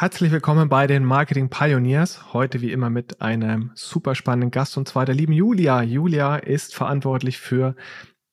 Herzlich 0.00 0.30
willkommen 0.30 0.68
bei 0.68 0.86
den 0.86 1.04
Marketing 1.04 1.50
Pioneers. 1.50 2.32
Heute 2.32 2.60
wie 2.60 2.70
immer 2.70 2.88
mit 2.88 3.20
einem 3.20 3.72
super 3.74 4.14
spannenden 4.14 4.52
Gast 4.52 4.78
und 4.78 4.86
zwar 4.86 5.04
der 5.04 5.16
lieben 5.16 5.32
Julia. 5.32 5.82
Julia 5.82 6.36
ist 6.36 6.72
verantwortlich 6.72 7.38
für 7.38 7.74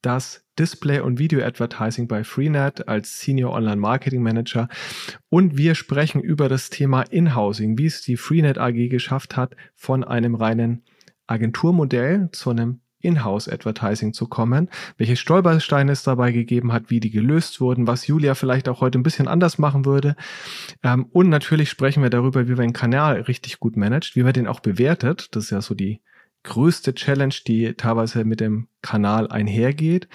das 0.04 0.46
Display- 0.60 1.00
und 1.00 1.18
Video-Advertising 1.18 2.08
bei 2.08 2.24
Freenet 2.24 2.88
als 2.88 3.20
Senior 3.20 3.52
Online 3.52 3.78
Marketing 3.78 4.22
Manager. 4.22 4.70
Und 5.30 5.58
wir 5.58 5.74
sprechen 5.74 6.22
über 6.22 6.50
das 6.50 6.70
Thema 6.70 7.02
Inhousing, 7.02 7.80
wie 7.80 7.88
es 7.88 8.04
die 8.04 8.16
Freenet 8.16 8.60
AG 8.60 8.88
geschafft 8.90 9.36
hat, 9.36 9.56
von 9.74 10.04
einem 10.04 10.36
reinen 10.36 10.84
Agenturmodell 11.26 12.30
zu 12.32 12.52
einem 12.52 12.82
Inhouse-Advertising 13.06 14.14
zu 14.14 14.28
kommen, 14.28 14.70
welche 14.98 15.16
Stolpersteine 15.16 15.92
es 15.92 16.04
dabei 16.04 16.32
gegeben 16.32 16.74
hat, 16.74 16.90
wie 16.90 17.00
die 17.00 17.12
gelöst 17.12 17.62
wurden, 17.62 17.88
was 17.88 18.08
Julia 18.08 18.36
vielleicht 18.36 18.68
auch 18.68 18.82
heute 18.82 19.00
ein 19.00 19.04
bisschen 19.04 19.28
anders 19.28 19.58
machen 19.58 19.86
würde. 19.86 20.16
Ähm, 20.84 21.06
und 21.12 21.30
natürlich 21.30 21.70
sprechen 21.70 22.04
wir 22.04 22.10
darüber, 22.10 22.48
wie 22.48 22.54
man 22.54 22.62
einen 22.62 22.74
Kanal 22.74 23.22
richtig 23.22 23.60
gut 23.60 23.78
managt, 23.78 24.16
wie 24.16 24.24
man 24.24 24.34
den 24.34 24.48
auch 24.48 24.60
bewertet. 24.60 25.28
Das 25.32 25.46
ist 25.46 25.50
ja 25.52 25.62
so 25.62 25.76
die 25.76 26.02
größte 26.44 26.94
Challenge, 26.94 27.34
die 27.46 27.74
teilweise 27.74 28.24
mit 28.24 28.40
dem 28.40 28.68
Kanal 28.82 29.28
einhergeht. 29.30 30.08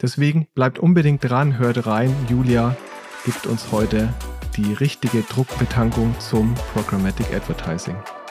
Deswegen 0.00 0.46
bleibt 0.54 0.78
unbedingt 0.78 1.28
dran, 1.28 1.58
hört 1.58 1.86
rein. 1.86 2.14
Julia 2.28 2.76
gibt 3.24 3.46
uns 3.46 3.72
heute 3.72 4.12
die 4.56 4.72
richtige 4.74 5.22
Druckbetankung 5.22 6.14
zum 6.18 6.54
Programmatic 6.72 7.32
Advertising. 7.34 7.96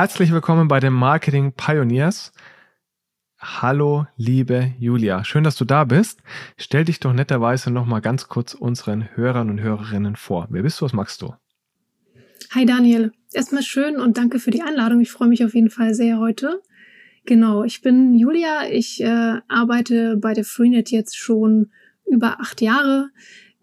Herzlich 0.00 0.32
willkommen 0.32 0.66
bei 0.66 0.80
den 0.80 0.94
Marketing 0.94 1.52
Pioneers. 1.52 2.32
Hallo, 3.38 4.06
liebe 4.16 4.72
Julia. 4.78 5.24
Schön, 5.24 5.44
dass 5.44 5.56
du 5.56 5.66
da 5.66 5.84
bist. 5.84 6.22
Stell 6.56 6.86
dich 6.86 7.00
doch 7.00 7.12
netterweise 7.12 7.70
noch 7.70 7.84
mal 7.84 8.00
ganz 8.00 8.26
kurz 8.26 8.54
unseren 8.54 9.14
Hörern 9.14 9.50
und 9.50 9.60
Hörerinnen 9.60 10.16
vor. 10.16 10.46
Wer 10.48 10.62
bist 10.62 10.80
du? 10.80 10.86
Was 10.86 10.94
magst 10.94 11.20
du? 11.20 11.34
Hi 12.54 12.64
Daniel. 12.64 13.12
Erstmal 13.34 13.62
schön 13.62 14.00
und 14.00 14.16
danke 14.16 14.38
für 14.38 14.50
die 14.50 14.62
Einladung. 14.62 15.02
Ich 15.02 15.10
freue 15.10 15.28
mich 15.28 15.44
auf 15.44 15.54
jeden 15.54 15.68
Fall 15.68 15.92
sehr 15.92 16.18
heute. 16.18 16.62
Genau, 17.26 17.62
ich 17.64 17.82
bin 17.82 18.14
Julia. 18.14 18.70
Ich 18.70 19.02
äh, 19.02 19.40
arbeite 19.48 20.16
bei 20.16 20.32
der 20.32 20.44
Freenet 20.44 20.90
jetzt 20.90 21.18
schon 21.18 21.72
über 22.06 22.40
acht 22.40 22.62
Jahre 22.62 23.10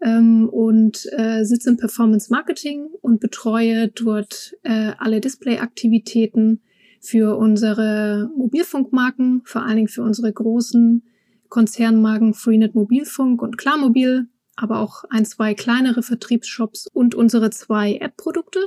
ähm, 0.00 0.48
und 0.48 1.06
äh, 1.12 1.44
sitze 1.44 1.70
im 1.70 1.76
Performance 1.76 2.32
Marketing 2.32 2.88
und 3.00 3.20
betreue 3.20 3.88
dort 3.88 4.54
äh, 4.62 4.92
alle 4.98 5.20
Display-Aktivitäten 5.20 6.60
für 7.00 7.36
unsere 7.36 8.30
Mobilfunkmarken, 8.36 9.42
vor 9.44 9.62
allen 9.62 9.76
Dingen 9.76 9.88
für 9.88 10.02
unsere 10.02 10.32
großen 10.32 11.02
Konzernmarken 11.48 12.34
Freenet 12.34 12.74
Mobilfunk 12.74 13.42
und 13.42 13.58
Klarmobil, 13.58 14.28
aber 14.56 14.80
auch 14.80 15.04
ein, 15.10 15.24
zwei 15.24 15.54
kleinere 15.54 16.02
Vertriebsshops 16.02 16.88
und 16.92 17.14
unsere 17.14 17.50
zwei 17.50 17.96
App-Produkte. 17.96 18.60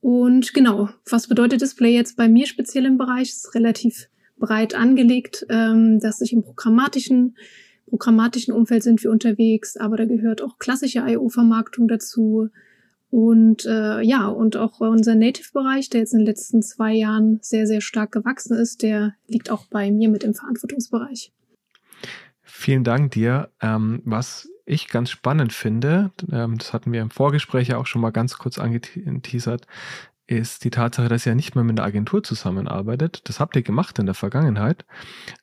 Und 0.00 0.52
genau, 0.52 0.88
was 1.08 1.28
bedeutet 1.28 1.60
Display 1.60 1.94
jetzt 1.94 2.16
bei 2.16 2.28
mir 2.28 2.46
speziell 2.46 2.86
im 2.86 2.98
Bereich? 2.98 3.28
Es 3.28 3.44
ist 3.44 3.54
relativ 3.54 4.08
breit 4.38 4.74
angelegt, 4.74 5.46
ähm, 5.48 6.00
dass 6.00 6.20
ich 6.20 6.32
im 6.32 6.42
programmatischen 6.42 7.36
programmatischen 7.88 8.54
Umfeld 8.54 8.82
sind 8.82 9.02
wir 9.02 9.10
unterwegs, 9.10 9.76
aber 9.76 9.96
da 9.96 10.04
gehört 10.04 10.42
auch 10.42 10.58
klassische 10.58 11.00
IO-Vermarktung 11.00 11.88
dazu. 11.88 12.48
Und 13.10 13.66
äh, 13.66 14.00
ja, 14.00 14.28
und 14.28 14.56
auch 14.56 14.80
unser 14.80 15.14
Native-Bereich, 15.14 15.90
der 15.90 16.00
jetzt 16.00 16.14
in 16.14 16.20
den 16.20 16.26
letzten 16.26 16.62
zwei 16.62 16.94
Jahren 16.94 17.38
sehr, 17.42 17.66
sehr 17.66 17.82
stark 17.82 18.10
gewachsen 18.12 18.56
ist, 18.56 18.82
der 18.82 19.14
liegt 19.26 19.50
auch 19.50 19.66
bei 19.66 19.90
mir 19.90 20.08
mit 20.08 20.24
im 20.24 20.34
Verantwortungsbereich. 20.34 21.30
Vielen 22.42 22.84
Dank 22.84 23.10
dir. 23.10 23.50
Ähm, 23.60 24.00
was 24.04 24.48
ich 24.64 24.88
ganz 24.88 25.10
spannend 25.10 25.52
finde, 25.52 26.10
ähm, 26.30 26.56
das 26.58 26.72
hatten 26.72 26.92
wir 26.92 27.02
im 27.02 27.10
Vorgespräch 27.10 27.68
ja 27.68 27.76
auch 27.76 27.86
schon 27.86 28.00
mal 28.00 28.10
ganz 28.10 28.38
kurz 28.38 28.58
angeteasert, 28.58 29.66
ist 30.38 30.64
die 30.64 30.70
Tatsache, 30.70 31.08
dass 31.08 31.26
ihr 31.26 31.34
nicht 31.34 31.54
mehr 31.54 31.64
mit 31.64 31.78
einer 31.78 31.86
Agentur 31.86 32.22
zusammenarbeitet. 32.22 33.28
Das 33.28 33.40
habt 33.40 33.56
ihr 33.56 33.62
gemacht 33.62 33.98
in 33.98 34.06
der 34.06 34.14
Vergangenheit, 34.14 34.84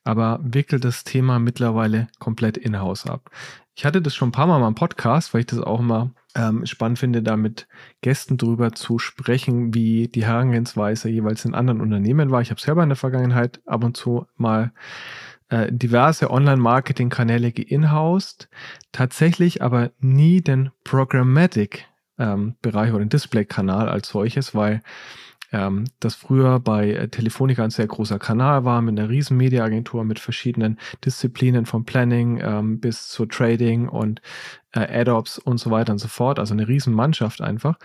aber 0.04 0.40
wickelt 0.42 0.84
das 0.84 1.04
Thema 1.04 1.38
mittlerweile 1.38 2.08
komplett 2.18 2.56
in-house 2.56 3.06
ab. 3.06 3.30
Ich 3.74 3.84
hatte 3.84 4.02
das 4.02 4.14
schon 4.14 4.28
ein 4.28 4.32
paar 4.32 4.46
Mal 4.46 4.66
im 4.66 4.74
Podcast, 4.74 5.32
weil 5.32 5.40
ich 5.40 5.46
das 5.46 5.60
auch 5.60 5.80
immer 5.80 6.10
ähm, 6.34 6.66
spannend 6.66 6.98
finde, 6.98 7.22
da 7.22 7.36
mit 7.36 7.66
Gästen 8.02 8.36
drüber 8.36 8.72
zu 8.72 8.98
sprechen, 8.98 9.74
wie 9.74 10.08
die 10.08 10.24
Herangehensweise 10.24 11.08
jeweils 11.08 11.44
in 11.44 11.54
anderen 11.54 11.80
Unternehmen 11.80 12.30
war. 12.30 12.40
Ich 12.42 12.50
habe 12.50 12.60
selber 12.60 12.82
in 12.82 12.88
der 12.88 12.96
Vergangenheit 12.96 13.60
ab 13.66 13.82
und 13.84 13.96
zu 13.96 14.26
mal 14.36 14.72
äh, 15.48 15.72
diverse 15.72 16.30
Online-Marketing-Kanäle 16.30 17.52
geinhoused, 17.52 18.48
tatsächlich 18.92 19.62
aber 19.62 19.90
nie 19.98 20.40
den 20.40 20.70
Programmatic 20.84 21.86
ähm, 22.20 22.54
Bereich 22.62 22.90
oder 22.90 23.00
den 23.00 23.08
Display-Kanal 23.08 23.88
als 23.88 24.08
solches, 24.08 24.54
weil 24.54 24.82
ähm, 25.52 25.84
das 25.98 26.14
früher 26.14 26.60
bei 26.60 26.92
äh, 26.92 27.08
Telefonica 27.08 27.64
ein 27.64 27.70
sehr 27.70 27.86
großer 27.86 28.18
Kanal 28.18 28.64
war 28.64 28.82
mit 28.82 28.98
einer 28.98 29.08
riesen 29.08 29.36
Mediaagentur 29.36 30.04
mit 30.04 30.20
verschiedenen 30.20 30.78
Disziplinen 31.04 31.66
vom 31.66 31.84
Planning 31.84 32.40
ähm, 32.42 32.80
bis 32.80 33.08
zu 33.08 33.26
Trading 33.26 33.88
und 33.88 34.22
äh, 34.72 35.00
Add-Ops 35.00 35.38
und 35.38 35.58
so 35.58 35.70
weiter 35.70 35.92
und 35.92 35.98
so 35.98 36.08
fort. 36.08 36.38
Also 36.38 36.54
eine 36.54 36.68
riesen 36.68 36.94
Mannschaft 36.94 37.40
einfach. 37.40 37.78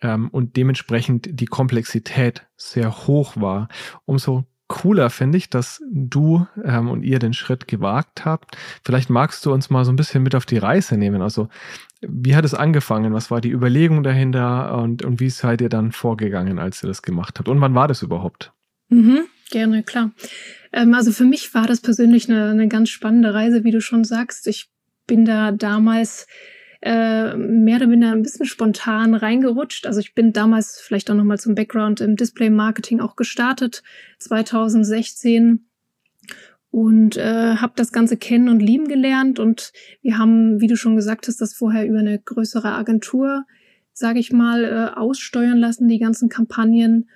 Ähm, 0.00 0.28
und 0.30 0.56
dementsprechend 0.56 1.28
die 1.30 1.46
Komplexität 1.46 2.46
sehr 2.56 3.06
hoch 3.06 3.36
war. 3.36 3.68
Umso 4.06 4.46
cooler 4.68 5.10
finde 5.10 5.36
ich, 5.36 5.50
dass 5.50 5.82
du 5.90 6.46
ähm, 6.64 6.88
und 6.88 7.02
ihr 7.02 7.18
den 7.18 7.34
Schritt 7.34 7.68
gewagt 7.68 8.24
habt. 8.24 8.56
Vielleicht 8.82 9.10
magst 9.10 9.44
du 9.44 9.52
uns 9.52 9.68
mal 9.68 9.84
so 9.84 9.92
ein 9.92 9.96
bisschen 9.96 10.22
mit 10.22 10.34
auf 10.34 10.46
die 10.46 10.56
Reise 10.56 10.96
nehmen. 10.96 11.20
Also 11.20 11.48
wie 12.06 12.34
hat 12.34 12.44
es 12.44 12.54
angefangen? 12.54 13.12
Was 13.12 13.30
war 13.30 13.40
die 13.40 13.50
Überlegung 13.50 14.02
dahinter 14.02 14.76
und, 14.78 15.04
und 15.04 15.20
wie 15.20 15.30
seid 15.30 15.60
ihr 15.60 15.68
dann 15.68 15.92
vorgegangen, 15.92 16.58
als 16.58 16.82
ihr 16.82 16.88
das 16.88 17.02
gemacht 17.02 17.38
habt? 17.38 17.48
Und 17.48 17.60
wann 17.60 17.74
war 17.74 17.88
das 17.88 18.02
überhaupt? 18.02 18.52
Mhm, 18.88 19.20
gerne, 19.50 19.82
klar. 19.82 20.10
Ähm, 20.72 20.94
also 20.94 21.12
für 21.12 21.24
mich 21.24 21.54
war 21.54 21.66
das 21.66 21.80
persönlich 21.80 22.28
eine, 22.28 22.50
eine 22.50 22.68
ganz 22.68 22.90
spannende 22.90 23.32
Reise, 23.32 23.64
wie 23.64 23.70
du 23.70 23.80
schon 23.80 24.04
sagst. 24.04 24.46
Ich 24.48 24.70
bin 25.06 25.24
da 25.24 25.52
damals 25.52 26.26
äh, 26.80 27.36
mehr 27.36 27.76
oder 27.76 27.86
minder 27.86 28.12
ein 28.12 28.22
bisschen 28.22 28.46
spontan 28.46 29.14
reingerutscht. 29.14 29.86
Also 29.86 30.00
ich 30.00 30.14
bin 30.14 30.32
damals 30.32 30.80
vielleicht 30.80 31.10
auch 31.10 31.14
nochmal 31.14 31.38
zum 31.38 31.54
Background 31.54 32.00
im 32.00 32.16
Display-Marketing 32.16 33.00
auch 33.00 33.14
gestartet, 33.14 33.82
2016 34.18 35.68
und 36.72 37.18
äh, 37.18 37.56
habe 37.56 37.74
das 37.76 37.92
Ganze 37.92 38.16
kennen 38.16 38.48
und 38.48 38.60
lieben 38.60 38.88
gelernt. 38.88 39.38
Und 39.38 39.72
wir 40.00 40.16
haben, 40.16 40.60
wie 40.60 40.66
du 40.66 40.74
schon 40.74 40.96
gesagt 40.96 41.28
hast, 41.28 41.40
das 41.42 41.52
vorher 41.52 41.86
über 41.86 41.98
eine 41.98 42.18
größere 42.18 42.72
Agentur, 42.72 43.44
sage 43.92 44.18
ich 44.18 44.32
mal, 44.32 44.64
äh, 44.64 44.98
aussteuern 44.98 45.58
lassen, 45.58 45.86
die 45.86 45.98
ganzen 45.98 46.30
Kampagnen. 46.30 47.10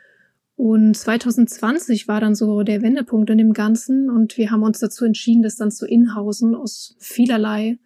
Und 0.56 0.94
2020 0.94 2.06
war 2.06 2.20
dann 2.20 2.34
so 2.34 2.62
der 2.64 2.82
Wendepunkt 2.82 3.30
in 3.30 3.38
dem 3.38 3.54
Ganzen 3.54 4.10
und 4.10 4.36
wir 4.36 4.50
haben 4.50 4.62
uns 4.62 4.78
dazu 4.78 5.06
entschieden, 5.06 5.42
das 5.42 5.56
dann 5.56 5.70
zu 5.70 5.86
inhausen 5.86 6.54
aus 6.54 6.94
vielerlei 6.98 7.78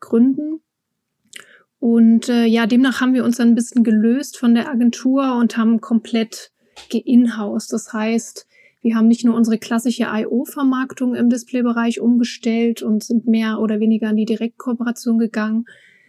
Gründen. 0.00 0.60
Und 1.78 2.30
äh, 2.30 2.46
ja, 2.46 2.66
demnach 2.66 3.02
haben 3.02 3.12
wir 3.12 3.24
uns 3.24 3.36
dann 3.36 3.48
ein 3.48 3.54
bisschen 3.54 3.84
gelöst 3.84 4.38
von 4.38 4.54
der 4.54 4.70
Agentur 4.70 5.36
und 5.36 5.58
haben 5.58 5.82
komplett 5.82 6.52
geinhoused. 6.90 7.70
Das 7.70 7.92
heißt, 7.92 8.46
wir 8.80 8.94
haben 8.94 9.08
nicht 9.08 9.24
nur 9.24 9.34
unsere 9.34 9.58
klassische 9.58 10.06
IO-Vermarktung 10.12 11.14
im 11.14 11.28
Displaybereich 11.28 12.00
umgestellt 12.00 12.82
und 12.82 13.02
sind 13.02 13.26
mehr 13.26 13.58
oder 13.58 13.80
weniger 13.80 14.08
an 14.08 14.16
die 14.16 14.24
Direktkooperation 14.24 15.18
gegangen, 15.18 15.64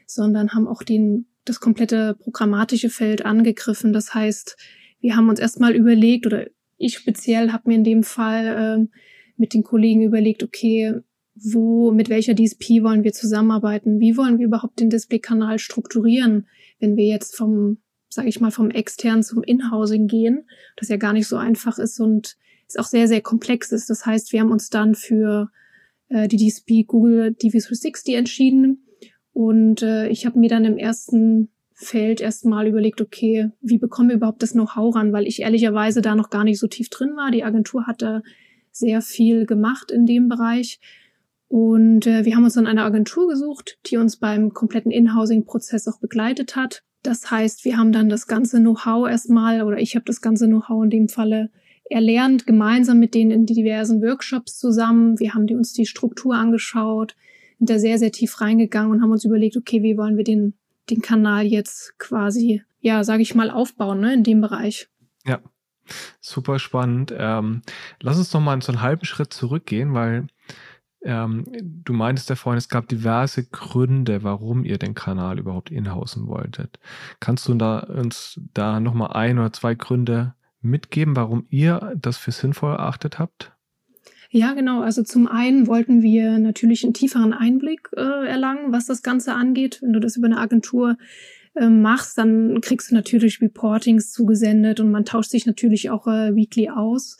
sondern 0.05 0.53
haben 0.53 0.67
auch 0.67 0.83
den, 0.83 1.27
das 1.45 1.59
komplette 1.59 2.15
programmatische 2.19 2.89
Feld 2.89 3.25
angegriffen. 3.25 3.91
Das 3.91 4.13
heißt, 4.13 4.55
wir 5.01 5.15
haben 5.15 5.29
uns 5.29 5.39
erstmal 5.39 5.75
überlegt, 5.75 6.27
oder 6.27 6.45
ich 6.77 6.95
speziell 6.95 7.51
habe 7.51 7.69
mir 7.69 7.75
in 7.75 7.83
dem 7.83 8.03
Fall 8.03 8.45
äh, 8.45 8.97
mit 9.37 9.53
den 9.53 9.63
Kollegen 9.63 10.03
überlegt, 10.03 10.43
okay, 10.43 11.01
wo, 11.35 11.91
mit 11.91 12.09
welcher 12.09 12.35
DSP 12.35 12.83
wollen 12.83 13.03
wir 13.03 13.13
zusammenarbeiten? 13.13 13.99
Wie 13.99 14.17
wollen 14.17 14.39
wir 14.39 14.45
überhaupt 14.45 14.79
den 14.79 14.89
Displaykanal 14.89 15.57
strukturieren, 15.57 16.47
wenn 16.79 16.97
wir 16.97 17.05
jetzt 17.05 17.35
vom, 17.35 17.77
sage 18.09 18.27
ich 18.27 18.41
mal, 18.41 18.51
vom 18.51 18.69
extern 18.69 19.23
zum 19.23 19.41
Inhousing 19.41 20.07
gehen, 20.07 20.47
das 20.75 20.89
ja 20.89 20.97
gar 20.97 21.13
nicht 21.13 21.27
so 21.27 21.37
einfach 21.37 21.79
ist 21.79 21.99
und 21.99 22.37
ist 22.69 22.79
auch 22.79 22.85
sehr, 22.85 23.07
sehr 23.07 23.21
komplex 23.21 23.71
ist. 23.71 23.89
Das 23.89 24.05
heißt, 24.05 24.31
wir 24.31 24.39
haben 24.39 24.51
uns 24.51 24.69
dann 24.69 24.95
für 24.95 25.49
äh, 26.09 26.27
die 26.27 26.37
DSP 26.37 26.85
Google 26.85 27.35
DV360 27.39 28.15
entschieden 28.15 28.85
und 29.33 29.81
äh, 29.81 30.07
ich 30.09 30.25
habe 30.25 30.39
mir 30.39 30.49
dann 30.49 30.65
im 30.65 30.77
ersten 30.77 31.49
Feld 31.73 32.19
erstmal 32.19 32.67
überlegt, 32.67 32.99
okay, 32.99 33.51
wie 33.61 33.77
bekommen 33.77 34.09
wir 34.09 34.17
überhaupt 34.17 34.43
das 34.43 34.51
Know-how 34.51 34.95
ran, 34.95 35.13
weil 35.13 35.25
ich 35.25 35.41
ehrlicherweise 35.41 36.01
da 36.01 36.13
noch 36.13 36.29
gar 36.29 36.43
nicht 36.43 36.59
so 36.59 36.67
tief 36.67 36.89
drin 36.89 37.15
war. 37.15 37.31
Die 37.31 37.45
Agentur 37.45 37.87
hatte 37.87 38.21
sehr 38.71 39.01
viel 39.01 39.45
gemacht 39.45 39.91
in 39.91 40.05
dem 40.05 40.27
Bereich. 40.27 40.81
Und 41.47 42.05
äh, 42.05 42.25
wir 42.25 42.35
haben 42.35 42.43
uns 42.43 42.55
dann 42.55 42.67
eine 42.67 42.83
Agentur 42.83 43.29
gesucht, 43.29 43.79
die 43.85 43.97
uns 43.97 44.17
beim 44.17 44.53
kompletten 44.53 44.91
In-Housing-Prozess 44.91 45.87
auch 45.87 45.99
begleitet 45.99 46.55
hat. 46.55 46.83
Das 47.01 47.31
heißt, 47.31 47.63
wir 47.63 47.77
haben 47.77 47.93
dann 47.93 48.09
das 48.09 48.27
ganze 48.27 48.59
Know-how 48.59 49.07
erstmal, 49.07 49.63
oder 49.63 49.79
ich 49.79 49.95
habe 49.95 50.05
das 50.05 50.19
ganze 50.19 50.47
Know-how 50.47 50.83
in 50.83 50.89
dem 50.89 51.07
Falle 51.07 51.49
erlernt, 51.89 52.45
gemeinsam 52.45 52.99
mit 52.99 53.13
denen 53.13 53.31
in 53.31 53.45
diversen 53.45 54.01
Workshops 54.01 54.57
zusammen. 54.57 55.19
Wir 55.19 55.33
haben 55.33 55.47
die, 55.47 55.55
uns 55.55 55.73
die 55.73 55.85
Struktur 55.85 56.35
angeschaut, 56.35 57.15
sind 57.57 57.69
da 57.69 57.79
sehr, 57.79 57.97
sehr 57.97 58.11
tief 58.11 58.39
reingegangen 58.41 58.91
und 58.91 59.01
haben 59.01 59.11
uns 59.11 59.25
überlegt, 59.25 59.57
okay, 59.57 59.83
wie 59.83 59.97
wollen 59.97 60.17
wir 60.17 60.23
den, 60.23 60.53
den 60.89 61.01
Kanal 61.01 61.45
jetzt 61.45 61.97
quasi, 61.97 62.63
ja, 62.79 63.03
sage 63.03 63.21
ich 63.21 63.35
mal, 63.35 63.49
aufbauen, 63.49 63.99
ne, 63.99 64.13
in 64.13 64.23
dem 64.23 64.41
Bereich. 64.41 64.87
Ja, 65.25 65.39
super 66.21 66.59
spannend. 66.59 67.13
Ähm, 67.17 67.61
lass 68.01 68.17
uns 68.17 68.33
noch 68.33 68.41
mal 68.41 68.61
so 68.61 68.71
einen 68.71 68.81
halben 68.81 69.05
Schritt 69.05 69.33
zurückgehen, 69.33 69.93
weil 69.93 70.27
ähm, 71.01 71.45
du 71.61 71.93
meintest 71.93 72.29
ja 72.29 72.35
vorhin, 72.35 72.57
es 72.57 72.69
gab 72.69 72.87
diverse 72.87 73.45
Gründe, 73.45 74.23
warum 74.23 74.65
ihr 74.65 74.77
den 74.77 74.95
Kanal 74.95 75.39
überhaupt 75.39 75.71
inhausen 75.71 76.27
wolltet. 76.27 76.77
Kannst 77.19 77.47
du 77.47 77.53
da, 77.55 77.79
uns 77.79 78.39
da 78.53 78.79
nochmal 78.79 79.13
ein 79.13 79.39
oder 79.39 79.53
zwei 79.53 79.75
Gründe 79.75 80.35
mitgeben, 80.61 81.15
warum 81.15 81.45
ihr 81.49 81.93
das 81.99 82.17
für 82.17 82.31
sinnvoll 82.31 82.71
erachtet 82.71 83.19
habt? 83.19 83.53
Ja, 84.31 84.53
genau. 84.53 84.81
Also 84.81 85.01
zum 85.03 85.27
einen 85.27 85.65
wollten 85.65 86.03
wir 86.03 86.37
natürlich 86.37 86.83
einen 86.83 86.93
tieferen 86.93 87.33
Einblick 87.33 87.89
äh, 87.95 88.27
erlangen, 88.27 88.71
was 88.71 88.85
das 88.85 89.01
Ganze 89.01 89.33
angeht. 89.33 89.79
Wenn 89.81 89.93
du 89.93 89.99
das 89.99 90.17
über 90.17 90.27
eine 90.27 90.37
Agentur 90.37 90.97
äh, 91.55 91.67
machst, 91.67 92.17
dann 92.17 92.61
kriegst 92.61 92.91
du 92.91 92.95
natürlich 92.95 93.41
Reportings 93.41 94.11
zugesendet 94.11 94.79
und 94.79 94.91
man 94.91 95.05
tauscht 95.05 95.31
sich 95.31 95.47
natürlich 95.47 95.89
auch 95.89 96.05
äh, 96.05 96.35
weekly 96.35 96.69
aus. 96.69 97.17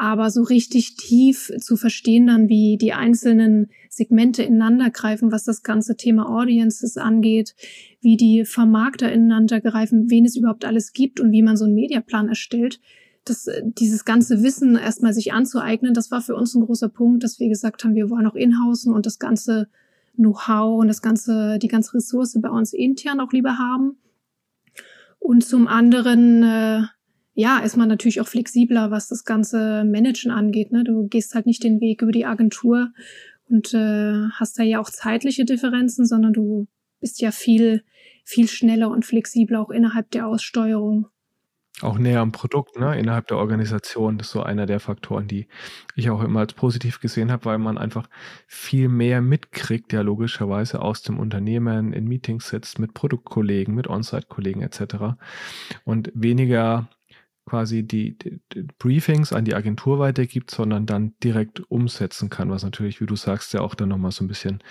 Aber 0.00 0.30
so 0.30 0.44
richtig 0.44 0.94
tief 0.94 1.50
zu 1.58 1.76
verstehen 1.76 2.28
dann, 2.28 2.48
wie 2.48 2.78
die 2.78 2.92
einzelnen 2.92 3.68
Segmente 3.90 4.44
ineinander 4.44 4.90
greifen, 4.90 5.32
was 5.32 5.42
das 5.42 5.64
ganze 5.64 5.96
Thema 5.96 6.28
Audiences 6.28 6.96
angeht, 6.96 7.56
wie 8.00 8.16
die 8.16 8.44
Vermarkter 8.44 9.10
ineinander 9.10 9.60
greifen, 9.60 10.08
wen 10.08 10.24
es 10.24 10.36
überhaupt 10.36 10.64
alles 10.64 10.92
gibt 10.92 11.18
und 11.18 11.32
wie 11.32 11.42
man 11.42 11.56
so 11.56 11.64
einen 11.64 11.74
Mediaplan 11.74 12.28
erstellt, 12.28 12.78
das, 13.24 13.50
dieses 13.62 14.04
ganze 14.04 14.44
Wissen 14.44 14.76
erstmal 14.76 15.12
sich 15.12 15.32
anzueignen, 15.32 15.94
das 15.94 16.12
war 16.12 16.20
für 16.20 16.36
uns 16.36 16.54
ein 16.54 16.64
großer 16.64 16.88
Punkt, 16.88 17.24
dass 17.24 17.40
wir 17.40 17.48
gesagt 17.48 17.82
haben, 17.82 17.96
wir 17.96 18.08
wollen 18.08 18.28
auch 18.28 18.36
inhausen 18.36 18.94
und 18.94 19.04
das 19.04 19.18
ganze 19.18 19.68
Know-how 20.14 20.80
und 20.80 20.86
das 20.86 21.02
ganze, 21.02 21.58
die 21.58 21.68
ganze 21.68 21.94
Ressource 21.94 22.38
bei 22.40 22.50
uns 22.50 22.72
intern 22.72 23.18
auch 23.18 23.32
lieber 23.32 23.58
haben. 23.58 23.98
Und 25.18 25.44
zum 25.44 25.66
anderen, 25.66 26.44
äh, 26.44 26.82
ja, 27.38 27.58
ist 27.58 27.76
man 27.76 27.88
natürlich 27.88 28.20
auch 28.20 28.26
flexibler, 28.26 28.90
was 28.90 29.06
das 29.06 29.24
ganze 29.24 29.84
Managen 29.84 30.32
angeht. 30.32 30.72
Ne? 30.72 30.82
Du 30.82 31.06
gehst 31.06 31.36
halt 31.36 31.46
nicht 31.46 31.62
den 31.62 31.80
Weg 31.80 32.02
über 32.02 32.10
die 32.10 32.26
Agentur 32.26 32.88
und 33.48 33.72
äh, 33.74 34.28
hast 34.32 34.58
da 34.58 34.64
ja 34.64 34.80
auch 34.80 34.90
zeitliche 34.90 35.44
Differenzen, 35.44 36.04
sondern 36.04 36.32
du 36.32 36.66
bist 36.98 37.20
ja 37.20 37.30
viel, 37.30 37.84
viel 38.24 38.48
schneller 38.48 38.90
und 38.90 39.06
flexibler 39.06 39.60
auch 39.60 39.70
innerhalb 39.70 40.10
der 40.10 40.26
Aussteuerung. 40.26 41.06
Auch 41.80 41.96
näher 41.96 42.22
am 42.22 42.32
Produkt, 42.32 42.76
ne? 42.76 42.98
innerhalb 42.98 43.28
der 43.28 43.36
Organisation. 43.36 44.18
Das 44.18 44.26
ist 44.26 44.32
so 44.32 44.42
einer 44.42 44.66
der 44.66 44.80
Faktoren, 44.80 45.28
die 45.28 45.46
ich 45.94 46.10
auch 46.10 46.24
immer 46.24 46.40
als 46.40 46.54
positiv 46.54 46.98
gesehen 46.98 47.30
habe, 47.30 47.44
weil 47.44 47.58
man 47.58 47.78
einfach 47.78 48.08
viel 48.48 48.88
mehr 48.88 49.22
mitkriegt, 49.22 49.92
ja 49.92 50.00
logischerweise 50.00 50.82
aus 50.82 51.02
dem 51.02 51.20
Unternehmen, 51.20 51.92
in 51.92 52.08
Meetings 52.08 52.48
sitzt, 52.48 52.80
mit 52.80 52.94
Produktkollegen, 52.94 53.76
mit 53.76 53.86
On-Site-Kollegen 53.86 54.62
etc. 54.62 55.20
Und 55.84 56.10
weniger 56.14 56.88
quasi 57.48 57.82
die, 57.82 58.16
die, 58.18 58.40
die, 58.52 58.66
Briefings 58.78 59.32
an 59.32 59.44
die 59.44 59.54
Agentur 59.54 59.98
weitergibt, 59.98 60.50
sondern 60.50 60.86
dann 60.86 61.14
direkt 61.22 61.60
umsetzen 61.70 62.30
kann, 62.30 62.50
was 62.50 62.62
natürlich, 62.62 63.00
wie 63.00 63.06
du 63.06 63.16
sagst, 63.16 63.52
ja 63.54 63.60
auch 63.60 63.74
dann 63.74 63.88
nochmal 63.88 64.12
so 64.12 64.24
ein 64.24 64.28
bisschen 64.28 64.62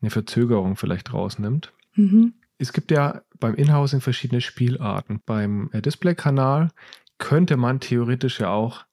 eine 0.00 0.10
Verzögerung 0.10 0.76
vielleicht 0.76 1.12
rausnimmt. 1.12 1.72
Mhm. 1.94 2.34
Es 2.58 2.72
gibt 2.72 2.90
ja 2.90 3.22
beim 3.40 3.54
Inhousing 3.54 4.00
verschiedene 4.00 4.40
Spielarten. 4.40 5.20
Beim 5.26 5.70
äh, 5.72 5.82
Display-Kanal 5.82 6.70
könnte 7.18 7.56
man 7.56 7.80
theoretisch 7.80 8.40
ja 8.40 8.50
auch 8.50 8.84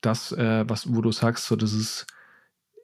das, 0.00 0.32
äh, 0.32 0.64
was, 0.68 0.94
wo 0.94 1.00
du 1.00 1.10
sagst, 1.10 1.46
so 1.46 1.56
das 1.56 1.72
ist 1.72 2.06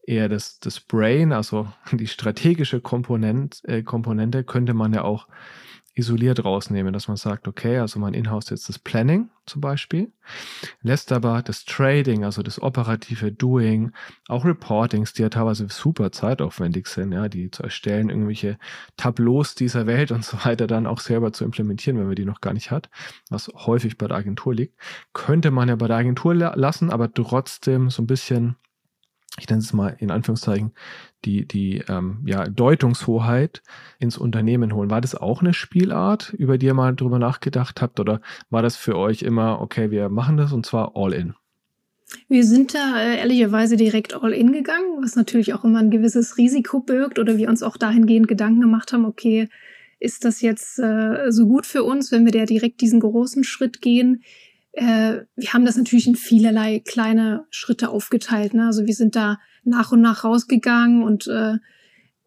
eher 0.07 0.29
das, 0.29 0.59
das 0.61 0.81
Brain, 0.81 1.33
also 1.33 1.73
die 1.93 2.07
strategische 2.07 2.81
Komponent, 2.81 3.61
äh, 3.65 3.83
Komponente, 3.83 4.45
könnte 4.45 4.75
man 4.75 4.93
ja 4.93 5.03
auch 5.03 5.29
isoliert 5.95 6.45
rausnehmen, 6.45 6.93
dass 6.93 7.09
man 7.09 7.17
sagt, 7.17 7.47
okay, 7.47 7.79
also 7.79 8.01
man 8.01 8.15
in-house 8.15 8.51
jetzt 8.51 8.69
das 8.69 8.79
Planning 8.79 9.31
zum 9.47 9.61
Beispiel, 9.61 10.13
lässt 10.83 11.13
aber 11.13 11.43
das 11.43 11.65
Trading, 11.65 12.25
also 12.25 12.43
das 12.43 12.61
operative 12.61 13.31
Doing, 13.31 13.93
auch 14.29 14.45
Reportings, 14.45 15.13
die 15.13 15.23
ja 15.23 15.29
teilweise 15.29 15.69
super 15.69 16.11
zeitaufwendig 16.11 16.87
sind, 16.89 17.13
ja, 17.13 17.29
die 17.29 17.51
zu 17.51 17.63
erstellen, 17.63 18.09
irgendwelche 18.09 18.59
Tableaus 18.97 19.55
dieser 19.55 19.87
Welt 19.87 20.11
und 20.11 20.25
so 20.25 20.39
weiter 20.45 20.67
dann 20.67 20.87
auch 20.87 21.01
selber 21.01 21.33
zu 21.33 21.45
implementieren, 21.45 21.99
wenn 21.99 22.07
man 22.07 22.17
die 22.17 22.25
noch 22.25 22.41
gar 22.41 22.55
nicht 22.55 22.71
hat, 22.71 22.91
was 23.31 23.49
häufig 23.55 23.97
bei 23.99 24.09
der 24.09 24.17
Agentur 24.17 24.55
liegt, 24.55 24.77
könnte 25.13 25.51
man 25.51 25.69
ja 25.69 25.77
bei 25.77 25.87
der 25.87 25.99
Agentur 25.99 26.35
lassen, 26.35 26.91
aber 26.91 27.13
trotzdem 27.13 27.91
so 27.91 28.03
ein 28.03 28.07
bisschen 28.07 28.57
ich 29.39 29.49
nenne 29.49 29.61
es 29.61 29.73
mal 29.73 29.97
in 29.99 30.11
Anführungszeichen, 30.11 30.73
die, 31.25 31.47
die 31.47 31.83
ähm, 31.89 32.23
ja, 32.25 32.49
Deutungshoheit 32.49 33.63
ins 33.99 34.17
Unternehmen 34.17 34.75
holen. 34.75 34.91
War 34.91 35.01
das 35.01 35.15
auch 35.15 35.41
eine 35.41 35.55
Spielart, 35.55 36.33
über 36.35 36.57
die 36.57 36.67
ihr 36.67 36.75
mal 36.75 36.95
drüber 36.95 37.19
nachgedacht 37.19 37.83
habt? 37.83 37.99
Oder 37.99 38.21
war 38.51 38.63
das 38.63 38.77
für 38.77 38.97
euch 38.97 39.23
immer, 39.23 39.61
okay, 39.61 39.91
wir 39.91 40.09
machen 40.09 40.37
das 40.37 40.53
und 40.53 40.65
zwar 40.65 40.93
all 40.95 41.13
in? 41.13 41.35
Wir 42.29 42.45
sind 42.45 42.75
da 42.75 43.01
äh, 43.01 43.19
ehrlicherweise 43.19 43.77
direkt 43.77 44.15
all 44.15 44.33
in 44.33 44.53
gegangen, 44.53 45.03
was 45.03 45.17
natürlich 45.17 45.53
auch 45.53 45.65
immer 45.65 45.81
ein 45.81 45.91
gewisses 45.91 46.37
Risiko 46.37 46.81
birgt 46.81 47.19
oder 47.19 47.37
wir 47.37 47.49
uns 47.49 47.63
auch 47.63 47.77
dahingehend 47.77 48.29
Gedanken 48.29 48.61
gemacht 48.61 48.93
haben, 48.93 49.05
okay, 49.05 49.49
ist 49.99 50.25
das 50.25 50.43
jetzt 50.43 50.79
äh, 50.79 51.31
so 51.31 51.47
gut 51.47 51.67
für 51.67 51.83
uns, 51.83 52.13
wenn 52.13 52.25
wir 52.25 52.33
da 52.33 52.45
direkt 52.45 52.83
diesen 52.83 53.01
großen 53.01 53.43
Schritt 53.43 53.81
gehen? 53.81 54.23
Äh, 54.77 55.21
wir 55.37 55.53
haben 55.53 55.65
das 55.65 55.77
natürlich 55.77 56.07
in 56.07 56.17
vielerlei 56.17 56.81
kleine 56.81 57.47
Schritte 57.51 57.91
aufgeteilt. 57.91 58.55
Ne? 58.55 58.67
Also 58.67 58.87
wir 58.87 58.95
sind 58.95 59.15
da 59.17 59.39
nach 59.63 59.93
und 59.93 60.01
nach 60.01 60.25
rausgegangen 60.25 61.03
und 61.03 61.27
äh, 61.29 61.59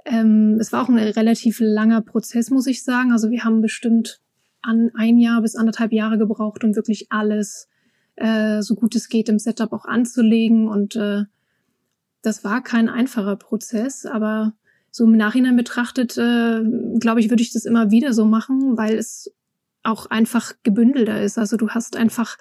ähm, 0.05 0.57
es 0.59 0.71
war 0.71 0.83
auch 0.83 0.89
ein 0.89 0.97
relativ 0.97 1.59
langer 1.59 2.01
Prozess, 2.01 2.49
muss 2.49 2.67
ich 2.67 2.83
sagen. 2.83 3.11
Also 3.11 3.29
wir 3.29 3.43
haben 3.43 3.61
bestimmt 3.61 4.21
an 4.61 4.91
ein 4.95 5.17
Jahr 5.17 5.41
bis 5.41 5.55
anderthalb 5.55 5.91
Jahre 5.91 6.17
gebraucht, 6.17 6.63
um 6.63 6.75
wirklich 6.75 7.07
alles 7.11 7.67
äh, 8.15 8.61
so 8.61 8.75
gut 8.75 8.95
es 8.95 9.09
geht 9.09 9.29
im 9.29 9.39
Setup 9.39 9.73
auch 9.73 9.85
anzulegen. 9.85 10.69
Und 10.69 10.95
äh, 10.95 11.25
das 12.21 12.43
war 12.43 12.63
kein 12.63 12.87
einfacher 12.87 13.35
Prozess, 13.35 14.05
aber 14.05 14.53
so 14.89 15.03
im 15.03 15.17
Nachhinein 15.17 15.57
betrachtet, 15.57 16.17
äh, 16.17 16.63
glaube 16.99 17.19
ich, 17.19 17.29
würde 17.29 17.43
ich 17.43 17.51
das 17.51 17.65
immer 17.65 17.91
wieder 17.91 18.13
so 18.13 18.25
machen, 18.25 18.77
weil 18.77 18.95
es 18.95 19.31
auch 19.87 20.07
einfach 20.07 20.53
gebündelter 20.63 21.21
ist. 21.21 21.37
Also 21.37 21.57
du 21.57 21.69
hast 21.69 21.95
einfach 21.95 22.37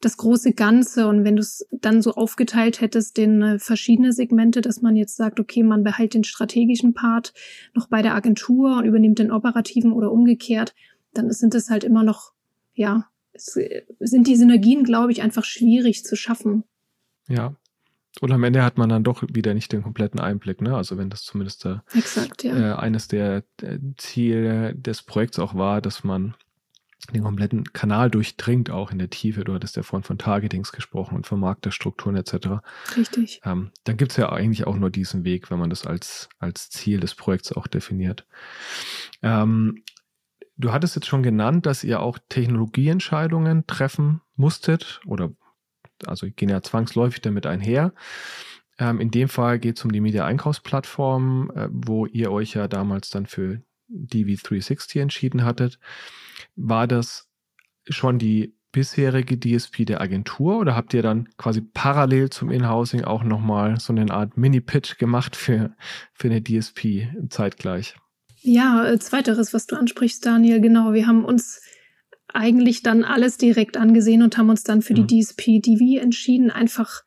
das 0.00 0.16
große 0.16 0.52
Ganze 0.52 1.08
und 1.08 1.24
wenn 1.24 1.36
du 1.36 1.42
es 1.42 1.66
dann 1.72 2.02
so 2.02 2.12
aufgeteilt 2.12 2.80
hättest 2.80 3.18
in 3.18 3.42
äh, 3.42 3.58
verschiedene 3.58 4.12
Segmente, 4.12 4.60
dass 4.60 4.80
man 4.80 4.94
jetzt 4.94 5.16
sagt, 5.16 5.40
okay, 5.40 5.62
man 5.62 5.82
behält 5.82 6.14
den 6.14 6.24
strategischen 6.24 6.94
Part 6.94 7.34
noch 7.74 7.88
bei 7.88 8.00
der 8.00 8.14
Agentur 8.14 8.78
und 8.78 8.84
übernimmt 8.84 9.18
den 9.18 9.32
operativen 9.32 9.92
oder 9.92 10.12
umgekehrt, 10.12 10.74
dann 11.14 11.30
sind 11.32 11.54
es 11.54 11.68
halt 11.68 11.82
immer 11.82 12.04
noch, 12.04 12.32
ja, 12.74 13.08
es, 13.32 13.56
äh, 13.56 13.82
sind 13.98 14.28
die 14.28 14.36
Synergien, 14.36 14.84
glaube 14.84 15.10
ich, 15.10 15.22
einfach 15.22 15.44
schwierig 15.44 16.04
zu 16.04 16.14
schaffen. 16.14 16.64
Ja. 17.28 17.56
Und 18.20 18.32
am 18.32 18.42
Ende 18.42 18.62
hat 18.62 18.78
man 18.78 18.88
dann 18.88 19.04
doch 19.04 19.22
wieder 19.32 19.54
nicht 19.54 19.72
den 19.72 19.82
kompletten 19.82 20.18
Einblick, 20.18 20.60
ne? 20.60 20.74
Also 20.74 20.96
wenn 20.96 21.10
das 21.10 21.22
zumindest 21.22 21.64
der, 21.64 21.84
Exakt, 21.94 22.42
ja. 22.42 22.56
äh, 22.56 22.76
eines 22.76 23.06
der 23.06 23.44
Ziele 23.96 24.74
des 24.74 25.02
Projekts 25.02 25.38
auch 25.38 25.54
war, 25.54 25.80
dass 25.80 26.04
man 26.04 26.34
den 27.12 27.22
kompletten 27.22 27.64
Kanal 27.72 28.10
durchdringt, 28.10 28.70
auch 28.70 28.90
in 28.90 28.98
der 28.98 29.10
Tiefe. 29.10 29.44
Du 29.44 29.54
hattest 29.54 29.76
ja 29.76 29.82
vorhin 29.82 30.04
von 30.04 30.18
Targetings 30.18 30.72
gesprochen 30.72 31.16
und 31.16 31.26
von 31.26 31.40
Markterstrukturen 31.40 32.16
etc. 32.16 32.60
Richtig. 32.96 33.40
Ähm, 33.44 33.70
dann 33.84 33.96
gibt 33.96 34.12
es 34.12 34.16
ja 34.16 34.30
eigentlich 34.30 34.66
auch 34.66 34.76
nur 34.76 34.90
diesen 34.90 35.24
Weg, 35.24 35.50
wenn 35.50 35.58
man 35.58 35.70
das 35.70 35.86
als, 35.86 36.28
als 36.38 36.70
Ziel 36.70 37.00
des 37.00 37.14
Projekts 37.14 37.52
auch 37.52 37.66
definiert. 37.66 38.26
Ähm, 39.22 39.82
du 40.56 40.72
hattest 40.72 40.96
jetzt 40.96 41.06
schon 41.06 41.22
genannt, 41.22 41.66
dass 41.66 41.84
ihr 41.84 42.00
auch 42.00 42.18
Technologieentscheidungen 42.28 43.66
treffen 43.66 44.20
musstet 44.36 45.00
oder 45.06 45.30
also 46.06 46.26
gehen 46.30 46.48
ja 46.48 46.62
zwangsläufig 46.62 47.20
damit 47.20 47.46
einher. 47.46 47.92
Ähm, 48.78 49.00
in 49.00 49.10
dem 49.10 49.28
Fall 49.28 49.58
geht 49.58 49.78
es 49.78 49.84
um 49.84 49.92
die 49.92 50.00
Media-Einkaufsplattform, 50.00 51.50
äh, 51.54 51.68
wo 51.70 52.06
ihr 52.06 52.30
euch 52.30 52.54
ja 52.54 52.68
damals 52.68 53.10
dann 53.10 53.26
für 53.26 53.62
DV360 53.90 55.00
entschieden 55.00 55.44
hattet. 55.44 55.78
War 56.56 56.86
das 56.86 57.28
schon 57.88 58.18
die 58.18 58.54
bisherige 58.72 59.38
DSP 59.38 59.86
der 59.86 60.00
Agentur 60.00 60.58
oder 60.58 60.76
habt 60.76 60.92
ihr 60.92 61.02
dann 61.02 61.28
quasi 61.36 61.62
parallel 61.62 62.30
zum 62.30 62.50
Inhousing 62.50 63.04
auch 63.04 63.24
nochmal 63.24 63.80
so 63.80 63.92
eine 63.92 64.10
Art 64.12 64.36
Mini-Pitch 64.36 64.98
gemacht 64.98 65.36
für, 65.36 65.74
für 66.12 66.28
eine 66.28 66.42
DSP 66.42 67.08
zeitgleich? 67.30 67.96
Ja, 68.40 68.86
äh, 68.86 68.98
zweiteres, 68.98 69.52
was 69.54 69.66
du 69.66 69.76
ansprichst, 69.76 70.24
Daniel, 70.24 70.60
genau. 70.60 70.92
Wir 70.92 71.06
haben 71.06 71.24
uns 71.24 71.60
eigentlich 72.32 72.82
dann 72.82 73.04
alles 73.04 73.38
direkt 73.38 73.76
angesehen 73.76 74.22
und 74.22 74.36
haben 74.36 74.50
uns 74.50 74.62
dann 74.62 74.82
für 74.82 74.92
mhm. 74.92 75.06
die 75.06 75.22
DSP-DV 75.22 76.00
entschieden, 76.00 76.50
einfach 76.50 77.02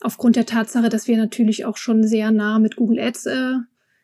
aufgrund 0.00 0.36
der 0.36 0.46
Tatsache, 0.46 0.88
dass 0.88 1.08
wir 1.08 1.16
natürlich 1.16 1.64
auch 1.64 1.76
schon 1.76 2.06
sehr 2.06 2.30
nah 2.30 2.58
mit 2.58 2.76
Google 2.76 3.00
Ads 3.00 3.26
äh, 3.26 3.54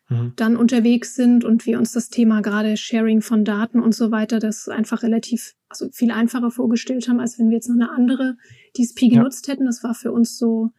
mhm. 0.09 0.33
dann 0.35 0.57
unterwegs 0.57 1.15
sind 1.15 1.43
und 1.43 1.65
wir 1.65 1.77
uns 1.77 1.91
das 1.91 2.09
Thema 2.09 2.41
gerade 2.41 2.77
Sharing 2.77 3.21
von 3.21 3.45
Daten 3.45 3.81
und 3.81 3.93
so 3.93 4.11
weiter, 4.11 4.39
das 4.39 4.67
einfach 4.67 5.03
relativ, 5.03 5.53
also 5.69 5.89
viel 5.91 6.11
einfacher 6.11 6.51
vorgestellt 6.51 7.07
haben, 7.07 7.19
als 7.19 7.39
wenn 7.39 7.49
wir 7.49 7.55
jetzt 7.55 7.69
noch 7.69 7.75
eine 7.75 7.91
andere 7.91 8.37
DSP 8.77 9.09
genutzt 9.09 9.47
ja. 9.47 9.53
hätten. 9.53 9.65
Das 9.65 9.83
war 9.83 9.93
für 9.93 10.11
uns 10.11 10.37
so 10.37 10.71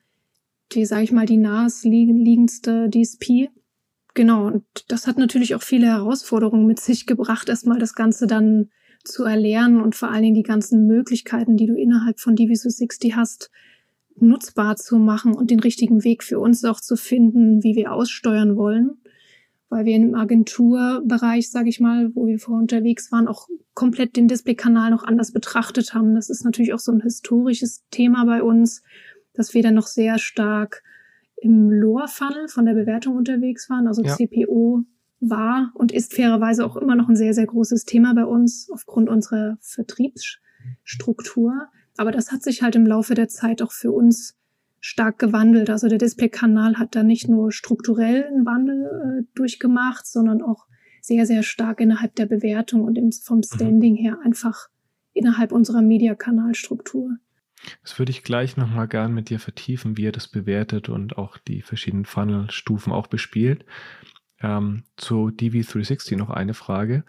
die, 0.73 0.87
sage 0.87 1.05
ich 1.05 1.13
mal, 1.13 1.27
die 1.27 1.37
naheliegendste 1.37 2.91
DSP. 2.91 3.51
Genau, 4.15 4.47
und 4.47 4.65
das 4.89 5.07
hat 5.07 5.19
natürlich 5.19 5.55
auch 5.55 5.63
viele 5.63 5.87
Herausforderungen 5.87 6.67
mit 6.67 6.81
sich 6.81 7.07
gebracht, 7.07 7.49
erstmal 7.49 7.79
das 7.79 7.95
Ganze 7.95 8.27
dann 8.27 8.71
zu 9.03 9.25
erlernen 9.25 9.81
und 9.81 9.95
vor 9.95 10.11
allen 10.11 10.23
Dingen 10.23 10.35
die 10.35 10.43
ganzen 10.43 10.87
Möglichkeiten, 10.87 11.57
die 11.57 11.67
du 11.67 11.75
innerhalb 11.75 12.21
von 12.21 12.37
DV360 12.37 13.15
hast, 13.15 13.51
nutzbar 14.17 14.77
zu 14.77 14.99
machen 14.99 15.35
und 15.35 15.51
den 15.51 15.61
richtigen 15.61 16.05
Weg 16.05 16.23
für 16.23 16.39
uns 16.39 16.65
auch 16.65 16.81
zu 16.81 16.97
finden, 16.97 17.63
wie 17.63 17.75
wir 17.75 17.93
aussteuern 17.93 18.57
wollen. 18.57 18.99
Weil 19.69 19.87
wir 19.87 19.97
im 19.97 20.15
Agenturbereich, 20.15 21.51
sage 21.51 21.69
ich 21.69 21.81
mal, 21.81 22.15
wo 22.15 22.27
wir 22.27 22.39
vorher 22.39 22.63
unterwegs 22.63 23.11
waren, 23.11 23.29
auch 23.29 23.49
komplett 23.75 24.17
den 24.17 24.29
Display-Kanal 24.29 24.91
noch 24.91 25.05
anders 25.05 25.33
betrachtet 25.33 25.95
haben. 25.95 26.15
Das 26.15 26.31
ist 26.31 26.45
natürlich 26.45 26.75
auch 26.75 26.79
so 26.79 26.93
ein 26.93 27.01
historisches 27.01 27.85
Thema 27.91 28.25
bei 28.25 28.43
uns, 28.43 28.83
dass 29.33 29.55
wir 29.55 29.63
dann 29.63 29.75
noch 29.75 29.87
sehr 29.87 30.19
stark 30.19 30.83
im 31.37 31.71
Lower-Funnel 31.71 32.49
von 32.49 32.65
der 32.65 32.75
Bewertung 32.75 33.17
unterwegs 33.17 33.69
waren, 33.69 33.87
also 33.87 34.03
ja. 34.03 34.15
CPO 34.15 34.85
war 35.21 35.71
und 35.75 35.93
ist 35.93 36.15
fairerweise 36.15 36.65
auch 36.65 36.77
immer 36.77 36.97
noch 36.97 37.09
ein 37.09 37.17
sehr, 37.17 37.35
sehr 37.35 37.47
großes 37.47 37.85
Thema 37.85 38.15
bei 38.15 38.25
uns 38.25 38.69
aufgrund 38.73 39.09
unserer 39.09 39.57
Vertriebsstruktur. 39.61 41.69
Aber 41.97 42.13
das 42.13 42.33
hat 42.33 42.43
sich 42.43 42.63
halt 42.63 42.77
im 42.77 42.87
Laufe 42.87 43.15
der 43.15 43.29
Zeit 43.29 43.63
auch 43.63 43.73
für 43.73 43.93
uns 43.93 44.37
stark 44.85 45.19
gewandelt. 45.19 45.71
Also 45.71 45.89
der 45.89 45.97
Display-Kanal 45.97 46.77
hat 46.77 46.95
da 46.95 47.03
nicht 47.03 47.27
nur 47.27 47.53
strukturell 47.53 48.25
einen 48.25 48.45
Wandel 48.45 48.85
äh, 48.85 49.27
durchgemacht, 49.35 50.07
sondern 50.07 50.43
auch 50.43 50.67
sehr, 51.01 51.25
sehr 51.25 51.43
stark 51.43 51.81
innerhalb 51.81 52.15
der 52.17 52.27
Bewertung 52.27 52.83
und 52.83 52.99
im, 52.99 53.11
vom 53.11 53.39
mhm. 53.39 53.43
Standing 53.45 53.97
her 53.97 54.19
einfach 54.23 54.69
innerhalb 55.15 55.53
unserer 55.53 55.81
Mediakanalstruktur. 55.81 57.17
Das 57.83 57.99
würde 57.99 58.11
ich 58.11 58.25
gleich 58.25 58.59
nochmal 58.59 58.87
gern 58.87 59.15
mit 59.15 59.31
dir 59.31 59.41
vertiefen, 59.41 59.97
wie 59.97 60.03
ihr 60.03 60.13
das 60.13 60.29
bewertet 60.29 60.91
und 60.91 61.17
auch 61.17 61.39
die 61.39 61.63
verschiedenen 61.63 62.05
Funnel-Stufen 62.05 62.93
auch 62.93 63.07
bespielt. 63.07 63.65
Ähm, 64.43 64.83
zu 64.99 65.29
DV360 65.29 66.19
noch 66.19 66.29
eine 66.29 66.53
Frage. 66.53 67.05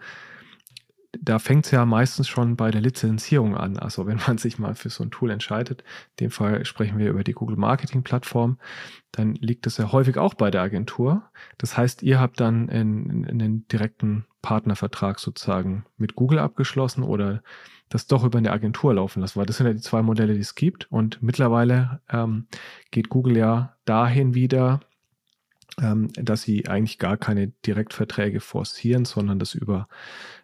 Da 1.20 1.38
fängt 1.38 1.66
es 1.66 1.70
ja 1.70 1.84
meistens 1.84 2.28
schon 2.28 2.56
bei 2.56 2.70
der 2.70 2.80
Lizenzierung 2.80 3.56
an. 3.56 3.78
Also 3.78 4.06
wenn 4.06 4.20
man 4.26 4.38
sich 4.38 4.58
mal 4.58 4.74
für 4.74 4.90
so 4.90 5.04
ein 5.04 5.10
Tool 5.10 5.30
entscheidet, 5.30 5.82
in 5.82 6.26
dem 6.26 6.30
Fall 6.30 6.64
sprechen 6.64 6.98
wir 6.98 7.10
über 7.10 7.24
die 7.24 7.32
Google 7.32 7.56
Marketing 7.56 8.02
Plattform, 8.02 8.58
dann 9.12 9.34
liegt 9.34 9.66
das 9.66 9.78
ja 9.78 9.92
häufig 9.92 10.18
auch 10.18 10.34
bei 10.34 10.50
der 10.50 10.62
Agentur. 10.62 11.22
Das 11.58 11.76
heißt, 11.76 12.02
ihr 12.02 12.20
habt 12.20 12.40
dann 12.40 12.68
einen 12.70 13.66
direkten 13.68 14.26
Partnervertrag 14.42 15.18
sozusagen 15.18 15.84
mit 15.96 16.14
Google 16.14 16.38
abgeschlossen 16.38 17.02
oder 17.02 17.42
das 17.88 18.06
doch 18.06 18.24
über 18.24 18.38
eine 18.38 18.52
Agentur 18.52 18.94
laufen 18.94 19.20
lassen, 19.20 19.38
weil 19.38 19.46
das 19.46 19.58
sind 19.58 19.66
ja 19.66 19.72
die 19.72 19.80
zwei 19.80 20.02
Modelle, 20.02 20.34
die 20.34 20.40
es 20.40 20.54
gibt. 20.54 20.90
Und 20.90 21.22
mittlerweile 21.22 22.00
ähm, 22.10 22.46
geht 22.90 23.08
Google 23.08 23.36
ja 23.36 23.76
dahin 23.84 24.34
wieder, 24.34 24.80
dass 25.76 26.42
sie 26.42 26.68
eigentlich 26.68 26.98
gar 26.98 27.18
keine 27.18 27.48
Direktverträge 27.66 28.40
forcieren, 28.40 29.04
sondern 29.04 29.38
das 29.38 29.54
über 29.54 29.88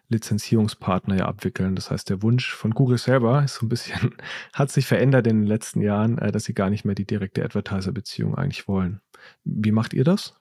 Lizenzierungspartner 0.09 1.17
ja 1.17 1.25
abwickeln. 1.25 1.75
Das 1.75 1.89
heißt, 1.89 2.09
der 2.09 2.21
Wunsch 2.21 2.53
von 2.53 2.71
Google 2.71 2.99
selber 2.99 3.43
ist 3.43 3.55
so 3.55 3.65
ein 3.65 3.69
bisschen, 3.69 4.15
hat 4.53 4.71
sich 4.71 4.85
verändert 4.85 5.25
in 5.27 5.41
den 5.41 5.47
letzten 5.47 5.81
Jahren, 5.81 6.19
äh, 6.19 6.31
dass 6.31 6.43
sie 6.43 6.53
gar 6.53 6.69
nicht 6.69 6.85
mehr 6.85 6.95
die 6.95 7.05
direkte 7.05 7.43
Advertiser-Beziehung 7.43 8.35
eigentlich 8.35 8.67
wollen. 8.67 9.01
Wie 9.43 9.71
macht 9.71 9.93
ihr 9.93 10.03
das? 10.03 10.35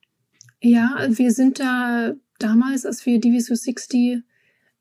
Ja, 0.61 1.06
wir 1.08 1.32
sind 1.32 1.58
da 1.58 2.12
damals, 2.38 2.84
als 2.84 3.06
wir 3.06 3.18
Diviso 3.18 3.54
60 3.54 4.22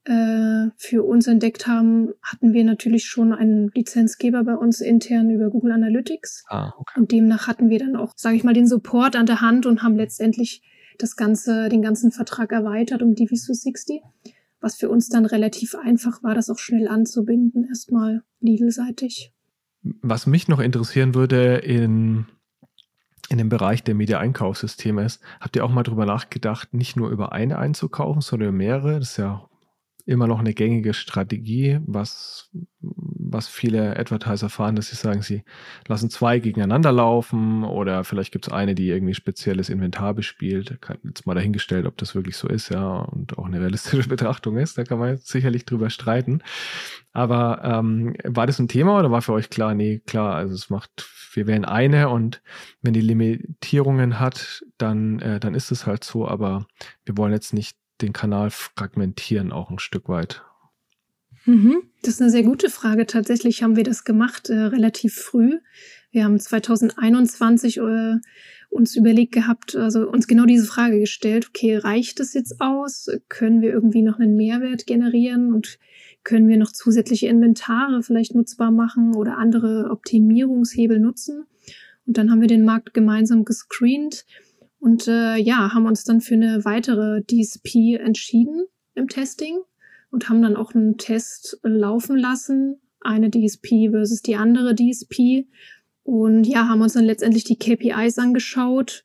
äh, 0.05 0.69
für 0.77 1.03
uns 1.03 1.27
entdeckt 1.27 1.67
haben, 1.67 2.09
hatten 2.23 2.53
wir 2.53 2.63
natürlich 2.63 3.05
schon 3.05 3.33
einen 3.33 3.69
Lizenzgeber 3.75 4.43
bei 4.43 4.55
uns 4.55 4.81
intern 4.81 5.29
über 5.29 5.49
Google 5.49 5.73
Analytics. 5.73 6.45
Ah, 6.47 6.73
okay. 6.77 6.99
Und 6.99 7.11
demnach 7.11 7.47
hatten 7.47 7.69
wir 7.69 7.79
dann 7.79 7.95
auch, 7.95 8.13
sage 8.15 8.35
ich 8.35 8.43
mal, 8.43 8.53
den 8.53 8.67
Support 8.67 9.15
an 9.15 9.27
der 9.27 9.41
Hand 9.41 9.65
und 9.65 9.83
haben 9.83 9.95
letztendlich 9.95 10.63
das 10.97 11.15
ganze, 11.15 11.69
den 11.69 11.81
ganzen 11.81 12.11
Vertrag 12.11 12.51
erweitert 12.51 13.01
um 13.01 13.11
DV260, 13.11 14.01
was 14.59 14.75
für 14.75 14.89
uns 14.89 15.09
dann 15.09 15.25
relativ 15.25 15.75
einfach 15.75 16.23
war, 16.23 16.35
das 16.35 16.49
auch 16.49 16.59
schnell 16.59 16.87
anzubinden, 16.87 17.65
erstmal 17.67 18.23
legalseitig. 18.39 19.31
Was 19.83 20.27
mich 20.27 20.47
noch 20.47 20.59
interessieren 20.59 21.15
würde 21.15 21.57
in 21.57 22.25
in 23.29 23.37
dem 23.37 23.47
Bereich 23.47 23.81
der 23.81 23.95
Media-Einkaufssysteme 23.95 25.05
ist, 25.05 25.21
habt 25.39 25.55
ihr 25.55 25.63
auch 25.63 25.71
mal 25.71 25.83
drüber 25.83 26.05
nachgedacht, 26.05 26.73
nicht 26.73 26.97
nur 26.97 27.09
über 27.09 27.31
eine 27.31 27.59
einzukaufen, 27.59 28.21
sondern 28.21 28.49
über 28.49 28.57
mehrere? 28.57 28.99
Das 28.99 29.11
ist 29.11 29.17
ja 29.17 29.47
immer 30.11 30.27
noch 30.27 30.39
eine 30.39 30.53
gängige 30.53 30.93
Strategie, 30.93 31.79
was, 31.85 32.49
was 32.81 33.47
viele 33.47 33.97
Advertiser 33.97 34.49
fahren, 34.49 34.75
dass 34.75 34.89
sie 34.89 34.95
sagen, 34.95 35.21
sie 35.21 35.43
lassen 35.87 36.09
zwei 36.09 36.39
gegeneinander 36.39 36.91
laufen 36.91 37.63
oder 37.63 38.03
vielleicht 38.03 38.31
gibt 38.31 38.47
es 38.47 38.53
eine, 38.53 38.75
die 38.75 38.89
irgendwie 38.89 39.13
spezielles 39.13 39.69
Inventar 39.69 40.13
bespielt. 40.13 40.77
Jetzt 41.03 41.25
mal 41.25 41.33
dahingestellt, 41.33 41.85
ob 41.85 41.97
das 41.97 42.13
wirklich 42.13 42.37
so 42.37 42.47
ist, 42.47 42.69
ja, 42.69 42.99
und 42.99 43.37
auch 43.37 43.45
eine 43.45 43.61
realistische 43.61 44.07
Betrachtung 44.09 44.57
ist. 44.57 44.77
Da 44.77 44.83
kann 44.83 44.99
man 44.99 45.09
jetzt 45.09 45.27
sicherlich 45.27 45.65
drüber 45.65 45.89
streiten. 45.89 46.43
Aber 47.13 47.61
ähm, 47.63 48.15
war 48.23 48.47
das 48.47 48.59
ein 48.59 48.67
Thema 48.67 48.99
oder 48.99 49.11
war 49.11 49.21
für 49.21 49.33
euch 49.33 49.49
klar, 49.49 49.73
nee, 49.73 49.99
klar, 50.05 50.35
also 50.35 50.53
es 50.53 50.69
macht, 50.69 51.09
wir 51.33 51.47
wählen 51.47 51.65
eine 51.65 52.09
und 52.09 52.41
wenn 52.81 52.93
die 52.93 53.01
Limitierungen 53.01 54.19
hat, 54.19 54.63
dann, 54.77 55.19
äh, 55.19 55.39
dann 55.39 55.55
ist 55.55 55.71
es 55.71 55.85
halt 55.85 56.03
so, 56.03 56.27
aber 56.27 56.67
wir 57.05 57.17
wollen 57.17 57.33
jetzt 57.33 57.53
nicht 57.53 57.77
den 58.01 58.13
Kanal 58.13 58.49
fragmentieren 58.49 59.51
auch 59.51 59.69
ein 59.69 59.79
Stück 59.79 60.09
weit? 60.09 60.43
Mhm. 61.45 61.83
Das 62.03 62.15
ist 62.15 62.21
eine 62.21 62.31
sehr 62.31 62.43
gute 62.43 62.69
Frage. 62.69 63.05
Tatsächlich 63.05 63.63
haben 63.63 63.75
wir 63.75 63.83
das 63.83 64.03
gemacht 64.03 64.49
äh, 64.49 64.55
relativ 64.55 65.15
früh. 65.15 65.59
Wir 66.11 66.25
haben 66.25 66.39
2021 66.39 67.77
äh, 67.77 68.15
uns 68.69 68.95
überlegt 68.95 69.33
gehabt, 69.33 69.75
also 69.75 70.09
uns 70.09 70.27
genau 70.27 70.45
diese 70.45 70.65
Frage 70.65 70.99
gestellt, 70.99 71.47
okay, 71.49 71.77
reicht 71.77 72.19
es 72.19 72.33
jetzt 72.33 72.61
aus? 72.61 73.07
Können 73.27 73.61
wir 73.61 73.71
irgendwie 73.71 74.01
noch 74.01 74.19
einen 74.19 74.35
Mehrwert 74.35 74.87
generieren 74.87 75.53
und 75.53 75.79
können 76.23 76.47
wir 76.47 76.57
noch 76.57 76.71
zusätzliche 76.71 77.27
Inventare 77.27 78.03
vielleicht 78.03 78.35
nutzbar 78.35 78.71
machen 78.71 79.15
oder 79.15 79.37
andere 79.37 79.89
Optimierungshebel 79.89 80.99
nutzen? 80.99 81.45
Und 82.05 82.17
dann 82.17 82.31
haben 82.31 82.41
wir 82.41 82.47
den 82.47 82.65
Markt 82.65 82.93
gemeinsam 82.93 83.45
gescreent 83.45 84.25
und 84.81 85.07
äh, 85.07 85.37
ja, 85.37 85.73
haben 85.73 85.85
uns 85.85 86.03
dann 86.05 86.21
für 86.21 86.33
eine 86.33 86.65
weitere 86.65 87.21
DSP 87.21 87.99
entschieden 87.99 88.65
im 88.95 89.07
Testing 89.07 89.59
und 90.09 90.27
haben 90.27 90.41
dann 90.41 90.55
auch 90.55 90.73
einen 90.73 90.97
Test 90.97 91.59
laufen 91.61 92.17
lassen, 92.17 92.81
eine 92.99 93.29
DSP 93.29 93.91
versus 93.91 94.23
die 94.23 94.35
andere 94.35 94.73
DSP. 94.73 95.47
Und 96.01 96.45
ja, 96.45 96.67
haben 96.67 96.81
uns 96.81 96.93
dann 96.93 97.05
letztendlich 97.05 97.43
die 97.43 97.57
KPIs 97.57 98.17
angeschaut 98.17 99.03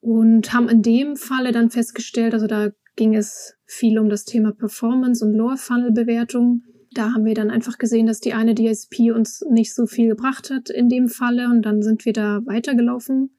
und 0.00 0.52
haben 0.52 0.68
in 0.68 0.82
dem 0.82 1.14
Falle 1.14 1.52
dann 1.52 1.70
festgestellt, 1.70 2.34
also 2.34 2.48
da 2.48 2.70
ging 2.96 3.14
es 3.14 3.54
viel 3.64 4.00
um 4.00 4.08
das 4.08 4.24
Thema 4.24 4.50
Performance 4.50 5.24
und 5.24 5.34
Lower 5.34 5.56
Funnel 5.56 5.92
Bewertung. 5.92 6.64
Da 6.90 7.12
haben 7.12 7.24
wir 7.24 7.34
dann 7.34 7.52
einfach 7.52 7.78
gesehen, 7.78 8.06
dass 8.06 8.18
die 8.18 8.34
eine 8.34 8.56
DSP 8.56 9.12
uns 9.14 9.44
nicht 9.48 9.72
so 9.72 9.86
viel 9.86 10.08
gebracht 10.08 10.50
hat 10.50 10.68
in 10.68 10.88
dem 10.88 11.08
Falle 11.08 11.48
und 11.48 11.62
dann 11.62 11.80
sind 11.80 12.04
wir 12.04 12.12
da 12.12 12.40
weitergelaufen 12.44 13.30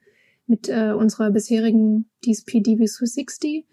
mit 0.48 0.70
äh, 0.70 0.94
unserer 0.98 1.32
bisherigen 1.32 2.10
DSP 2.26 2.58
DB360, 2.58 3.66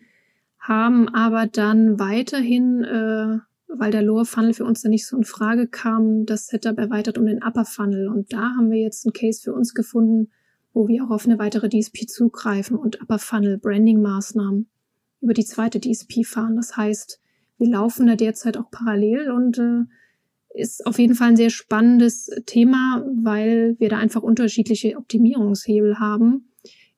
haben 0.59 1.09
aber 1.09 1.47
dann 1.47 1.99
weiterhin, 1.99 2.83
äh, 2.83 3.39
weil 3.69 3.91
der 3.91 4.03
Lower 4.03 4.25
Funnel 4.25 4.55
für 4.55 4.65
uns 4.65 4.83
dann 4.83 4.91
nicht 4.91 5.07
so 5.07 5.17
in 5.17 5.25
Frage 5.25 5.69
kam, 5.69 6.27
das 6.27 6.49
Setup 6.49 6.79
erweitert 6.79 7.19
um 7.19 7.27
den 7.27 7.43
Upper 7.43 7.65
Funnel. 7.65 8.09
Und 8.09 8.33
da 8.33 8.55
haben 8.57 8.71
wir 8.71 8.81
jetzt 8.81 9.07
einen 9.07 9.13
Case 9.13 9.41
für 9.43 9.53
uns 9.53 9.75
gefunden, 9.75 10.31
wo 10.73 10.89
wir 10.89 11.05
auch 11.05 11.11
auf 11.11 11.27
eine 11.27 11.39
weitere 11.39 11.69
DSP 11.69 12.09
zugreifen 12.09 12.77
und 12.77 13.01
Upper 13.01 13.19
Funnel 13.19 13.59
Branding 13.59 14.03
Maßnahmen 14.03 14.69
über 15.21 15.35
die 15.35 15.45
zweite 15.45 15.81
DSP 15.81 16.25
fahren. 16.25 16.57
Das 16.57 16.77
heißt, 16.77 17.21
wir 17.59 17.69
laufen 17.69 18.07
da 18.07 18.17
derzeit 18.17 18.57
auch 18.57 18.71
parallel 18.71 19.31
und 19.31 19.59
äh, 19.59 19.85
ist 20.55 20.87
auf 20.87 20.99
jeden 20.99 21.15
Fall 21.15 21.29
ein 21.29 21.37
sehr 21.37 21.51
spannendes 21.51 22.31
Thema, 22.47 23.05
weil 23.23 23.77
wir 23.79 23.89
da 23.89 23.99
einfach 23.99 24.23
unterschiedliche 24.23 24.97
Optimierungshebel 24.97 25.99
haben 25.99 26.49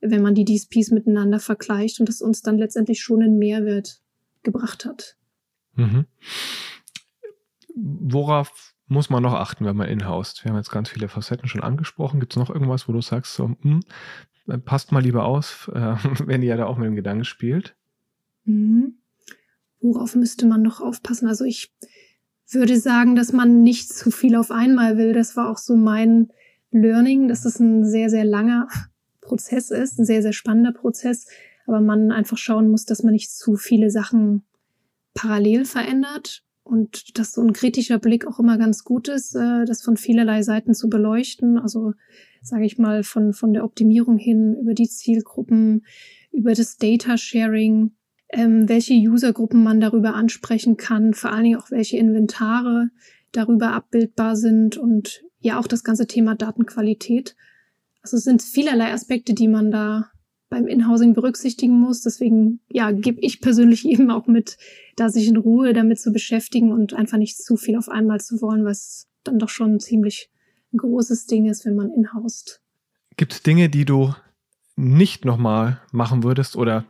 wenn 0.00 0.22
man 0.22 0.34
die 0.34 0.44
DSPs 0.44 0.90
miteinander 0.90 1.40
vergleicht 1.40 2.00
und 2.00 2.08
das 2.08 2.20
uns 2.20 2.42
dann 2.42 2.58
letztendlich 2.58 3.00
schon 3.00 3.22
einen 3.22 3.38
Mehrwert 3.38 4.00
gebracht 4.42 4.84
hat. 4.84 5.16
Mhm. 5.74 6.06
Worauf 7.74 8.74
muss 8.88 9.10
man 9.10 9.22
noch 9.22 9.34
achten, 9.34 9.64
wenn 9.64 9.76
man 9.76 9.88
inhoust? 9.88 10.44
Wir 10.44 10.50
haben 10.50 10.58
jetzt 10.58 10.70
ganz 10.70 10.88
viele 10.88 11.08
Facetten 11.08 11.48
schon 11.48 11.62
angesprochen. 11.62 12.20
Gibt 12.20 12.32
es 12.32 12.38
noch 12.38 12.50
irgendwas, 12.50 12.88
wo 12.88 12.92
du 12.92 13.00
sagst, 13.00 13.34
so, 13.34 13.56
hm, 13.60 13.80
passt 14.64 14.92
mal 14.92 15.02
lieber 15.02 15.24
aus, 15.24 15.68
äh, 15.74 15.96
wenn 16.24 16.42
ihr 16.42 16.56
da 16.56 16.66
auch 16.66 16.78
mit 16.78 16.86
dem 16.86 16.96
Gedanken 16.96 17.24
spielt? 17.24 17.74
Mhm. 18.44 18.94
worauf 19.80 20.14
müsste 20.14 20.46
man 20.46 20.62
noch 20.62 20.80
aufpassen? 20.80 21.26
Also 21.26 21.44
ich 21.44 21.74
würde 22.52 22.78
sagen, 22.78 23.16
dass 23.16 23.32
man 23.32 23.62
nicht 23.62 23.88
zu 23.88 24.12
viel 24.12 24.36
auf 24.36 24.52
einmal 24.52 24.96
will. 24.96 25.12
Das 25.12 25.36
war 25.36 25.50
auch 25.50 25.58
so 25.58 25.76
mein 25.76 26.28
Learning, 26.70 27.26
dass 27.26 27.44
es 27.44 27.58
ein 27.58 27.84
sehr, 27.84 28.08
sehr 28.08 28.24
langer 28.24 28.68
Prozess 29.26 29.70
ist, 29.70 29.98
ein 29.98 30.04
sehr, 30.04 30.22
sehr 30.22 30.32
spannender 30.32 30.72
Prozess, 30.72 31.26
aber 31.66 31.80
man 31.80 32.12
einfach 32.12 32.38
schauen 32.38 32.70
muss, 32.70 32.84
dass 32.84 33.02
man 33.02 33.12
nicht 33.12 33.30
zu 33.30 33.56
viele 33.56 33.90
Sachen 33.90 34.44
parallel 35.14 35.64
verändert 35.64 36.44
und 36.62 37.18
dass 37.18 37.32
so 37.32 37.42
ein 37.42 37.52
kritischer 37.52 37.98
Blick 37.98 38.26
auch 38.26 38.38
immer 38.38 38.58
ganz 38.58 38.84
gut 38.84 39.08
ist, 39.08 39.34
äh, 39.34 39.64
das 39.64 39.82
von 39.82 39.96
vielerlei 39.96 40.42
Seiten 40.42 40.74
zu 40.74 40.88
beleuchten. 40.88 41.58
Also 41.58 41.94
sage 42.42 42.64
ich 42.64 42.78
mal 42.78 43.02
von 43.02 43.32
von 43.32 43.52
der 43.52 43.64
Optimierung 43.64 44.18
hin 44.18 44.56
über 44.60 44.74
die 44.74 44.88
Zielgruppen, 44.88 45.84
über 46.32 46.54
das 46.54 46.76
Data 46.76 47.16
Sharing, 47.16 47.92
ähm, 48.30 48.68
welche 48.68 48.94
Usergruppen 48.94 49.62
man 49.62 49.80
darüber 49.80 50.14
ansprechen 50.14 50.76
kann, 50.76 51.14
vor 51.14 51.32
allen 51.32 51.44
Dingen 51.44 51.60
auch 51.60 51.70
welche 51.70 51.98
Inventare 51.98 52.90
darüber 53.32 53.72
abbildbar 53.72 54.36
sind 54.36 54.76
und 54.76 55.22
ja 55.40 55.58
auch 55.58 55.66
das 55.66 55.84
ganze 55.84 56.06
Thema 56.06 56.34
Datenqualität. 56.34 57.36
Also 58.06 58.18
es 58.18 58.22
sind 58.22 58.40
vielerlei 58.40 58.92
Aspekte, 58.92 59.34
die 59.34 59.48
man 59.48 59.72
da 59.72 60.12
beim 60.48 60.68
Inhousing 60.68 61.12
berücksichtigen 61.12 61.72
muss. 61.80 62.02
Deswegen, 62.02 62.60
ja, 62.68 62.92
gebe 62.92 63.20
ich 63.20 63.40
persönlich 63.40 63.84
eben 63.88 64.12
auch 64.12 64.28
mit, 64.28 64.58
da 64.94 65.08
sich 65.08 65.26
in 65.26 65.36
Ruhe 65.36 65.72
damit 65.72 65.98
zu 65.98 66.12
beschäftigen 66.12 66.70
und 66.70 66.94
einfach 66.94 67.18
nicht 67.18 67.36
zu 67.36 67.56
viel 67.56 67.76
auf 67.76 67.88
einmal 67.88 68.20
zu 68.20 68.40
wollen, 68.40 68.64
was 68.64 69.08
dann 69.24 69.40
doch 69.40 69.48
schon 69.48 69.72
ein 69.72 69.80
ziemlich 69.80 70.30
großes 70.76 71.26
Ding 71.26 71.46
ist, 71.46 71.66
wenn 71.66 71.74
man 71.74 71.90
inhaust. 71.90 72.62
Gibt 73.16 73.32
es 73.32 73.42
Dinge, 73.42 73.68
die 73.68 73.84
du 73.84 74.14
nicht 74.76 75.24
nochmal 75.24 75.80
machen 75.90 76.22
würdest 76.22 76.54
oder 76.54 76.84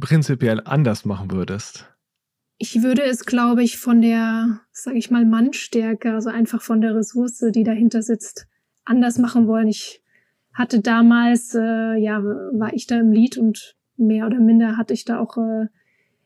prinzipiell 0.00 0.62
anders 0.64 1.04
machen 1.04 1.30
würdest? 1.30 1.94
Ich 2.56 2.82
würde 2.82 3.02
es, 3.02 3.26
glaube 3.26 3.62
ich, 3.62 3.76
von 3.76 4.00
der, 4.00 4.62
sage 4.72 4.96
ich 4.96 5.10
mal, 5.10 5.26
Mannstärke, 5.26 6.14
also 6.14 6.30
einfach 6.30 6.62
von 6.62 6.80
der 6.80 6.94
Ressource, 6.94 7.44
die 7.54 7.64
dahinter 7.64 8.00
sitzt, 8.00 8.46
anders 8.86 9.18
machen 9.18 9.46
wollen. 9.46 9.68
Ich 9.68 10.00
hatte 10.54 10.80
damals, 10.80 11.54
äh, 11.54 11.96
ja, 11.96 12.22
war 12.22 12.72
ich 12.72 12.86
da 12.86 12.98
im 12.98 13.10
Lied 13.10 13.36
und 13.36 13.76
mehr 13.96 14.26
oder 14.26 14.38
minder 14.38 14.76
hatte 14.76 14.94
ich 14.94 15.04
da 15.04 15.18
auch 15.18 15.36
äh, 15.36 15.66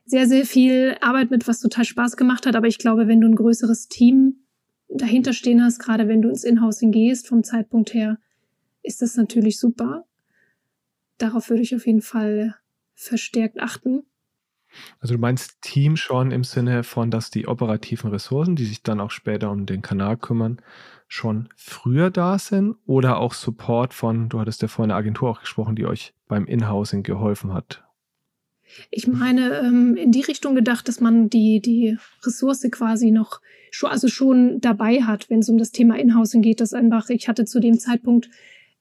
sehr, 0.04 0.26
sehr 0.26 0.44
viel 0.44 0.96
Arbeit 1.00 1.30
mit, 1.30 1.48
was 1.48 1.60
total 1.60 1.84
Spaß 1.84 2.16
gemacht 2.16 2.46
hat. 2.46 2.54
Aber 2.54 2.66
ich 2.66 2.78
glaube, 2.78 3.08
wenn 3.08 3.20
du 3.20 3.28
ein 3.28 3.34
größeres 3.34 3.88
Team 3.88 4.36
dahinter 4.88 5.32
stehen 5.32 5.62
hast, 5.62 5.78
gerade 5.78 6.08
wenn 6.08 6.22
du 6.22 6.28
ins 6.28 6.44
Inhousing 6.44 6.92
gehst, 6.92 7.28
vom 7.28 7.42
Zeitpunkt 7.42 7.92
her, 7.92 8.18
ist 8.82 9.02
das 9.02 9.16
natürlich 9.16 9.58
super. 9.58 10.06
Darauf 11.18 11.50
würde 11.50 11.62
ich 11.62 11.74
auf 11.74 11.86
jeden 11.86 12.00
Fall 12.00 12.54
verstärkt 12.94 13.60
achten. 13.60 14.04
Also 15.00 15.14
du 15.14 15.20
meinst 15.20 15.62
Team 15.62 15.96
schon 15.96 16.30
im 16.30 16.44
Sinne 16.44 16.82
von, 16.84 17.10
dass 17.10 17.30
die 17.30 17.48
operativen 17.48 18.10
Ressourcen, 18.10 18.56
die 18.56 18.64
sich 18.64 18.82
dann 18.82 19.00
auch 19.00 19.10
später 19.10 19.50
um 19.50 19.66
den 19.66 19.82
Kanal 19.82 20.16
kümmern, 20.16 20.60
schon 21.08 21.48
früher 21.56 22.10
da 22.10 22.38
sind 22.38 22.76
oder 22.86 23.18
auch 23.18 23.32
Support 23.32 23.94
von, 23.94 24.28
du 24.28 24.40
hattest 24.40 24.62
ja 24.62 24.68
vorhin 24.68 24.90
eine 24.90 24.98
Agentur 24.98 25.30
auch 25.30 25.40
gesprochen, 25.40 25.74
die 25.74 25.86
euch 25.86 26.12
beim 26.28 26.46
Inhousing 26.46 27.02
geholfen 27.02 27.52
hat? 27.54 27.82
Ich 28.90 29.06
meine, 29.06 29.60
ähm, 29.60 29.96
in 29.96 30.12
die 30.12 30.20
Richtung 30.20 30.54
gedacht, 30.54 30.88
dass 30.88 31.00
man 31.00 31.30
die, 31.30 31.60
die 31.60 31.96
Ressource 32.24 32.66
quasi 32.70 33.10
noch 33.10 33.40
schon, 33.70 33.90
also 33.90 34.08
schon 34.08 34.60
dabei 34.60 35.02
hat, 35.02 35.30
wenn 35.30 35.40
es 35.40 35.48
um 35.48 35.56
das 35.56 35.72
Thema 35.72 35.98
Inhousing 35.98 36.42
geht, 36.42 36.60
dass 36.60 36.74
einfach, 36.74 37.08
ich 37.08 37.28
hatte 37.28 37.46
zu 37.46 37.60
dem 37.60 37.78
Zeitpunkt 37.78 38.28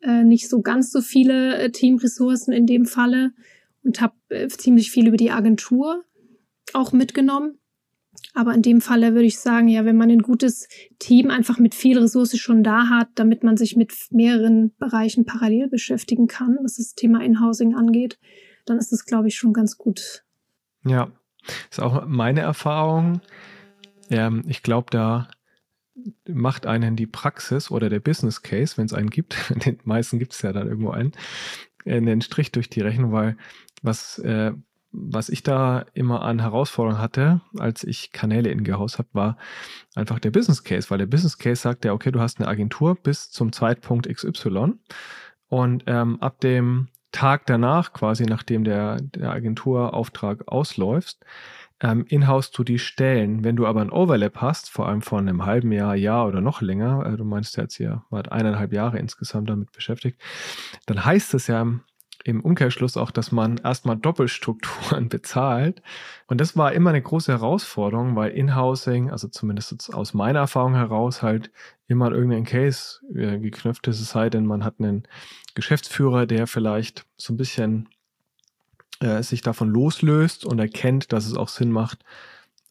äh, 0.02 0.24
nicht 0.24 0.50
so 0.50 0.62
ganz 0.62 0.92
so 0.92 1.02
viele 1.02 1.58
äh, 1.58 1.72
Teamressourcen 1.72 2.54
in 2.54 2.66
dem 2.66 2.86
Falle 2.86 3.32
und 3.88 4.02
habe 4.02 4.14
äh, 4.30 4.48
ziemlich 4.50 4.92
viel 4.92 5.08
über 5.08 5.18
die 5.18 5.32
Agentur 5.32 6.04
auch 6.74 6.92
mitgenommen. 6.92 7.58
Aber 8.34 8.54
in 8.54 8.62
dem 8.62 8.82
Falle 8.82 9.14
würde 9.14 9.26
ich 9.26 9.40
sagen, 9.40 9.68
ja, 9.68 9.86
wenn 9.86 9.98
man 9.98 10.10
ein 10.10 10.22
gutes 10.22 10.68
Team 11.00 11.30
einfach 11.30 11.60
mit 11.60 11.76
viel 11.76 11.98
Ressource 11.98 12.38
schon 12.38 12.64
da 12.64 12.90
hat, 12.90 13.10
damit 13.16 13.44
man 13.44 13.58
sich 13.58 13.76
mit 13.76 13.94
mehreren 14.12 14.76
Bereichen 14.78 15.26
parallel 15.26 15.70
beschäftigen 15.70 16.28
kann, 16.28 16.58
was 16.64 16.76
das 16.76 16.94
Thema 16.94 17.24
Inhousing 17.24 17.76
angeht, 17.76 18.20
dann 18.66 18.78
ist 18.78 18.92
das, 18.92 19.06
glaube 19.06 19.28
ich, 19.28 19.36
schon 19.36 19.54
ganz 19.54 19.78
gut. 19.78 20.24
Ja, 20.86 21.12
ist 21.70 21.80
auch 21.80 22.06
meine 22.06 22.42
Erfahrung. 22.42 23.22
Ähm, 24.10 24.44
ich 24.48 24.64
glaube, 24.64 24.88
da 24.92 25.30
macht 26.28 26.66
einen 26.66 26.96
die 26.96 27.08
Praxis 27.08 27.72
oder 27.72 27.90
der 27.90 28.00
Business 28.00 28.42
Case, 28.42 28.78
wenn 28.78 28.86
es 28.86 28.94
einen 28.94 29.10
gibt, 29.10 29.36
den 29.66 29.80
meisten 29.84 30.20
gibt 30.20 30.34
es 30.34 30.42
ja 30.42 30.54
dann 30.54 30.68
irgendwo 30.68 30.92
einen, 30.92 31.14
einen 31.86 32.22
Strich 32.22 32.52
durch 32.52 32.70
die 32.70 32.82
Rechnung, 32.82 33.12
weil 33.12 33.38
was, 33.82 34.20
äh, 34.20 34.52
was 34.92 35.30
ich 35.30 35.44
da 35.44 35.86
immer 35.94 36.22
an 36.24 36.40
Herausforderungen 36.40 37.02
hatte, 37.02 37.42
als 37.58 37.84
ich 37.84 38.12
Kanäle 38.12 38.50
in 38.50 38.64
Gehaus 38.64 38.98
habe, 38.98 39.10
war 39.14 39.38
einfach 39.96 40.20
der 40.20 40.32
Business 40.32 40.64
Case, 40.64 40.90
weil 40.90 40.98
der 40.98 41.06
Business 41.06 41.38
Case 41.38 41.62
sagt 41.62 41.86
ja, 41.86 41.94
okay, 41.94 42.12
du 42.12 42.20
hast 42.20 42.40
eine 42.40 42.48
Agentur 42.48 42.96
bis 42.96 43.30
zum 43.30 43.52
Zeitpunkt 43.52 44.08
XY 44.08 44.74
und 45.50 45.84
ähm, 45.88 46.22
ab 46.22 46.40
dem 46.40 46.88
Tag 47.12 47.46
danach, 47.46 47.94
quasi 47.94 48.26
nachdem 48.26 48.64
der, 48.64 48.98
der 49.02 49.32
Agenturauftrag 49.32 50.48
ausläuft, 50.48 51.18
ähm, 51.80 52.06
in-house 52.10 52.52
du 52.52 52.64
die 52.64 52.80
Stellen. 52.80 53.44
Wenn 53.44 53.56
du 53.56 53.66
aber 53.68 53.82
ein 53.82 53.92
Overlap 53.92 54.38
hast, 54.38 54.70
vor 54.70 54.88
allem 54.88 55.02
von 55.02 55.28
einem 55.28 55.46
halben 55.46 55.72
Jahr, 55.72 55.96
Jahr 55.96 56.28
oder 56.28 56.42
noch 56.42 56.62
länger, 56.62 57.06
äh, 57.06 57.18
du 57.18 57.24
meinst 57.24 57.56
jetzt 57.58 57.76
hier, 57.76 58.04
war 58.10 58.30
eineinhalb 58.32 58.74
Jahre 58.74 59.00
insgesamt 59.00 59.50
damit 59.50 59.72
beschäftigt, 59.72 60.20
dann 60.86 61.06
heißt 61.06 61.34
es 61.34 61.48
ja 61.48 61.62
im 61.62 61.82
Umkehrschluss 62.42 62.98
auch, 62.98 63.12
dass 63.12 63.32
man 63.32 63.58
erstmal 63.58 63.98
Doppelstrukturen 63.98 65.10
bezahlt. 65.10 65.82
Und 66.28 66.42
das 66.42 66.58
war 66.58 66.74
immer 66.74 66.90
eine 66.90 67.02
große 67.02 67.32
Herausforderung, 67.32 68.16
weil 68.16 68.32
In-Housing, 68.32 69.10
also 69.10 69.28
zumindest 69.28 69.94
aus 69.94 70.14
meiner 70.14 70.40
Erfahrung 70.40 70.76
heraus, 70.76 71.22
halt 71.22 71.52
immer 71.88 72.08
an 72.08 72.14
irgendeinen 72.14 72.46
Case 72.46 73.00
äh, 73.16 73.40
geknüpft 73.40 73.88
ist. 73.88 74.02
Es 74.02 74.10
sei 74.10 74.30
denn, 74.30 74.46
man 74.46 74.64
hat 74.64 74.76
einen 74.80 75.04
Geschäftsführer, 75.56 76.26
der 76.26 76.48
vielleicht 76.48 77.06
so 77.16 77.34
ein 77.34 77.38
bisschen 77.38 77.90
äh, 79.00 79.24
sich 79.24 79.42
davon 79.42 79.70
loslöst 79.70 80.46
und 80.46 80.60
erkennt, 80.60 81.14
dass 81.14 81.26
es 81.26 81.38
auch 81.38 81.50
Sinn 81.50 81.72
macht, 81.72 82.04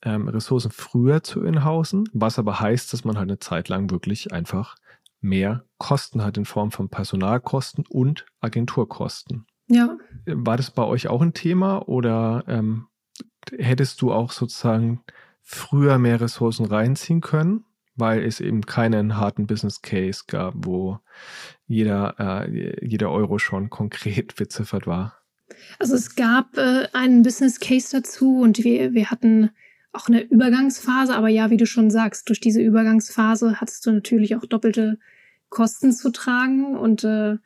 ähm, 0.03 0.29
Ressourcen 0.29 0.71
früher 0.71 1.23
zu 1.23 1.43
inhausen, 1.43 2.09
was 2.13 2.39
aber 2.39 2.61
heißt, 2.61 2.93
dass 2.93 3.05
man 3.05 3.17
halt 3.17 3.29
eine 3.29 3.39
Zeit 3.39 3.69
lang 3.69 3.91
wirklich 3.91 4.33
einfach 4.33 4.77
mehr 5.27 5.65
Kosten 5.79 6.25
hat 6.25 6.39
in 6.39 6.45
Form 6.45 6.71
von 6.71 6.89
Personalkosten 6.89 7.85
und 7.89 8.27
Agenturkosten. 8.41 9.47
Ja. 9.69 9.99
War 10.27 10.57
das 10.57 10.71
bei 10.71 10.85
euch 10.85 11.09
auch 11.09 11.21
ein 11.21 11.35
Thema 11.35 11.89
oder 11.89 12.45
ähm, 12.47 12.87
hättest 13.59 14.01
du 14.01 14.13
auch 14.13 14.33
sozusagen 14.33 15.03
früher 15.43 15.99
mehr 15.99 16.21
Ressourcen 16.21 16.67
reinziehen 16.67 17.21
können, 17.21 17.65
weil 17.95 18.23
es 18.23 18.41
eben 18.41 18.63
keinen 18.63 19.17
harten 19.17 19.47
Business 19.47 19.83
Case 19.83 20.25
gab, 20.27 20.55
wo 20.57 20.99
jeder, 21.67 22.15
äh, 22.19 22.87
jeder 22.87 23.11
Euro 23.11 23.39
schon 23.39 23.71
konkret 23.71 24.37
beziffert 24.37 24.87
war? 24.87 25.19
Also 25.79 25.95
es 25.95 26.17
gab 26.17 26.57
äh, 26.57 26.89
einen 26.93 27.23
Business 27.23 27.61
Case 27.61 27.97
dazu 27.97 28.41
und 28.41 28.63
wir, 28.65 28.95
wir 28.95 29.11
hatten 29.11 29.51
auch 29.93 30.09
eine 30.09 30.23
Übergangsphase, 30.23 31.15
aber 31.15 31.29
ja, 31.29 31.51
wie 31.51 31.57
du 31.57 31.67
schon 31.67 31.91
sagst, 31.91 32.29
durch 32.29 32.41
diese 32.41 32.61
Übergangsphase 32.61 33.61
hattest 33.61 33.87
du 33.87 33.93
natürlich 33.93 34.37
auch 34.37 34.45
doppelte 34.45 34.99
Kosten 35.49 35.93
zu 35.93 36.11
tragen 36.11 36.77
und 36.77 37.05
äh, 37.05 37.37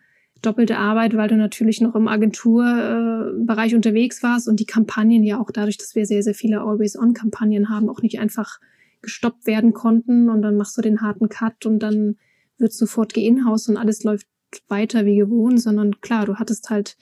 doppelte 0.42 0.78
Arbeit, 0.78 1.16
weil 1.16 1.28
du 1.28 1.36
natürlich 1.36 1.80
noch 1.80 1.94
im 1.94 2.08
Agenturbereich 2.08 3.72
äh, 3.72 3.76
unterwegs 3.76 4.22
warst 4.22 4.48
und 4.48 4.58
die 4.58 4.66
Kampagnen 4.66 5.22
ja 5.22 5.40
auch 5.40 5.50
dadurch, 5.50 5.78
dass 5.78 5.94
wir 5.94 6.06
sehr, 6.06 6.22
sehr 6.22 6.34
viele 6.34 6.62
Always-On-Kampagnen 6.62 7.68
haben, 7.68 7.88
auch 7.88 8.02
nicht 8.02 8.18
einfach 8.18 8.58
gestoppt 9.02 9.46
werden 9.46 9.72
konnten 9.72 10.28
und 10.28 10.42
dann 10.42 10.56
machst 10.56 10.76
du 10.76 10.82
den 10.82 11.00
harten 11.00 11.28
Cut 11.28 11.66
und 11.66 11.78
dann 11.80 12.16
wird 12.58 12.72
sofort 12.72 13.14
geinhouse 13.14 13.68
und 13.68 13.76
alles 13.76 14.02
läuft 14.04 14.26
weiter 14.68 15.06
wie 15.06 15.16
gewohnt, 15.16 15.60
sondern 15.60 16.00
klar, 16.00 16.26
du 16.26 16.36
hattest 16.36 16.70
halt 16.70 16.96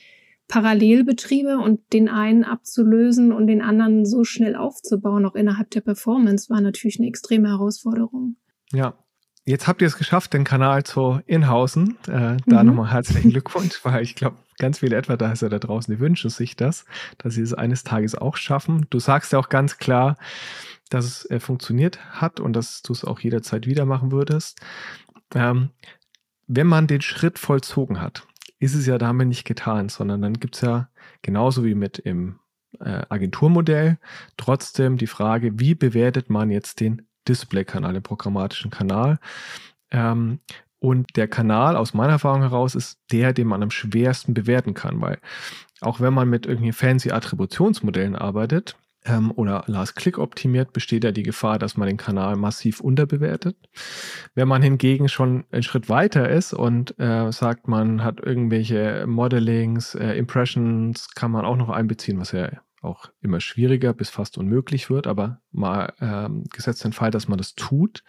Parallelbetriebe 0.49 1.59
und 1.59 1.93
den 1.93 2.09
einen 2.09 2.45
abzulösen 2.45 3.33
und 3.33 3.47
den 3.49 3.61
anderen 3.61 4.07
so 4.07 4.25
schnell 4.25 4.57
aufzubauen, 4.57 5.27
auch 5.27 5.35
innerhalb 5.35 5.71
der 5.71 5.83
Performance, 5.83 6.49
war 6.49 6.61
natürlich 6.61 6.99
eine 6.99 7.09
extreme 7.09 7.49
Herausforderung. 7.49 8.37
Ja, 8.73 8.99
Jetzt 9.49 9.67
habt 9.67 9.81
ihr 9.81 9.87
es 9.87 9.97
geschafft, 9.97 10.35
den 10.35 10.45
Kanal 10.45 10.85
zu 10.85 11.23
Inhausen. 11.25 11.97
Äh, 12.07 12.37
da 12.45 12.63
mhm. 12.63 12.67
nochmal 12.67 12.91
herzlichen 12.93 13.31
Glückwunsch, 13.31 13.81
weil 13.83 14.03
ich 14.03 14.15
glaube, 14.15 14.37
ganz 14.59 14.81
viele 14.81 14.95
etwa 14.95 15.17
da 15.17 15.33
ist 15.33 15.41
ja 15.41 15.49
da 15.49 15.59
draußen, 15.59 15.95
die 15.95 16.01
wünschen 16.01 16.29
sich 16.29 16.55
das, 16.55 16.85
dass 17.17 17.33
sie 17.33 17.41
es 17.41 17.55
eines 17.55 17.83
Tages 17.83 18.15
auch 18.15 18.37
schaffen. 18.37 18.87
Du 18.91 18.99
sagst 18.99 19.33
ja 19.33 19.39
auch 19.39 19.49
ganz 19.49 19.79
klar, 19.79 20.19
dass 20.91 21.07
es 21.07 21.31
äh, 21.31 21.41
funktioniert 21.41 21.99
hat 22.11 22.41
und 22.41 22.53
dass 22.53 22.83
du 22.83 22.93
es 22.93 23.07
auch 23.07 23.21
jederzeit 23.21 23.67
wieder 23.67 23.87
machen 23.87 24.13
würdest. 24.13 24.61
Ähm, 25.35 25.71
wenn 26.47 26.67
man 26.67 26.87
den 26.87 27.01
Schritt 27.01 27.39
vollzogen 27.39 28.03
hat, 28.03 28.27
ist 28.59 28.75
es 28.75 28.85
ja 28.85 28.99
damit 28.99 29.29
nicht 29.29 29.47
getan, 29.47 29.89
sondern 29.89 30.21
dann 30.21 30.35
gibt 30.35 30.57
es 30.57 30.61
ja 30.61 30.91
genauso 31.23 31.65
wie 31.65 31.75
mit 31.75 31.99
im 31.99 32.39
äh, 32.81 33.01
Agenturmodell 33.09 33.97
trotzdem 34.37 34.99
die 34.99 35.07
Frage, 35.07 35.59
wie 35.59 35.75
bewertet 35.75 36.29
man 36.29 36.51
jetzt 36.51 36.81
den 36.81 37.08
Display-Kanal, 37.29 37.95
den 37.95 38.03
programmatischen 38.03 38.71
Kanal. 38.71 39.19
Ähm, 39.91 40.41
und 40.81 41.17
der 41.17 41.29
Kanal 41.29 41.77
aus 41.77 41.93
meiner 41.93 42.13
Erfahrung 42.13 42.43
heraus 42.43 42.75
ist 42.75 43.01
der, 43.11 43.33
den 43.33 43.49
man 43.49 43.63
am 43.63 43.71
schwersten 43.71 44.33
bewerten 44.33 44.75
kann, 44.75 45.01
weil 45.01 45.19
auch 45.81 46.01
wenn 46.01 46.15
man 46.15 46.29
mit 46.29 46.47
irgendwie 46.47 46.73
fancy 46.73 47.11
Attributionsmodellen 47.11 48.15
arbeitet, 48.15 48.77
ähm, 49.05 49.33
oder 49.35 49.65
Last-Click 49.67 50.19
optimiert, 50.19 50.73
besteht 50.73 51.05
ja 51.05 51.13
die 51.13 51.23
Gefahr, 51.23 51.59
dass 51.59 51.77
man 51.77 51.89
den 51.89 51.97
Kanal 51.97 52.37
massiv 52.37 52.81
unterbewertet. 52.81 53.57
Wenn 54.35 54.49
man 54.49 54.63
hingegen 54.63 55.09
schon 55.09 55.45
einen 55.51 55.63
Schritt 55.63 55.89
weiter 55.89 56.29
ist 56.29 56.53
und 56.53 56.99
äh, 56.99 57.31
sagt, 57.33 57.69
man 57.69 58.05
hat 58.05 58.21
irgendwelche 58.21 59.07
Modelings, 59.07 59.95
äh, 59.95 60.13
Impressions, 60.15 61.09
kann 61.15 61.31
man 61.31 61.45
auch 61.45 61.57
noch 61.57 61.71
einbeziehen, 61.71 62.21
was 62.21 62.33
ja 62.33 62.51
auch 62.83 63.11
immer 63.21 63.41
schwieriger 63.41 63.93
bis 63.93 64.11
fast 64.11 64.39
unmöglich 64.39 64.91
wird, 64.91 65.07
aber 65.07 65.41
mal 65.51 65.93
ähm, 66.01 66.45
gesetzt 66.53 66.85
den 66.85 66.93
Fall, 66.93 67.11
dass 67.11 67.29
man 67.29 67.39
das 67.39 67.55
tut, 67.55 68.05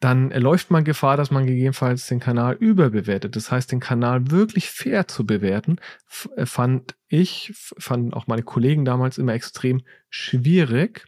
dann 0.00 0.30
läuft 0.30 0.70
man 0.70 0.84
Gefahr, 0.84 1.16
dass 1.16 1.30
man 1.30 1.46
gegebenenfalls 1.46 2.06
den 2.06 2.20
Kanal 2.20 2.54
überbewertet. 2.54 3.36
Das 3.36 3.50
heißt, 3.50 3.70
den 3.72 3.80
Kanal 3.80 4.30
wirklich 4.30 4.70
fair 4.70 5.08
zu 5.08 5.26
bewerten, 5.26 5.76
äh, 6.36 6.46
fand 6.46 6.96
ich, 7.08 7.52
fanden 7.54 8.14
auch 8.14 8.26
meine 8.26 8.42
Kollegen 8.42 8.84
damals 8.84 9.18
immer 9.18 9.34
extrem 9.34 9.82
schwierig, 10.08 11.06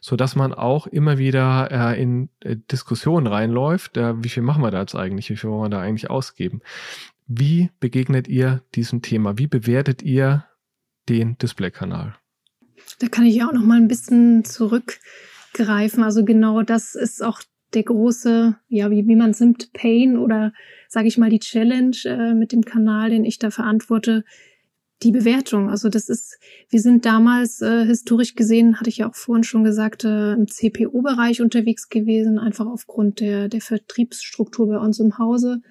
so 0.00 0.16
dass 0.16 0.36
man 0.36 0.52
auch 0.52 0.86
immer 0.86 1.18
wieder 1.18 1.70
äh, 1.70 2.02
in 2.02 2.28
äh, 2.40 2.56
Diskussionen 2.70 3.26
reinläuft, 3.26 3.96
äh, 3.96 4.22
wie 4.22 4.28
viel 4.28 4.42
machen 4.42 4.62
wir 4.62 4.70
da 4.70 4.80
jetzt 4.80 4.96
eigentlich, 4.96 5.30
wie 5.30 5.36
viel 5.36 5.50
wollen 5.50 5.70
wir 5.70 5.76
da 5.76 5.80
eigentlich 5.80 6.10
ausgeben. 6.10 6.60
Wie 7.26 7.70
begegnet 7.78 8.26
ihr 8.26 8.62
diesem 8.74 9.02
Thema? 9.02 9.38
Wie 9.38 9.46
bewertet 9.46 10.02
ihr 10.02 10.46
den 11.08 11.36
Display-Kanal. 11.38 12.14
Da 12.98 13.08
kann 13.08 13.24
ich 13.24 13.36
ja 13.36 13.48
auch 13.48 13.52
noch 13.52 13.64
mal 13.64 13.76
ein 13.76 13.88
bisschen 13.88 14.44
zurückgreifen. 14.44 16.02
Also 16.02 16.24
genau 16.24 16.62
das 16.62 16.94
ist 16.94 17.22
auch 17.22 17.42
der 17.74 17.84
große, 17.84 18.56
ja, 18.68 18.90
wie, 18.90 19.06
wie 19.06 19.16
man 19.16 19.30
es 19.30 19.40
nimmt, 19.40 19.72
Pain 19.72 20.18
oder 20.18 20.52
sage 20.88 21.08
ich 21.08 21.18
mal 21.18 21.30
die 21.30 21.38
Challenge 21.38 21.96
äh, 22.04 22.34
mit 22.34 22.52
dem 22.52 22.62
Kanal, 22.62 23.10
den 23.10 23.24
ich 23.24 23.38
da 23.38 23.50
verantworte, 23.50 24.24
die 25.02 25.12
Bewertung. 25.12 25.70
Also 25.70 25.88
das 25.88 26.08
ist, 26.08 26.38
wir 26.68 26.80
sind 26.80 27.06
damals 27.06 27.62
äh, 27.62 27.86
historisch 27.86 28.34
gesehen, 28.34 28.78
hatte 28.78 28.90
ich 28.90 28.98
ja 28.98 29.08
auch 29.08 29.14
vorhin 29.14 29.44
schon 29.44 29.64
gesagt, 29.64 30.04
äh, 30.04 30.32
im 30.32 30.46
CPO-Bereich 30.46 31.40
unterwegs 31.40 31.88
gewesen, 31.88 32.38
einfach 32.38 32.66
aufgrund 32.66 33.20
der, 33.20 33.48
der 33.48 33.60
Vertriebsstruktur 33.60 34.68
bei 34.68 34.78
uns 34.78 35.00
im 35.00 35.16
Hause. 35.16 35.62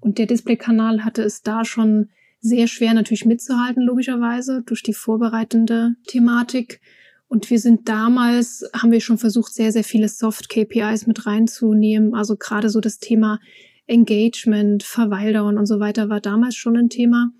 Und 0.00 0.18
der 0.18 0.26
Display-Kanal 0.26 1.04
hatte 1.04 1.22
es 1.22 1.42
da 1.42 1.64
schon 1.64 2.10
sehr 2.48 2.66
schwer 2.66 2.94
natürlich 2.94 3.24
mitzuhalten, 3.24 3.82
logischerweise, 3.82 4.62
durch 4.64 4.82
die 4.82 4.94
vorbereitende 4.94 5.96
Thematik. 6.06 6.80
Und 7.28 7.50
wir 7.50 7.58
sind 7.58 7.88
damals, 7.88 8.68
haben 8.72 8.92
wir 8.92 9.00
schon 9.00 9.18
versucht, 9.18 9.52
sehr, 9.52 9.72
sehr 9.72 9.84
viele 9.84 10.08
Soft-KPIs 10.08 11.06
mit 11.06 11.26
reinzunehmen. 11.26 12.14
Also 12.14 12.36
gerade 12.36 12.70
so 12.70 12.80
das 12.80 12.98
Thema 12.98 13.40
Engagement, 13.86 14.82
Verweildauern 14.82 15.58
und 15.58 15.66
so 15.66 15.80
weiter 15.80 16.08
war 16.08 16.20
damals 16.20 16.56
schon 16.56 16.76
ein 16.76 16.88
Thema, 16.88 17.30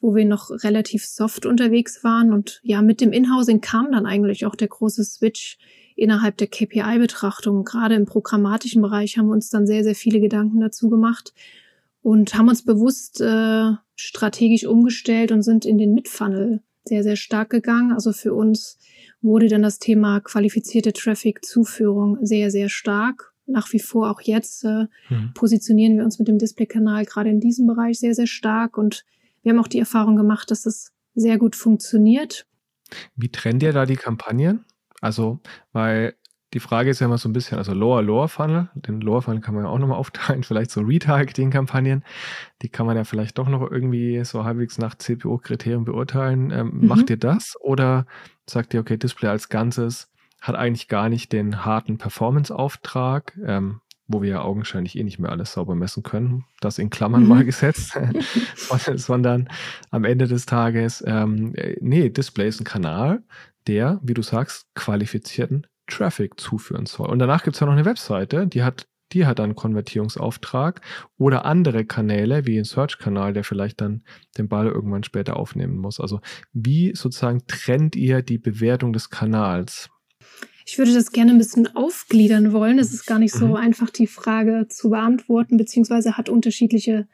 wo 0.00 0.14
wir 0.14 0.24
noch 0.24 0.50
relativ 0.50 1.04
soft 1.04 1.46
unterwegs 1.46 2.04
waren. 2.04 2.32
Und 2.32 2.60
ja, 2.62 2.82
mit 2.82 3.00
dem 3.00 3.12
Inhousing 3.12 3.60
kam 3.60 3.90
dann 3.92 4.06
eigentlich 4.06 4.46
auch 4.46 4.54
der 4.54 4.68
große 4.68 5.04
Switch 5.04 5.58
innerhalb 5.96 6.36
der 6.36 6.48
KPI-Betrachtung. 6.48 7.64
Gerade 7.64 7.94
im 7.94 8.06
programmatischen 8.06 8.82
Bereich 8.82 9.18
haben 9.18 9.26
wir 9.26 9.34
uns 9.34 9.50
dann 9.50 9.66
sehr, 9.66 9.84
sehr 9.84 9.94
viele 9.94 10.20
Gedanken 10.20 10.60
dazu 10.60 10.88
gemacht 10.88 11.32
und 12.02 12.34
haben 12.34 12.48
uns 12.48 12.64
bewusst 12.64 13.20
äh, 13.20 13.70
strategisch 13.96 14.64
umgestellt 14.64 15.32
und 15.32 15.42
sind 15.42 15.64
in 15.64 15.78
den 15.78 15.94
Midfunnel 15.94 16.62
sehr, 16.84 17.02
sehr 17.02 17.16
stark 17.16 17.50
gegangen. 17.50 17.92
Also 17.92 18.12
für 18.12 18.34
uns 18.34 18.78
wurde 19.22 19.48
dann 19.48 19.62
das 19.62 19.78
Thema 19.78 20.20
qualifizierte 20.20 20.92
Traffic-Zuführung 20.92 22.18
sehr, 22.22 22.50
sehr 22.50 22.68
stark. 22.68 23.32
Nach 23.46 23.72
wie 23.72 23.78
vor 23.78 24.10
auch 24.10 24.20
jetzt 24.20 24.64
äh, 24.64 24.86
mhm. 25.08 25.32
positionieren 25.34 25.96
wir 25.96 26.04
uns 26.04 26.18
mit 26.18 26.28
dem 26.28 26.38
Display-Kanal 26.38 27.04
gerade 27.04 27.30
in 27.30 27.40
diesem 27.40 27.66
Bereich 27.66 27.98
sehr, 27.98 28.14
sehr 28.14 28.26
stark 28.26 28.78
und 28.78 29.04
wir 29.42 29.52
haben 29.52 29.60
auch 29.60 29.68
die 29.68 29.78
Erfahrung 29.78 30.16
gemacht, 30.16 30.50
dass 30.50 30.62
das 30.62 30.92
sehr 31.14 31.38
gut 31.38 31.54
funktioniert. 31.54 32.46
Wie 33.14 33.28
trennt 33.28 33.62
ihr 33.62 33.72
da 33.72 33.84
die 33.86 33.96
Kampagnen? 33.96 34.64
Also, 35.00 35.40
weil 35.72 36.14
die 36.54 36.60
Frage 36.60 36.88
ist 36.88 37.00
ja 37.00 37.06
immer 37.06 37.18
so 37.18 37.28
ein 37.28 37.32
bisschen, 37.32 37.58
also 37.58 37.74
Lower 37.74 38.00
Lower 38.00 38.28
Funnel, 38.28 38.68
den 38.74 39.00
Lower 39.00 39.22
Funnel 39.22 39.40
kann 39.40 39.54
man 39.54 39.64
ja 39.64 39.70
auch 39.70 39.78
nochmal 39.78 39.98
aufteilen, 39.98 40.44
vielleicht 40.44 40.70
so 40.70 40.80
Retargeting-Kampagnen, 40.80 42.04
die 42.62 42.68
kann 42.68 42.86
man 42.86 42.96
ja 42.96 43.04
vielleicht 43.04 43.38
doch 43.38 43.48
noch 43.48 43.68
irgendwie 43.70 44.24
so 44.24 44.44
halbwegs 44.44 44.78
nach 44.78 44.94
CPO-Kriterien 44.94 45.84
beurteilen. 45.84 46.50
Ähm, 46.52 46.78
mhm. 46.80 46.86
Macht 46.86 47.10
ihr 47.10 47.16
das 47.16 47.56
oder 47.60 48.06
sagt 48.48 48.72
ihr, 48.72 48.80
okay, 48.80 48.96
Display 48.96 49.28
als 49.28 49.48
Ganzes 49.48 50.10
hat 50.40 50.54
eigentlich 50.54 50.88
gar 50.88 51.08
nicht 51.08 51.32
den 51.32 51.64
harten 51.64 51.98
Performance-Auftrag, 51.98 53.36
ähm, 53.44 53.80
wo 54.06 54.22
wir 54.22 54.30
ja 54.30 54.42
augenscheinlich 54.42 54.96
eh 54.96 55.02
nicht 55.02 55.18
mehr 55.18 55.30
alles 55.30 55.54
sauber 55.54 55.74
messen 55.74 56.02
können, 56.02 56.44
das 56.60 56.78
in 56.78 56.90
Klammern 56.90 57.22
mhm. 57.22 57.28
mal 57.28 57.44
gesetzt, 57.44 57.98
sondern 58.94 59.48
am 59.90 60.04
Ende 60.04 60.28
des 60.28 60.46
Tages, 60.46 61.02
ähm, 61.04 61.54
äh, 61.56 61.76
nee, 61.80 62.10
Display 62.10 62.46
ist 62.46 62.60
ein 62.60 62.64
Kanal, 62.64 63.24
der, 63.66 63.98
wie 64.02 64.14
du 64.14 64.22
sagst, 64.22 64.66
qualifizierten 64.74 65.66
Traffic 65.86 66.38
zuführen 66.38 66.86
soll. 66.86 67.08
Und 67.08 67.18
danach 67.18 67.42
gibt 67.42 67.56
es 67.56 67.60
ja 67.60 67.66
noch 67.66 67.74
eine 67.74 67.84
Webseite, 67.84 68.46
die 68.46 68.62
hat, 68.62 68.86
die 69.12 69.26
hat 69.26 69.40
einen 69.40 69.54
Konvertierungsauftrag 69.54 70.80
oder 71.18 71.44
andere 71.44 71.84
Kanäle, 71.84 72.46
wie 72.46 72.58
ein 72.58 72.64
Search-Kanal, 72.64 73.32
der 73.32 73.44
vielleicht 73.44 73.80
dann 73.80 74.02
den 74.38 74.48
Ball 74.48 74.66
irgendwann 74.66 75.04
später 75.04 75.36
aufnehmen 75.36 75.76
muss. 75.76 76.00
Also 76.00 76.20
wie 76.52 76.94
sozusagen 76.94 77.46
trennt 77.46 77.96
ihr 77.96 78.22
die 78.22 78.38
Bewertung 78.38 78.92
des 78.92 79.10
Kanals? 79.10 79.90
Ich 80.66 80.78
würde 80.78 80.94
das 80.94 81.12
gerne 81.12 81.32
ein 81.32 81.38
bisschen 81.38 81.76
aufgliedern 81.76 82.52
wollen. 82.52 82.78
Es 82.78 82.94
ist 82.94 83.06
gar 83.06 83.18
nicht 83.18 83.34
so 83.34 83.48
mhm. 83.48 83.56
einfach, 83.56 83.90
die 83.90 84.06
Frage 84.06 84.66
zu 84.68 84.90
beantworten, 84.90 85.58
beziehungsweise 85.58 86.16
hat 86.16 86.30
unterschiedliche 86.30 87.06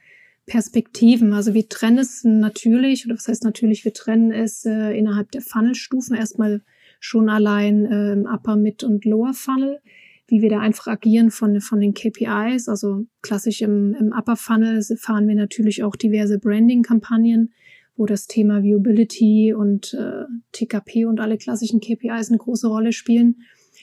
Perspektiven. 0.47 1.33
Also 1.33 1.53
wir 1.55 1.69
trennen 1.69 1.99
es 1.99 2.23
natürlich, 2.25 3.07
oder 3.07 3.17
was 3.17 3.29
heißt 3.29 3.45
natürlich, 3.45 3.85
wir 3.85 3.93
trennen 3.93 4.31
es 4.33 4.65
äh, 4.65 4.97
innerhalb 4.97 5.33
der 5.33 5.43
Funnelstufen 5.43 6.17
erstmal 6.17 6.63
schon 7.01 7.29
allein 7.29 7.87
äh, 7.87 8.13
im 8.13 8.27
Upper, 8.27 8.57
Mid 8.57 8.85
und 8.85 9.05
Lower 9.05 9.33
Funnel, 9.33 9.81
wie 10.29 10.43
wir 10.43 10.51
da 10.51 10.61
einfach 10.61 10.87
agieren 10.87 11.31
von, 11.31 11.61
von 11.61 11.81
den 11.81 11.95
KPIs. 11.95 12.69
Also 12.69 13.07
klassisch 13.23 13.63
im, 13.63 13.95
im 13.99 14.13
Upper 14.13 14.37
Funnel 14.37 14.83
fahren 14.97 15.27
wir 15.27 15.35
natürlich 15.35 15.83
auch 15.83 15.97
diverse 15.97 16.39
Branding-Kampagnen, 16.39 17.53
wo 17.97 18.07
das 18.07 18.27
Thema 18.27 18.63
Viewability 18.63 19.55
und 19.55 19.95
äh, 19.95 20.27
TKP 20.53 21.07
und 21.07 21.19
alle 21.19 21.39
klassischen 21.39 21.81
KPIs 21.81 22.29
eine 22.29 22.39
große 22.39 22.69
Rolle 22.69 22.93
spielen. 22.93 23.43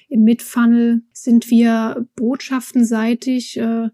Im 0.10 0.24
Mid-Funnel 0.24 1.02
sind 1.12 1.50
wir 1.50 2.08
botschaftenseitig 2.16 3.58
äh, 3.58 3.90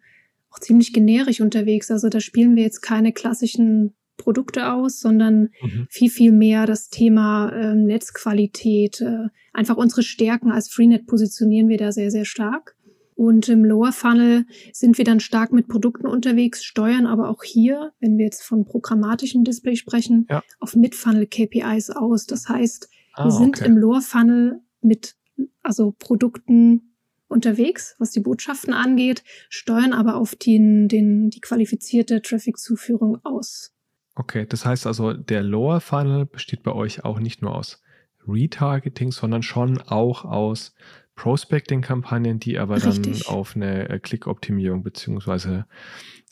auch 0.51 0.59
ziemlich 0.59 0.93
generisch 0.93 1.41
unterwegs. 1.41 1.89
Also 1.89 2.09
da 2.09 2.19
spielen 2.19 2.55
wir 2.55 2.63
jetzt 2.63 2.81
keine 2.81 3.13
klassischen 3.13 3.95
Produkte 4.23 4.71
aus, 4.71 4.99
sondern 4.99 5.49
mhm. 5.61 5.87
viel, 5.89 6.09
viel 6.09 6.31
mehr 6.31 6.65
das 6.65 6.89
Thema 6.89 7.49
äh, 7.49 7.75
Netzqualität. 7.75 9.01
Äh, 9.01 9.27
einfach 9.51 9.75
unsere 9.75 10.01
Stärken 10.01 10.49
als 10.49 10.69
Freenet 10.69 11.05
positionieren 11.07 11.67
wir 11.67 11.77
da 11.77 11.91
sehr, 11.91 12.09
sehr 12.09 12.25
stark. 12.25 12.75
Und 13.15 13.47
im 13.49 13.63
Lower 13.63 13.91
Funnel 13.91 14.45
sind 14.71 14.97
wir 14.97 15.05
dann 15.05 15.19
stark 15.19 15.51
mit 15.51 15.67
Produkten 15.67 16.07
unterwegs, 16.07 16.63
steuern 16.63 17.05
aber 17.05 17.29
auch 17.29 17.43
hier, 17.43 17.91
wenn 17.99 18.17
wir 18.17 18.25
jetzt 18.25 18.43
von 18.43 18.65
programmatischen 18.65 19.43
Display 19.43 19.75
sprechen, 19.75 20.25
ja. 20.29 20.41
auf 20.59 20.75
Mid-Funnel 20.75 21.27
KPIs 21.27 21.91
aus. 21.91 22.25
Das 22.25 22.49
heißt, 22.49 22.89
ah, 23.13 23.25
wir 23.25 23.31
sind 23.31 23.59
okay. 23.59 23.67
im 23.67 23.77
Lower 23.77 24.01
Funnel 24.01 24.61
mit 24.81 25.15
also 25.61 25.93
Produkten 25.99 26.93
unterwegs, 27.27 27.95
was 27.99 28.11
die 28.11 28.19
Botschaften 28.19 28.73
angeht, 28.73 29.23
steuern 29.49 29.93
aber 29.93 30.15
auf 30.15 30.35
den, 30.35 30.87
den, 30.87 31.29
die 31.29 31.41
qualifizierte 31.41 32.21
Traffic-Zuführung 32.21 33.19
aus. 33.23 33.73
Okay, 34.15 34.45
das 34.47 34.65
heißt 34.65 34.85
also, 34.85 35.13
der 35.13 35.41
Lower 35.41 35.81
Funnel 35.81 36.25
besteht 36.25 36.63
bei 36.63 36.71
euch 36.71 37.03
auch 37.03 37.19
nicht 37.19 37.41
nur 37.41 37.55
aus 37.55 37.81
Retargeting, 38.27 39.11
sondern 39.11 39.43
schon 39.43 39.81
auch 39.81 40.23
aus 40.23 40.75
Prospecting-Kampagnen, 41.15 42.39
die 42.39 42.57
aber 42.57 42.75
Richtig. 42.75 43.23
dann 43.23 43.35
auf 43.35 43.55
eine 43.55 43.89
äh, 43.89 43.99
Klick-Optimierung 43.99 44.83
beziehungsweise 44.83 45.65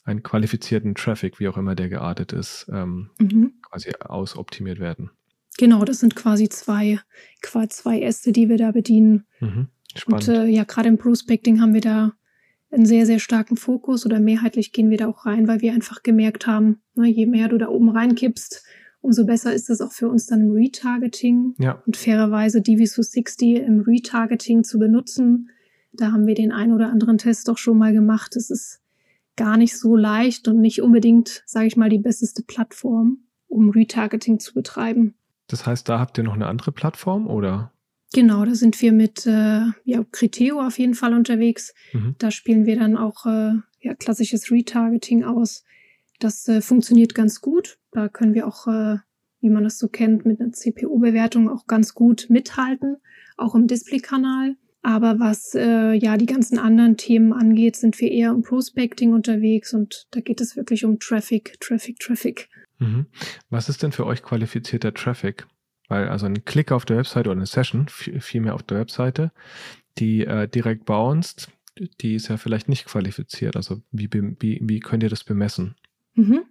einen 0.03 0.23
qualifizierten 0.23 0.95
Traffic, 0.95 1.39
wie 1.39 1.47
auch 1.47 1.57
immer 1.57 1.75
der 1.75 1.89
geartet 1.89 2.33
ist, 2.33 2.67
ähm, 2.71 3.11
mhm. 3.19 3.53
quasi 3.61 3.91
ausoptimiert 3.99 4.79
werden. 4.79 5.11
Genau, 5.57 5.83
das 5.85 5.99
sind 5.99 6.15
quasi 6.15 6.49
zwei, 6.49 6.99
zwei 7.41 8.01
Äste, 8.01 8.31
die 8.31 8.49
wir 8.49 8.57
da 8.57 8.71
bedienen. 8.71 9.25
Mhm. 9.39 9.67
Spannend. 9.95 10.27
Und 10.27 10.35
äh, 10.35 10.45
ja, 10.45 10.63
gerade 10.63 10.89
im 10.89 10.97
Prospecting 10.97 11.61
haben 11.61 11.73
wir 11.73 11.81
da 11.81 12.13
einen 12.71 12.85
sehr, 12.85 13.05
sehr 13.05 13.19
starken 13.19 13.57
Fokus 13.57 14.05
oder 14.05 14.19
mehrheitlich 14.19 14.71
gehen 14.71 14.89
wir 14.89 14.97
da 14.97 15.07
auch 15.07 15.25
rein, 15.25 15.47
weil 15.47 15.61
wir 15.61 15.73
einfach 15.73 16.03
gemerkt 16.03 16.47
haben, 16.47 16.81
ne, 16.95 17.07
je 17.07 17.25
mehr 17.25 17.49
du 17.49 17.57
da 17.57 17.67
oben 17.67 17.89
reinkippst, 17.89 18.63
umso 19.01 19.25
besser 19.25 19.53
ist 19.53 19.69
es 19.69 19.81
auch 19.81 19.91
für 19.91 20.07
uns 20.07 20.25
dann 20.27 20.41
im 20.41 20.51
Retargeting 20.51 21.55
ja. 21.59 21.81
und 21.85 21.97
fairerweise 21.97 22.59
DV260 22.59 23.57
im 23.57 23.81
Retargeting 23.81 24.63
zu 24.63 24.79
benutzen. 24.79 25.49
Da 25.91 26.11
haben 26.11 26.27
wir 26.27 26.35
den 26.35 26.51
ein 26.51 26.71
oder 26.71 26.89
anderen 26.89 27.17
Test 27.17 27.47
doch 27.47 27.57
schon 27.57 27.77
mal 27.77 27.91
gemacht. 27.91 28.35
Es 28.35 28.49
ist 28.49 28.81
gar 29.35 29.57
nicht 29.57 29.77
so 29.77 29.95
leicht 29.95 30.47
und 30.47 30.61
nicht 30.61 30.81
unbedingt, 30.81 31.43
sage 31.45 31.67
ich 31.67 31.75
mal, 31.75 31.89
die 31.89 31.99
beste 31.99 32.43
Plattform, 32.43 33.19
um 33.47 33.69
Retargeting 33.69 34.39
zu 34.39 34.53
betreiben. 34.53 35.15
Das 35.47 35.65
heißt, 35.65 35.89
da 35.89 35.99
habt 35.99 36.17
ihr 36.17 36.23
noch 36.23 36.35
eine 36.35 36.47
andere 36.47 36.71
Plattform 36.71 37.27
oder? 37.27 37.73
Genau, 38.13 38.43
da 38.43 38.55
sind 38.55 38.81
wir 38.81 38.91
mit 38.91 39.25
äh, 39.25 39.61
ja, 39.85 40.03
Criteo 40.11 40.59
auf 40.59 40.77
jeden 40.77 40.95
Fall 40.95 41.13
unterwegs. 41.13 41.73
Mhm. 41.93 42.15
Da 42.17 42.29
spielen 42.29 42.65
wir 42.65 42.77
dann 42.77 42.97
auch 42.97 43.25
äh, 43.25 43.53
ja, 43.79 43.95
klassisches 43.95 44.51
Retargeting 44.51 45.23
aus. 45.23 45.63
Das 46.19 46.47
äh, 46.47 46.61
funktioniert 46.61 47.15
ganz 47.15 47.41
gut. 47.41 47.77
Da 47.91 48.09
können 48.09 48.33
wir 48.33 48.47
auch 48.47 48.67
äh, 48.67 48.97
wie 49.41 49.49
man 49.49 49.63
das 49.63 49.77
so 49.79 49.87
kennt, 49.89 50.25
mit 50.25 50.39
einer 50.39 50.51
CPO-Bewertung 50.51 51.49
auch 51.49 51.65
ganz 51.67 51.93
gut 51.93 52.27
mithalten, 52.29 52.97
auch 53.37 53.55
im 53.55 53.67
Display-Kanal. 53.67 54.55
Aber 54.83 55.19
was 55.19 55.53
äh, 55.53 55.93
ja 55.93 56.17
die 56.17 56.25
ganzen 56.25 56.57
anderen 56.57 56.97
Themen 56.97 57.33
angeht, 57.33 57.75
sind 57.75 57.99
wir 57.99 58.09
eher 58.11 58.31
im 58.31 58.41
Prospecting 58.41 59.13
unterwegs 59.13 59.73
und 59.73 60.07
da 60.11 60.21
geht 60.21 60.41
es 60.41 60.55
wirklich 60.55 60.85
um 60.85 60.99
Traffic, 60.99 61.59
Traffic, 61.59 61.99
Traffic. 61.99 62.49
Mhm. 62.79 63.05
Was 63.49 63.69
ist 63.69 63.83
denn 63.83 63.91
für 63.91 64.07
euch 64.07 64.23
qualifizierter 64.23 64.93
Traffic? 64.93 65.45
Weil 65.91 66.07
also 66.07 66.25
ein 66.25 66.45
Klick 66.45 66.71
auf 66.71 66.85
der 66.85 66.95
Webseite 66.95 67.27
oder 67.29 67.37
eine 67.37 67.45
Session, 67.45 67.89
vielmehr 67.89 68.55
auf 68.55 68.63
der 68.63 68.79
Webseite, 68.79 69.33
die 69.97 70.25
äh, 70.25 70.47
direkt 70.47 70.85
bounced, 70.85 71.49
die 71.99 72.15
ist 72.15 72.29
ja 72.29 72.37
vielleicht 72.37 72.69
nicht 72.69 72.85
qualifiziert. 72.85 73.57
Also 73.57 73.81
wie, 73.91 74.09
wie, 74.13 74.61
wie 74.63 74.79
könnt 74.79 75.03
ihr 75.03 75.09
das 75.09 75.25
bemessen? 75.25 75.75
Mhm. 76.13 76.43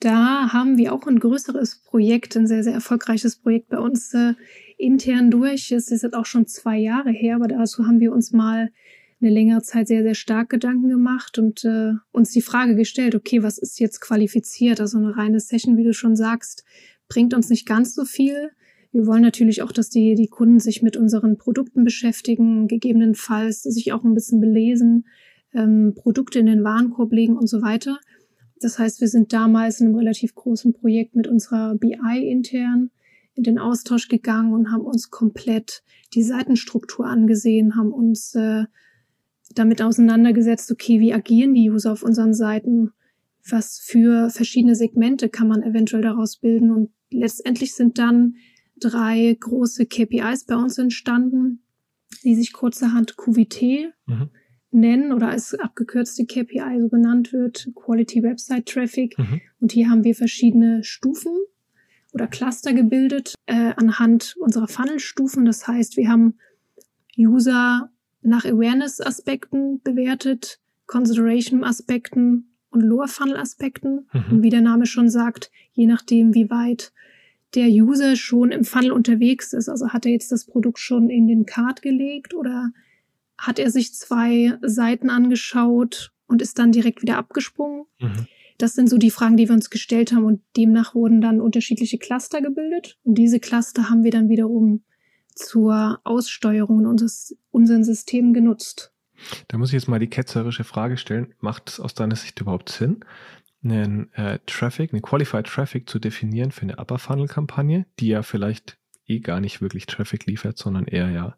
Da 0.00 0.52
haben 0.52 0.78
wir 0.78 0.92
auch 0.92 1.06
ein 1.06 1.20
größeres 1.20 1.84
Projekt, 1.84 2.36
ein 2.36 2.48
sehr, 2.48 2.64
sehr 2.64 2.72
erfolgreiches 2.72 3.36
Projekt 3.36 3.68
bei 3.68 3.78
uns 3.78 4.12
äh, 4.14 4.34
intern 4.78 5.30
durch. 5.30 5.70
Es 5.70 5.92
ist 5.92 6.02
jetzt 6.02 6.16
auch 6.16 6.26
schon 6.26 6.48
zwei 6.48 6.76
Jahre 6.76 7.12
her, 7.12 7.36
aber 7.36 7.46
dazu 7.46 7.86
haben 7.86 8.00
wir 8.00 8.10
uns 8.12 8.32
mal 8.32 8.72
eine 9.20 9.30
längere 9.30 9.62
Zeit 9.62 9.86
sehr, 9.86 10.02
sehr 10.02 10.16
stark 10.16 10.50
Gedanken 10.50 10.88
gemacht 10.88 11.38
und 11.38 11.64
äh, 11.64 11.92
uns 12.10 12.32
die 12.32 12.42
Frage 12.42 12.74
gestellt, 12.74 13.14
okay, 13.14 13.44
was 13.44 13.58
ist 13.58 13.78
jetzt 13.78 14.00
qualifiziert? 14.00 14.80
Also 14.80 14.98
eine 14.98 15.16
reine 15.16 15.38
Session, 15.38 15.76
wie 15.76 15.84
du 15.84 15.94
schon 15.94 16.16
sagst, 16.16 16.64
bringt 17.06 17.32
uns 17.32 17.48
nicht 17.48 17.64
ganz 17.64 17.94
so 17.94 18.04
viel. 18.04 18.50
Wir 18.92 19.06
wollen 19.06 19.22
natürlich 19.22 19.62
auch, 19.62 19.72
dass 19.72 19.88
die, 19.88 20.14
die 20.14 20.28
Kunden 20.28 20.60
sich 20.60 20.82
mit 20.82 20.96
unseren 20.96 21.38
Produkten 21.38 21.82
beschäftigen, 21.82 22.68
gegebenenfalls 22.68 23.62
sich 23.62 23.92
auch 23.92 24.04
ein 24.04 24.14
bisschen 24.14 24.40
belesen, 24.40 25.06
ähm, 25.54 25.94
Produkte 25.96 26.38
in 26.38 26.46
den 26.46 26.62
Warenkorb 26.62 27.12
legen 27.12 27.36
und 27.36 27.48
so 27.48 27.62
weiter. 27.62 27.98
Das 28.60 28.78
heißt, 28.78 29.00
wir 29.00 29.08
sind 29.08 29.32
damals 29.32 29.80
in 29.80 29.88
einem 29.88 29.96
relativ 29.96 30.34
großen 30.34 30.74
Projekt 30.74 31.16
mit 31.16 31.26
unserer 31.26 31.74
BI 31.74 32.30
intern 32.30 32.90
in 33.34 33.44
den 33.44 33.58
Austausch 33.58 34.08
gegangen 34.08 34.52
und 34.52 34.70
haben 34.70 34.84
uns 34.84 35.10
komplett 35.10 35.82
die 36.14 36.22
Seitenstruktur 36.22 37.06
angesehen, 37.06 37.76
haben 37.76 37.92
uns 37.92 38.34
äh, 38.34 38.64
damit 39.54 39.82
auseinandergesetzt, 39.82 40.70
okay, 40.70 41.00
wie 41.00 41.14
agieren 41.14 41.54
die 41.54 41.70
User 41.70 41.92
auf 41.92 42.02
unseren 42.02 42.34
Seiten? 42.34 42.92
Was 43.48 43.78
für 43.78 44.30
verschiedene 44.30 44.74
Segmente 44.74 45.28
kann 45.28 45.48
man 45.48 45.62
eventuell 45.62 46.02
daraus 46.02 46.36
bilden? 46.36 46.70
Und 46.70 46.90
letztendlich 47.10 47.74
sind 47.74 47.98
dann 47.98 48.36
drei 48.82 49.36
große 49.38 49.86
KPIs 49.86 50.44
bei 50.44 50.56
uns 50.56 50.78
entstanden, 50.78 51.62
die 52.24 52.34
sich 52.34 52.52
kurzerhand 52.52 53.16
QVT 53.16 53.92
mhm. 54.06 54.30
nennen 54.70 55.12
oder 55.12 55.28
als 55.28 55.54
abgekürzte 55.54 56.26
KPI 56.26 56.80
so 56.80 56.88
genannt 56.88 57.32
wird, 57.32 57.70
Quality 57.74 58.22
Website 58.22 58.66
Traffic. 58.66 59.18
Mhm. 59.18 59.40
Und 59.60 59.72
hier 59.72 59.88
haben 59.88 60.04
wir 60.04 60.14
verschiedene 60.14 60.84
Stufen 60.84 61.32
oder 62.12 62.26
Cluster 62.26 62.72
gebildet 62.72 63.34
äh, 63.46 63.72
anhand 63.76 64.36
unserer 64.38 64.68
Funnelstufen. 64.68 65.44
Das 65.44 65.66
heißt, 65.66 65.96
wir 65.96 66.08
haben 66.08 66.34
User 67.18 67.90
nach 68.22 68.44
Awareness-Aspekten 68.44 69.80
bewertet, 69.82 70.60
Consideration-Aspekten 70.86 72.54
und 72.70 72.80
Lower-Funnel-Aspekten. 72.80 74.08
Mhm. 74.12 74.24
Und 74.30 74.42
wie 74.42 74.50
der 74.50 74.60
Name 74.60 74.86
schon 74.86 75.08
sagt, 75.08 75.50
je 75.72 75.86
nachdem, 75.86 76.34
wie 76.34 76.50
weit 76.50 76.92
der 77.54 77.68
User 77.68 78.16
schon 78.16 78.50
im 78.50 78.64
Funnel 78.64 78.92
unterwegs 78.92 79.52
ist. 79.52 79.68
Also 79.68 79.90
hat 79.90 80.06
er 80.06 80.12
jetzt 80.12 80.32
das 80.32 80.46
Produkt 80.46 80.78
schon 80.78 81.10
in 81.10 81.26
den 81.26 81.46
Card 81.46 81.82
gelegt 81.82 82.34
oder 82.34 82.72
hat 83.38 83.58
er 83.58 83.70
sich 83.70 83.94
zwei 83.94 84.58
Seiten 84.62 85.10
angeschaut 85.10 86.12
und 86.26 86.42
ist 86.42 86.58
dann 86.58 86.72
direkt 86.72 87.02
wieder 87.02 87.18
abgesprungen? 87.18 87.84
Mhm. 88.00 88.26
Das 88.58 88.74
sind 88.74 88.88
so 88.88 88.96
die 88.96 89.10
Fragen, 89.10 89.36
die 89.36 89.48
wir 89.48 89.54
uns 89.54 89.70
gestellt 89.70 90.12
haben 90.12 90.24
und 90.24 90.40
demnach 90.56 90.94
wurden 90.94 91.20
dann 91.20 91.40
unterschiedliche 91.40 91.98
Cluster 91.98 92.40
gebildet 92.40 92.98
und 93.02 93.16
diese 93.16 93.40
Cluster 93.40 93.90
haben 93.90 94.04
wir 94.04 94.10
dann 94.12 94.28
wiederum 94.28 94.82
zur 95.34 96.00
Aussteuerung 96.04 96.86
unseres 96.86 97.36
unseren 97.50 97.84
Systemen 97.84 98.34
genutzt. 98.34 98.92
Da 99.48 99.58
muss 99.58 99.70
ich 99.70 99.74
jetzt 99.74 99.88
mal 99.88 99.98
die 99.98 100.08
ketzerische 100.08 100.64
Frage 100.64 100.96
stellen, 100.96 101.34
macht 101.40 101.70
es 101.70 101.80
aus 101.80 101.94
deiner 101.94 102.16
Sicht 102.16 102.40
überhaupt 102.40 102.68
Sinn, 102.68 103.04
einen 103.64 104.12
äh, 104.14 104.38
Traffic, 104.46 104.92
einen 104.92 105.02
Qualified 105.02 105.46
Traffic 105.46 105.88
zu 105.88 105.98
definieren 105.98 106.50
für 106.50 106.62
eine 106.62 106.76
Upper 106.76 106.98
Funnel 106.98 107.28
Kampagne, 107.28 107.86
die 108.00 108.08
ja 108.08 108.22
vielleicht 108.22 108.78
eh 109.06 109.20
gar 109.20 109.40
nicht 109.40 109.60
wirklich 109.60 109.86
Traffic 109.86 110.26
liefert, 110.26 110.58
sondern 110.58 110.86
eher 110.86 111.10
ja 111.10 111.36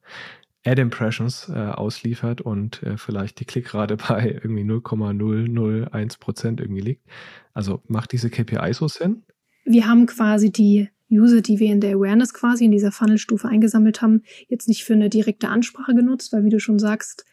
Ad 0.66 0.80
Impressions 0.80 1.50
äh, 1.50 1.58
ausliefert 1.58 2.40
und 2.40 2.82
äh, 2.82 2.96
vielleicht 2.96 3.40
die 3.40 3.44
Klickrate 3.44 3.96
bei 4.08 4.40
irgendwie 4.42 4.64
0,001 4.64 6.16
Prozent 6.18 6.60
irgendwie 6.60 6.80
liegt. 6.80 7.06
Also 7.52 7.82
macht 7.86 8.12
diese 8.12 8.30
KPI 8.30 8.72
so 8.72 8.88
Sinn? 8.88 9.24
Wir 9.64 9.86
haben 9.86 10.06
quasi 10.06 10.50
die 10.50 10.88
User, 11.10 11.42
die 11.42 11.58
wir 11.58 11.70
in 11.70 11.80
der 11.80 11.94
Awareness 11.94 12.34
quasi 12.34 12.64
in 12.64 12.72
dieser 12.72 12.92
Funnelstufe 12.92 13.48
eingesammelt 13.48 14.02
haben, 14.02 14.22
jetzt 14.48 14.68
nicht 14.68 14.84
für 14.84 14.94
eine 14.94 15.10
direkte 15.10 15.48
Ansprache 15.48 15.94
genutzt, 15.94 16.32
weil 16.32 16.44
wie 16.44 16.50
du 16.50 16.58
schon 16.58 16.78
sagst, 16.78 17.24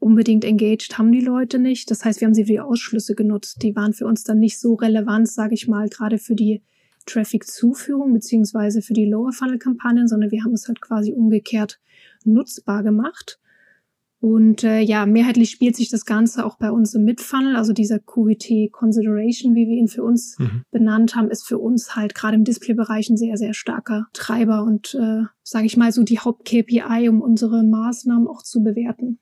unbedingt 0.00 0.44
engaged 0.44 0.98
haben 0.98 1.12
die 1.12 1.20
Leute 1.20 1.58
nicht. 1.58 1.90
Das 1.90 2.04
heißt, 2.04 2.20
wir 2.20 2.26
haben 2.26 2.34
sie 2.34 2.44
für 2.44 2.52
die 2.52 2.60
Ausschlüsse 2.60 3.14
genutzt. 3.14 3.62
Die 3.62 3.76
waren 3.76 3.92
für 3.92 4.06
uns 4.06 4.24
dann 4.24 4.40
nicht 4.40 4.58
so 4.58 4.74
relevant, 4.74 5.28
sage 5.28 5.54
ich 5.54 5.68
mal, 5.68 5.88
gerade 5.88 6.18
für 6.18 6.34
die 6.34 6.62
Traffic-Zuführung 7.06 8.12
beziehungsweise 8.12 8.82
für 8.82 8.94
die 8.94 9.06
Lower-Funnel-Kampagnen, 9.06 10.08
sondern 10.08 10.30
wir 10.30 10.42
haben 10.42 10.54
es 10.54 10.68
halt 10.68 10.80
quasi 10.80 11.12
umgekehrt 11.12 11.80
nutzbar 12.24 12.82
gemacht. 12.82 13.38
Und 14.20 14.64
äh, 14.64 14.80
ja, 14.80 15.06
mehrheitlich 15.06 15.50
spielt 15.50 15.76
sich 15.76 15.88
das 15.88 16.04
Ganze 16.04 16.44
auch 16.44 16.58
bei 16.58 16.70
uns 16.70 16.94
im 16.94 17.04
Mid-Funnel, 17.04 17.56
also 17.56 17.72
dieser 17.72 17.98
QVT 17.98 18.70
Consideration, 18.70 19.54
wie 19.54 19.66
wir 19.66 19.76
ihn 19.76 19.88
für 19.88 20.04
uns 20.04 20.38
mhm. 20.38 20.64
benannt 20.70 21.16
haben, 21.16 21.30
ist 21.30 21.46
für 21.46 21.56
uns 21.56 21.96
halt 21.96 22.14
gerade 22.14 22.36
im 22.36 22.44
Display-Bereich 22.44 23.08
ein 23.08 23.16
sehr, 23.16 23.38
sehr 23.38 23.54
starker 23.54 24.08
Treiber 24.12 24.62
und, 24.62 24.94
äh, 24.94 25.22
sage 25.42 25.64
ich 25.64 25.78
mal, 25.78 25.90
so 25.90 26.02
die 26.02 26.18
Haupt-KPI, 26.18 27.08
um 27.08 27.22
unsere 27.22 27.62
Maßnahmen 27.62 28.28
auch 28.28 28.42
zu 28.42 28.62
bewerten. 28.62 29.18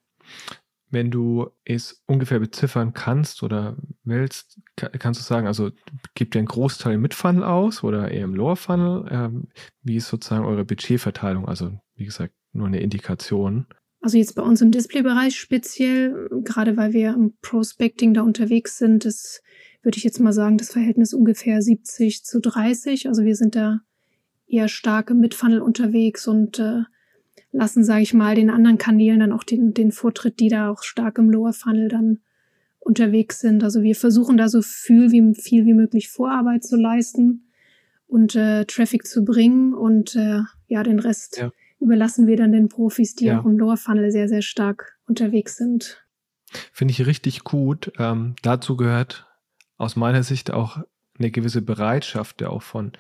Wenn 0.91 1.11
du 1.11 1.51
es 1.65 2.03
ungefähr 2.07 2.39
beziffern 2.39 2.95
kannst 2.95 3.43
oder 3.43 3.77
willst, 4.05 4.59
kannst 4.77 5.21
du 5.21 5.25
sagen, 5.25 5.47
also 5.47 5.71
gebt 6.15 6.35
ihr 6.35 6.39
einen 6.39 6.49
Großteil 6.49 6.95
im 6.95 7.03
Mid-Funnel 7.03 7.45
aus 7.45 7.85
oder 7.85 8.11
eher 8.11 8.25
im 8.25 8.35
Lower-Funnel? 8.35 9.09
Ähm, 9.11 9.49
wie 9.83 9.97
ist 9.97 10.09
sozusagen 10.09 10.47
eure 10.47 10.65
Budgetverteilung? 10.65 11.47
Also, 11.47 11.79
wie 11.95 12.07
gesagt, 12.07 12.33
nur 12.53 12.67
eine 12.67 12.81
Indikation. 12.81 13.67
Also 14.01 14.17
jetzt 14.17 14.35
bei 14.35 14.43
uns 14.43 14.61
im 14.63 14.71
Display-Bereich 14.71 15.39
speziell, 15.39 16.29
gerade 16.45 16.77
weil 16.77 16.93
wir 16.93 17.11
im 17.15 17.35
Prospecting 17.43 18.15
da 18.15 18.23
unterwegs 18.23 18.79
sind, 18.79 19.05
ist, 19.05 19.43
würde 19.83 19.99
ich 19.99 20.05
jetzt 20.05 20.21
mal 20.21 20.33
sagen, 20.33 20.57
das 20.57 20.71
Verhältnis 20.71 21.13
ungefähr 21.13 21.61
70 21.61 22.25
zu 22.25 22.41
30. 22.41 23.09
Also 23.09 23.25
wir 23.25 23.37
sind 23.37 23.57
da 23.57 23.81
eher 24.47 24.69
stark 24.69 25.11
im 25.11 25.19
Mid-Funnel 25.19 25.61
unterwegs 25.61 26.27
und 26.27 26.59
äh, 26.59 26.83
lassen, 27.53 27.85
sage 27.85 28.03
ich 28.03 28.15
mal, 28.15 28.35
den 28.35 28.51
anderen 28.51 28.79
Kanälen 28.79 29.21
dann 29.21 29.33
auch 29.33 29.45
den, 29.45 29.75
den 29.75 29.93
Vortritt, 29.93 30.41
die 30.41 30.49
da 30.49 30.71
auch 30.71 30.83
stark 30.83 31.19
im 31.19 31.31
Lower 31.31 31.53
Funnel 31.53 31.89
dann 31.89 32.21
unterwegs 32.81 33.41
sind. 33.41 33.65
Also 33.65 33.83
wir 33.83 33.95
versuchen 33.95 34.37
da 34.37 34.49
so 34.49 34.63
viel 34.63 35.11
wie, 35.13 35.35
viel 35.35 35.67
wie 35.67 35.75
möglich 35.75 36.09
Vorarbeit 36.09 36.65
zu 36.65 36.77
leisten 36.77 37.51
und 38.07 38.35
äh, 38.35 38.65
Traffic 38.65 39.07
zu 39.07 39.25
bringen 39.25 39.75
und 39.75 40.17
äh, 40.17 40.41
ja, 40.67 40.83
den 40.83 40.99
Rest 40.99 41.39
ja. 41.39 41.51
überlassen 41.81 42.27
wir 42.27 42.37
dann 42.37 42.53
den 42.53 42.69
Profis, 42.69 43.15
die 43.15 43.27
ja. 43.27 43.41
auch 43.41 43.45
im 43.45 43.59
Lower 43.59 43.77
Funnel 43.77 44.11
sehr, 44.11 44.29
sehr 44.29 44.43
stark 44.43 44.99
unterwegs 45.07 45.57
sind. 45.57 46.05
Finde 46.73 46.93
ich 46.93 47.07
richtig 47.07 47.45
gut. 47.45 47.93
Ähm, 47.99 48.35
dazu 48.43 48.77
gehört 48.77 49.27
aus 49.77 49.97
meiner 49.97 50.23
Sicht 50.23 50.51
auch 50.51 50.83
eine 51.19 51.31
gewisse 51.31 51.63
Bereitschaft, 51.63 52.41
ja 52.41 52.51
auch 52.51 52.63
von 52.63 52.93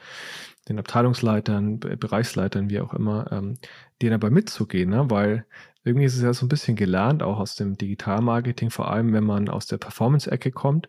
den 0.69 0.79
Abteilungsleitern, 0.79 1.81
Bereichsleitern, 1.81 2.71
wie 2.71 2.81
auch 2.81 2.93
immer, 2.93 3.31
ähm, 3.33 3.55
denen 4.03 4.13
dabei 4.13 4.31
mitzugehen, 4.31 4.91
ne? 4.91 5.11
weil 5.11 5.47
irgendwie 5.85 6.07
ist 6.07 6.17
es 6.17 6.23
ja 6.23 6.35
so 6.35 6.45
ein 6.45 6.51
bisschen 6.51 6.77
gelernt, 6.77 7.23
auch 7.23 7.39
aus 7.39 7.57
dem 7.57 7.79
Digitalmarketing, 7.79 8.71
vor 8.71 8.91
allem 8.91 9.13
wenn 9.13 9.25
man 9.25 9.49
aus 9.49 9.67
der 9.67 9.79
Performance-Ecke 9.79 10.53
kommt, 10.53 10.89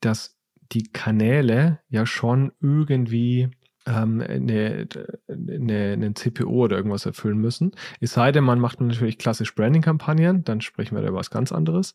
dass 0.00 0.36
die 0.72 0.84
Kanäle 0.84 1.80
ja 1.90 2.06
schon 2.06 2.52
irgendwie 2.60 3.50
ähm, 3.86 4.20
eine, 4.20 4.88
eine, 5.28 5.92
eine 5.92 6.14
CPO 6.14 6.64
oder 6.64 6.76
irgendwas 6.76 7.06
erfüllen 7.06 7.38
müssen. 7.38 7.72
Es 8.00 8.12
sei 8.12 8.32
denn, 8.32 8.44
man 8.44 8.60
macht 8.60 8.80
natürlich 8.80 9.18
klassisch 9.18 9.54
Branding-Kampagnen, 9.54 10.44
dann 10.44 10.60
sprechen 10.60 10.96
wir 10.96 11.02
da 11.02 11.08
über 11.08 11.18
was 11.18 11.30
ganz 11.30 11.52
anderes. 11.52 11.94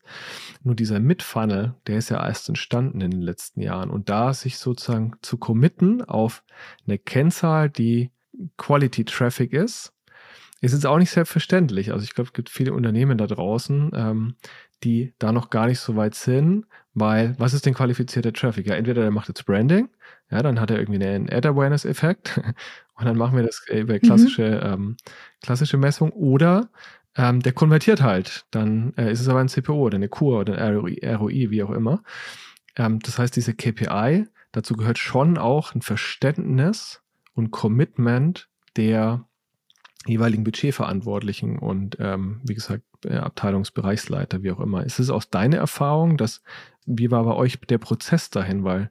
Nur 0.62 0.74
dieser 0.74 1.00
Mid-Funnel, 1.00 1.74
der 1.86 1.98
ist 1.98 2.10
ja 2.10 2.24
erst 2.24 2.48
entstanden 2.48 3.00
in 3.00 3.10
den 3.10 3.22
letzten 3.22 3.60
Jahren. 3.60 3.90
Und 3.90 4.08
da 4.08 4.32
sich 4.34 4.58
sozusagen 4.58 5.12
zu 5.22 5.38
committen 5.38 6.02
auf 6.02 6.42
eine 6.86 6.98
Kennzahl, 6.98 7.70
die 7.70 8.10
Quality 8.56 9.04
Traffic 9.04 9.52
ist, 9.52 9.92
ist 10.60 10.72
jetzt 10.72 10.86
auch 10.86 10.98
nicht 10.98 11.10
selbstverständlich. 11.10 11.92
Also 11.92 12.04
ich 12.04 12.14
glaube, 12.14 12.28
es 12.28 12.32
gibt 12.32 12.50
viele 12.50 12.72
Unternehmen 12.72 13.16
da 13.16 13.26
draußen, 13.26 13.92
ähm, 13.94 14.34
die 14.84 15.14
da 15.18 15.32
noch 15.32 15.50
gar 15.50 15.66
nicht 15.66 15.80
so 15.80 15.96
weit 15.96 16.14
sind, 16.14 16.66
weil 16.94 17.34
was 17.38 17.54
ist 17.54 17.66
denn 17.66 17.74
qualifizierter 17.74 18.32
Traffic? 18.32 18.66
Ja, 18.66 18.74
entweder 18.74 19.02
der 19.02 19.10
macht 19.10 19.28
jetzt 19.28 19.44
Branding, 19.46 19.88
ja, 20.30 20.42
dann 20.42 20.60
hat 20.60 20.70
er 20.70 20.78
irgendwie 20.78 21.04
einen 21.04 21.30
Ad-Awareness-Effekt 21.30 22.40
und 22.94 23.04
dann 23.04 23.16
machen 23.16 23.36
wir 23.36 23.44
das 23.44 23.64
über 23.68 23.94
mhm. 23.94 24.00
klassische, 24.00 24.60
mhm. 24.62 24.72
ähm, 24.72 24.96
klassische 25.42 25.76
Messung 25.76 26.10
oder 26.12 26.70
ähm, 27.16 27.40
der 27.40 27.52
konvertiert 27.52 28.02
halt. 28.02 28.46
Dann 28.50 28.94
äh, 28.96 29.10
ist 29.10 29.20
es 29.20 29.28
aber 29.28 29.40
ein 29.40 29.48
CPO 29.48 29.74
oder 29.74 29.96
eine 29.96 30.08
Kur 30.08 30.40
oder 30.40 30.58
ein 30.58 30.76
ROI, 30.76 30.98
ROI 31.16 31.50
wie 31.50 31.62
auch 31.62 31.70
immer. 31.70 32.02
Ähm, 32.76 33.00
das 33.00 33.18
heißt, 33.18 33.34
diese 33.34 33.54
KPI, 33.54 34.26
dazu 34.52 34.74
gehört 34.74 34.98
schon 34.98 35.38
auch 35.38 35.74
ein 35.74 35.82
Verständnis 35.82 37.02
und 37.34 37.50
Commitment 37.50 38.48
der 38.76 39.24
jeweiligen 40.06 40.44
Budgetverantwortlichen 40.44 41.58
und 41.58 41.96
ähm, 42.00 42.40
wie 42.44 42.54
gesagt 42.54 42.82
äh, 42.82 42.87
Abteilungsbereichsleiter, 43.06 44.42
wie 44.42 44.50
auch 44.50 44.60
immer. 44.60 44.84
Ist 44.84 44.98
es 44.98 45.10
aus 45.10 45.30
deiner 45.30 45.58
Erfahrung, 45.58 46.16
dass 46.16 46.42
wie 46.86 47.10
war 47.10 47.24
bei 47.24 47.34
euch 47.34 47.58
der 47.60 47.78
Prozess 47.78 48.30
dahin? 48.30 48.64
Weil 48.64 48.90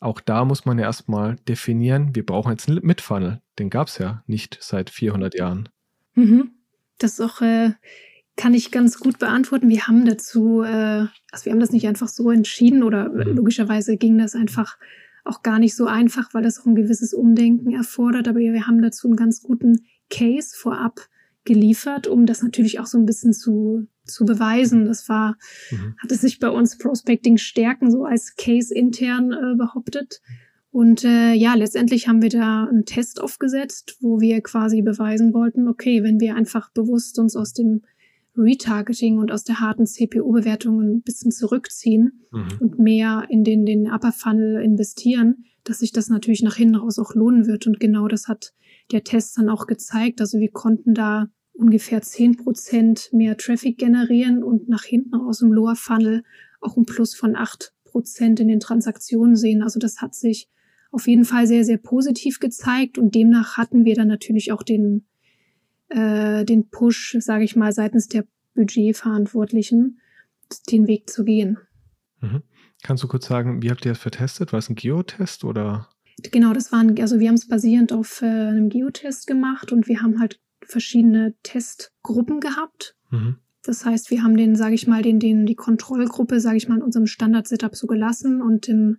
auch 0.00 0.20
da 0.20 0.44
muss 0.44 0.66
man 0.66 0.78
ja 0.78 0.84
erstmal 0.84 1.36
definieren, 1.48 2.14
wir 2.14 2.26
brauchen 2.26 2.52
jetzt 2.52 2.68
einen 2.68 2.84
Mitfunnel. 2.84 3.40
Den 3.58 3.70
gab 3.70 3.88
es 3.88 3.98
ja 3.98 4.22
nicht 4.26 4.58
seit 4.60 4.90
400 4.90 5.34
Jahren. 5.34 5.68
Mhm. 6.14 6.50
Das 6.98 7.14
ist 7.14 7.20
auch, 7.20 7.40
äh, 7.40 7.72
kann 8.36 8.54
ich 8.54 8.70
ganz 8.70 8.98
gut 8.98 9.18
beantworten. 9.18 9.68
Wir 9.68 9.86
haben 9.86 10.04
dazu, 10.04 10.62
äh, 10.62 11.06
also 11.32 11.44
wir 11.44 11.52
haben 11.52 11.60
das 11.60 11.72
nicht 11.72 11.86
einfach 11.86 12.08
so 12.08 12.30
entschieden 12.30 12.82
oder 12.82 13.08
mhm. 13.08 13.36
logischerweise 13.36 13.96
ging 13.96 14.18
das 14.18 14.34
einfach 14.34 14.76
auch 15.24 15.42
gar 15.42 15.58
nicht 15.58 15.74
so 15.74 15.86
einfach, 15.86 16.34
weil 16.34 16.42
das 16.42 16.60
auch 16.60 16.66
ein 16.66 16.74
gewisses 16.74 17.14
Umdenken 17.14 17.72
erfordert. 17.72 18.28
Aber 18.28 18.40
wir 18.40 18.66
haben 18.66 18.82
dazu 18.82 19.08
einen 19.08 19.16
ganz 19.16 19.42
guten 19.42 19.86
Case 20.10 20.54
vorab 20.54 21.00
geliefert, 21.44 22.06
um 22.06 22.26
das 22.26 22.42
natürlich 22.42 22.80
auch 22.80 22.86
so 22.86 22.98
ein 22.98 23.06
bisschen 23.06 23.32
zu, 23.32 23.86
zu 24.04 24.24
beweisen. 24.24 24.86
Das 24.86 25.08
war, 25.08 25.36
mhm. 25.70 25.96
hatte 26.02 26.14
sich 26.16 26.38
bei 26.38 26.48
uns 26.48 26.78
Prospecting 26.78 27.36
Stärken 27.36 27.90
so 27.90 28.04
als 28.04 28.34
Case 28.36 28.74
intern 28.74 29.32
äh, 29.32 29.56
behauptet. 29.56 30.20
Und 30.70 31.04
äh, 31.04 31.34
ja, 31.34 31.54
letztendlich 31.54 32.08
haben 32.08 32.20
wir 32.20 32.30
da 32.30 32.64
einen 32.64 32.84
Test 32.84 33.20
aufgesetzt, 33.20 33.96
wo 34.00 34.20
wir 34.20 34.40
quasi 34.40 34.82
beweisen 34.82 35.32
wollten, 35.32 35.68
okay, 35.68 36.02
wenn 36.02 36.18
wir 36.18 36.34
einfach 36.34 36.70
bewusst 36.72 37.18
uns 37.18 37.36
aus 37.36 37.52
dem 37.52 37.82
Retargeting 38.36 39.18
und 39.18 39.30
aus 39.30 39.44
der 39.44 39.60
harten 39.60 39.86
CPU-Bewertung 39.86 40.80
ein 40.80 41.02
bisschen 41.02 41.30
zurückziehen 41.30 42.26
mhm. 42.32 42.48
und 42.58 42.78
mehr 42.80 43.26
in 43.28 43.44
den, 43.44 43.64
den 43.64 43.86
Upper 43.86 44.10
Funnel 44.10 44.60
investieren, 44.62 45.44
dass 45.62 45.78
sich 45.78 45.92
das 45.92 46.08
natürlich 46.08 46.42
nach 46.42 46.56
hinten 46.56 46.74
raus 46.74 46.98
auch 46.98 47.14
lohnen 47.14 47.46
wird. 47.46 47.66
Und 47.66 47.78
genau 47.78 48.08
das 48.08 48.26
hat 48.26 48.52
der 48.92 49.04
Test 49.04 49.38
dann 49.38 49.48
auch 49.48 49.66
gezeigt. 49.66 50.20
Also 50.20 50.38
wir 50.38 50.50
konnten 50.50 50.94
da 50.94 51.28
ungefähr 51.52 52.02
zehn 52.02 52.36
Prozent 52.36 53.10
mehr 53.12 53.36
Traffic 53.36 53.78
generieren 53.78 54.42
und 54.42 54.68
nach 54.68 54.84
hinten 54.84 55.14
raus 55.14 55.40
im 55.40 55.52
Lower 55.52 55.76
Funnel 55.76 56.24
auch 56.60 56.76
ein 56.76 56.84
Plus 56.84 57.14
von 57.14 57.36
acht 57.36 57.72
Prozent 57.84 58.40
in 58.40 58.48
den 58.48 58.60
Transaktionen 58.60 59.36
sehen. 59.36 59.62
Also 59.62 59.78
das 59.78 60.00
hat 60.00 60.14
sich 60.14 60.48
auf 60.90 61.06
jeden 61.06 61.24
Fall 61.24 61.46
sehr, 61.46 61.64
sehr 61.64 61.78
positiv 61.78 62.40
gezeigt 62.40 62.98
und 62.98 63.14
demnach 63.14 63.56
hatten 63.56 63.84
wir 63.84 63.94
dann 63.94 64.08
natürlich 64.08 64.52
auch 64.52 64.62
den, 64.62 65.06
äh, 65.88 66.44
den 66.44 66.68
Push, 66.70 67.16
sage 67.20 67.44
ich 67.44 67.56
mal, 67.56 67.72
seitens 67.72 68.08
der 68.08 68.24
Budgetverantwortlichen, 68.54 70.00
den 70.70 70.86
Weg 70.86 71.10
zu 71.10 71.24
gehen. 71.24 71.58
Mhm. 72.20 72.42
Kannst 72.82 73.02
du 73.02 73.08
kurz 73.08 73.26
sagen, 73.26 73.62
wie 73.62 73.70
habt 73.70 73.84
ihr 73.84 73.92
das 73.92 73.98
vertestet? 73.98 74.52
War 74.52 74.58
es 74.58 74.68
ein 74.68 74.76
Geotest 74.76 75.44
oder? 75.44 75.88
Genau, 76.22 76.52
das 76.52 76.72
waren, 76.72 76.98
also 77.00 77.18
wir 77.18 77.28
haben 77.28 77.34
es 77.34 77.48
basierend 77.48 77.92
auf 77.92 78.22
äh, 78.22 78.26
einem 78.26 78.68
Geotest 78.68 79.26
gemacht 79.26 79.72
und 79.72 79.88
wir 79.88 80.00
haben 80.00 80.20
halt 80.20 80.40
verschiedene 80.62 81.34
Testgruppen 81.42 82.40
gehabt. 82.40 82.96
Mhm. 83.10 83.36
Das 83.62 83.84
heißt, 83.84 84.10
wir 84.10 84.22
haben 84.22 84.36
den, 84.36 84.56
sage 84.56 84.74
ich 84.74 84.86
mal, 84.86 85.02
den, 85.02 85.18
den, 85.18 85.46
die 85.46 85.54
Kontrollgruppe, 85.54 86.38
sage 86.38 86.58
ich 86.58 86.68
mal, 86.68 86.76
in 86.76 86.82
unserem 86.82 87.06
Standard-Setup 87.06 87.74
so 87.74 87.86
gelassen 87.86 88.42
und 88.42 88.68
im, 88.68 88.98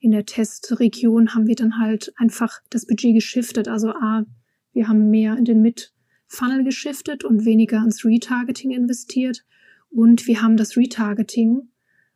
in 0.00 0.12
der 0.12 0.24
Testregion 0.24 1.34
haben 1.34 1.46
wir 1.46 1.56
dann 1.56 1.78
halt 1.78 2.12
einfach 2.16 2.60
das 2.70 2.86
Budget 2.86 3.14
geschiftet. 3.14 3.68
Also 3.68 3.90
A, 3.90 4.24
wir 4.72 4.88
haben 4.88 5.10
mehr 5.10 5.36
in 5.36 5.44
den 5.44 5.62
Mid-Funnel 5.62 6.62
geschiftet 6.62 7.24
und 7.24 7.44
weniger 7.44 7.78
ins 7.82 8.04
Retargeting 8.04 8.70
investiert. 8.70 9.44
Und 9.90 10.26
wir 10.26 10.42
haben 10.42 10.56
das 10.56 10.76
Retargeting 10.76 11.68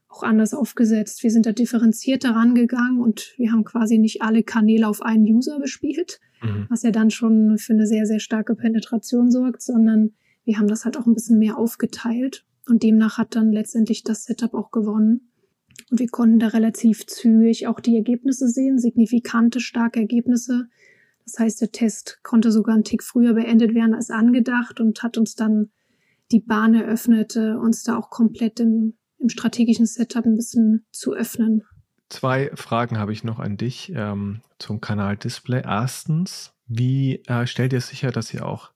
auch 0.08 0.22
anders 0.22 0.54
aufgesetzt. 0.54 1.22
Wir 1.22 1.30
sind 1.30 1.46
da 1.46 1.52
differenzierter 1.52 2.30
rangegangen 2.30 3.00
und 3.00 3.34
wir 3.36 3.52
haben 3.52 3.64
quasi 3.64 3.98
nicht 3.98 4.22
alle 4.22 4.42
Kanäle 4.42 4.88
auf 4.88 5.02
einen 5.02 5.24
User 5.24 5.58
bespielt, 5.60 6.20
mhm. 6.42 6.66
was 6.70 6.82
ja 6.82 6.90
dann 6.90 7.10
schon 7.10 7.58
für 7.58 7.74
eine 7.74 7.86
sehr, 7.86 8.06
sehr 8.06 8.20
starke 8.20 8.54
Penetration 8.54 9.30
sorgt, 9.30 9.62
sondern 9.62 10.12
wir 10.44 10.58
haben 10.58 10.68
das 10.68 10.84
halt 10.84 10.96
auch 10.96 11.06
ein 11.06 11.14
bisschen 11.14 11.38
mehr 11.38 11.58
aufgeteilt 11.58 12.46
und 12.66 12.82
demnach 12.82 13.18
hat 13.18 13.36
dann 13.36 13.52
letztendlich 13.52 14.02
das 14.02 14.24
Setup 14.24 14.54
auch 14.54 14.70
gewonnen. 14.70 15.30
Und 15.90 16.00
wir 16.00 16.08
konnten 16.08 16.38
da 16.38 16.48
relativ 16.48 17.06
zügig 17.06 17.66
auch 17.66 17.80
die 17.80 17.96
Ergebnisse 17.96 18.48
sehen, 18.48 18.78
signifikante, 18.78 19.60
starke 19.60 20.00
Ergebnisse. 20.00 20.68
Das 21.24 21.38
heißt, 21.38 21.60
der 21.60 21.72
Test 21.72 22.20
konnte 22.22 22.50
sogar 22.50 22.74
einen 22.74 22.84
Tick 22.84 23.02
früher 23.02 23.34
beendet 23.34 23.74
werden 23.74 23.94
als 23.94 24.10
angedacht 24.10 24.80
und 24.80 25.02
hat 25.02 25.18
uns 25.18 25.34
dann 25.34 25.70
die 26.32 26.40
Bahn 26.40 26.74
eröffnet, 26.74 27.36
uns 27.36 27.84
da 27.84 27.96
auch 27.96 28.10
komplett 28.10 28.60
im 28.60 28.94
im 29.18 29.28
strategischen 29.28 29.86
Setup 29.86 30.24
ein 30.24 30.36
bisschen 30.36 30.86
zu 30.92 31.14
öffnen. 31.14 31.64
Zwei 32.08 32.50
Fragen 32.54 32.98
habe 32.98 33.12
ich 33.12 33.24
noch 33.24 33.38
an 33.38 33.56
dich 33.56 33.92
ähm, 33.94 34.40
zum 34.58 34.80
Kanal 34.80 35.16
Display. 35.16 35.62
Erstens, 35.62 36.54
wie 36.66 37.22
äh, 37.26 37.46
stellt 37.46 37.72
ihr 37.72 37.80
sicher, 37.80 38.10
dass 38.10 38.32
ihr 38.32 38.46
auch 38.46 38.70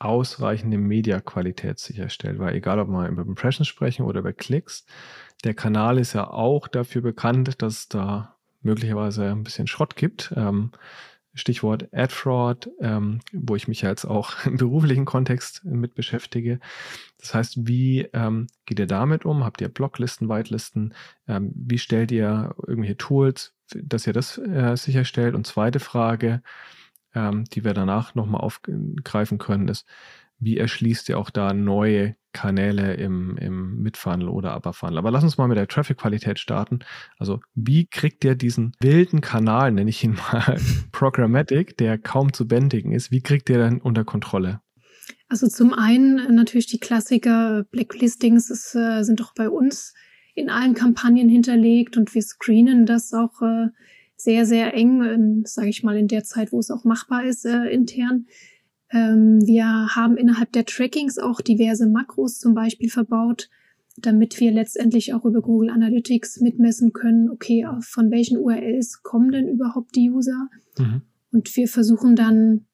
ausreichende 0.00 0.78
Mediaqualität 0.78 1.78
sicherstellt? 1.78 2.38
Weil 2.38 2.56
egal, 2.56 2.80
ob 2.80 2.88
wir 2.88 3.08
über 3.08 3.22
Impressions 3.22 3.68
sprechen 3.68 4.04
oder 4.04 4.20
über 4.20 4.32
Klicks, 4.32 4.86
der 5.44 5.54
Kanal 5.54 5.98
ist 5.98 6.14
ja 6.14 6.28
auch 6.28 6.66
dafür 6.66 7.02
bekannt, 7.02 7.62
dass 7.62 7.74
es 7.74 7.88
da 7.88 8.36
möglicherweise 8.62 9.30
ein 9.30 9.44
bisschen 9.44 9.66
Schrott 9.66 9.94
gibt. 9.94 10.32
Ähm, 10.36 10.72
Stichwort 11.34 11.88
Ad 11.92 12.12
Fraud, 12.12 12.70
ähm, 12.80 13.20
wo 13.32 13.56
ich 13.56 13.68
mich 13.68 13.82
jetzt 13.82 14.04
auch 14.04 14.32
im 14.46 14.56
beruflichen 14.56 15.04
Kontext 15.04 15.64
mit 15.64 15.94
beschäftige. 15.94 16.60
Das 17.18 17.34
heißt, 17.34 17.66
wie 17.66 18.02
ähm, 18.12 18.46
geht 18.66 18.78
ihr 18.78 18.86
damit 18.86 19.24
um? 19.24 19.44
Habt 19.44 19.60
ihr 19.60 19.68
Blocklisten, 19.68 20.28
Whitelisten? 20.28 20.94
Ähm, 21.26 21.52
wie 21.54 21.78
stellt 21.78 22.12
ihr 22.12 22.54
irgendwelche 22.66 22.96
Tools, 22.96 23.54
dass 23.74 24.06
ihr 24.06 24.12
das 24.12 24.38
äh, 24.38 24.76
sicherstellt? 24.76 25.34
Und 25.34 25.46
zweite 25.46 25.80
Frage, 25.80 26.42
ähm, 27.14 27.44
die 27.44 27.64
wir 27.64 27.74
danach 27.74 28.14
nochmal 28.14 28.40
aufgreifen 28.40 29.38
können, 29.38 29.68
ist, 29.68 29.86
wie 30.44 30.58
erschließt 30.58 31.08
ihr 31.08 31.18
auch 31.18 31.30
da 31.30 31.52
neue 31.52 32.16
Kanäle 32.32 32.94
im, 32.94 33.36
im 33.36 33.82
Mitfunnel 33.82 34.28
oder 34.28 34.56
Upper 34.56 34.72
Funnel? 34.72 34.98
Aber 34.98 35.10
lass 35.10 35.24
uns 35.24 35.38
mal 35.38 35.48
mit 35.48 35.56
der 35.56 35.68
Traffic-Qualität 35.68 36.38
starten. 36.38 36.80
Also, 37.18 37.40
wie 37.54 37.86
kriegt 37.86 38.24
ihr 38.24 38.34
diesen 38.34 38.72
wilden 38.80 39.20
Kanal, 39.20 39.72
nenne 39.72 39.90
ich 39.90 40.02
ihn 40.04 40.14
mal, 40.14 40.60
Programmatic, 40.92 41.76
der 41.76 41.98
kaum 41.98 42.32
zu 42.32 42.46
bändigen 42.46 42.92
ist, 42.92 43.10
wie 43.10 43.22
kriegt 43.22 43.48
ihr 43.48 43.58
den 43.58 43.80
unter 43.80 44.04
Kontrolle? 44.04 44.60
Also 45.28 45.48
zum 45.48 45.72
einen 45.72 46.18
äh, 46.18 46.32
natürlich 46.32 46.66
die 46.66 46.78
Klassiker 46.78 47.64
Blacklistings 47.70 48.50
ist, 48.50 48.74
äh, 48.74 49.02
sind 49.02 49.20
doch 49.20 49.34
bei 49.34 49.48
uns 49.48 49.94
in 50.34 50.50
allen 50.50 50.74
Kampagnen 50.74 51.28
hinterlegt 51.28 51.96
und 51.96 52.14
wir 52.14 52.22
screenen 52.22 52.86
das 52.86 53.12
auch 53.12 53.40
äh, 53.42 53.68
sehr, 54.16 54.46
sehr 54.46 54.74
eng, 54.74 55.44
sage 55.44 55.68
ich 55.68 55.82
mal, 55.82 55.96
in 55.96 56.08
der 56.08 56.24
Zeit, 56.24 56.52
wo 56.52 56.58
es 56.58 56.70
auch 56.70 56.84
machbar 56.84 57.24
ist, 57.24 57.44
äh, 57.44 57.66
intern. 57.66 58.26
Ähm, 58.94 59.44
wir 59.44 59.66
haben 59.94 60.16
innerhalb 60.16 60.52
der 60.52 60.64
Trackings 60.64 61.18
auch 61.18 61.40
diverse 61.40 61.88
Makros 61.88 62.38
zum 62.38 62.54
Beispiel 62.54 62.88
verbaut, 62.88 63.50
damit 63.96 64.38
wir 64.40 64.52
letztendlich 64.52 65.12
auch 65.14 65.24
über 65.24 65.42
Google 65.42 65.70
Analytics 65.70 66.40
mitmessen 66.40 66.92
können, 66.92 67.28
okay, 67.28 67.66
von 67.80 68.10
welchen 68.10 68.38
URLs 68.38 69.02
kommen 69.02 69.32
denn 69.32 69.48
überhaupt 69.48 69.94
die 69.96 70.10
User? 70.10 70.48
Mhm. 70.78 71.02
Und 71.32 71.56
wir 71.56 71.66
versuchen 71.66 72.14
dann 72.14 72.66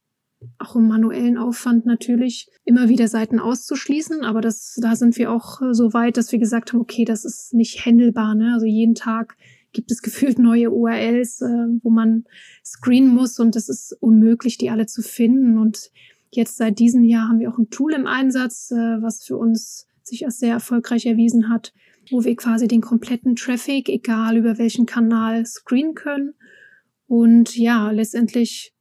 auch 0.59 0.77
im 0.77 0.89
manuellen 0.89 1.37
Aufwand 1.37 1.87
natürlich 1.87 2.51
immer 2.65 2.89
wieder 2.89 3.09
Seiten 3.09 3.39
auszuschließen, 3.39 4.23
aber 4.23 4.41
das, 4.41 4.79
da 4.81 4.97
sind 4.97 5.19
wir 5.19 5.31
auch 5.31 5.61
so 5.73 5.93
weit, 5.93 6.17
dass 6.17 6.33
wir 6.33 6.39
gesagt 6.39 6.73
haben, 6.73 6.81
okay, 6.81 7.05
das 7.05 7.25
ist 7.25 7.53
nicht 7.53 7.85
händelbar. 7.85 8.35
Ne? 8.35 8.53
Also 8.55 8.67
jeden 8.67 8.95
Tag 8.95 9.37
gibt 9.73 9.91
es 9.91 10.03
gefühlt 10.03 10.39
neue 10.39 10.71
URLs, 10.71 11.41
äh, 11.43 11.67
wo 11.83 11.91
man 11.91 12.25
screenen 12.65 13.15
muss 13.15 13.39
und 13.39 13.57
es 13.57 13.69
ist 13.69 13.97
unmöglich, 14.01 14.59
die 14.59 14.71
alle 14.71 14.87
zu 14.87 15.03
finden. 15.03 15.59
Und 15.59 15.91
jetzt 16.31 16.57
seit 16.57 16.79
diesem 16.79 17.05
Jahr 17.05 17.29
haben 17.29 17.41
wir 17.41 17.53
auch 17.53 17.59
ein 17.59 17.71
Tool 17.71 17.95
im 17.95 18.07
Einsatz, 18.07 18.71
äh, 18.71 19.03
was 19.03 19.25
für 19.25 19.37
uns 19.37 19.87
sich 20.03 20.25
als 20.25 20.39
sehr 20.39 20.53
erfolgreich 20.53 21.07
erwiesen 21.07 21.49
hat, 21.49 21.73
wo 22.11 22.25
wir 22.25 22.35
quasi 22.37 22.67
den 22.69 22.81
kompletten 22.81 23.37
Traffic, 23.37 23.89
egal 23.89 24.37
über 24.37 24.59
welchen 24.59 24.87
Kanal, 24.87 25.47
screenen 25.47 25.95
können. 25.95 26.35
Und 27.07 27.57
ja, 27.57 27.91
letztendlich 27.91 28.75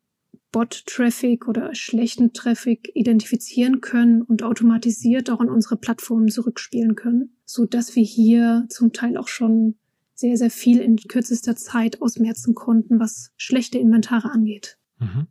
Bot-Traffic 0.51 1.47
oder 1.47 1.73
schlechten 1.75 2.33
Traffic 2.33 2.91
identifizieren 2.95 3.81
können 3.81 4.21
und 4.21 4.43
automatisiert 4.43 5.29
auch 5.29 5.39
an 5.39 5.49
unsere 5.49 5.77
Plattformen 5.77 6.29
zurückspielen 6.29 6.95
können, 6.95 7.37
so 7.45 7.65
dass 7.65 7.95
wir 7.95 8.03
hier 8.03 8.65
zum 8.69 8.91
Teil 8.91 9.17
auch 9.17 9.27
schon 9.27 9.78
sehr, 10.19 10.37
sehr 10.37 10.51
viel 10.51 10.79
in 10.79 10.97
kürzester 10.97 11.55
Zeit 11.55 12.01
ausmerzen 12.01 12.55
konnten, 12.55 12.99
was 12.99 13.31
schlechte 13.37 13.77
Inventare 13.77 14.31
angeht. 14.31 14.77
Mhm. 14.99 15.27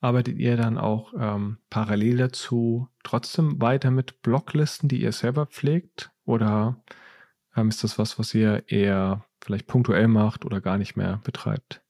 Arbeitet 0.00 0.38
ihr 0.38 0.56
dann 0.56 0.78
auch 0.78 1.14
ähm, 1.16 1.58
parallel 1.70 2.16
dazu 2.16 2.88
trotzdem 3.04 3.60
weiter 3.60 3.90
mit 3.90 4.20
Blocklisten, 4.22 4.88
die 4.88 5.00
ihr 5.00 5.12
selber 5.12 5.46
pflegt? 5.46 6.10
Oder 6.24 6.82
ähm, 7.56 7.68
ist 7.68 7.84
das 7.84 7.98
was, 7.98 8.18
was 8.18 8.34
ihr 8.34 8.64
eher 8.66 9.24
vielleicht 9.40 9.66
punktuell 9.66 10.08
macht 10.08 10.44
oder 10.44 10.60
gar 10.60 10.78
nicht 10.78 10.96
mehr 10.96 11.20
betreibt? 11.24 11.82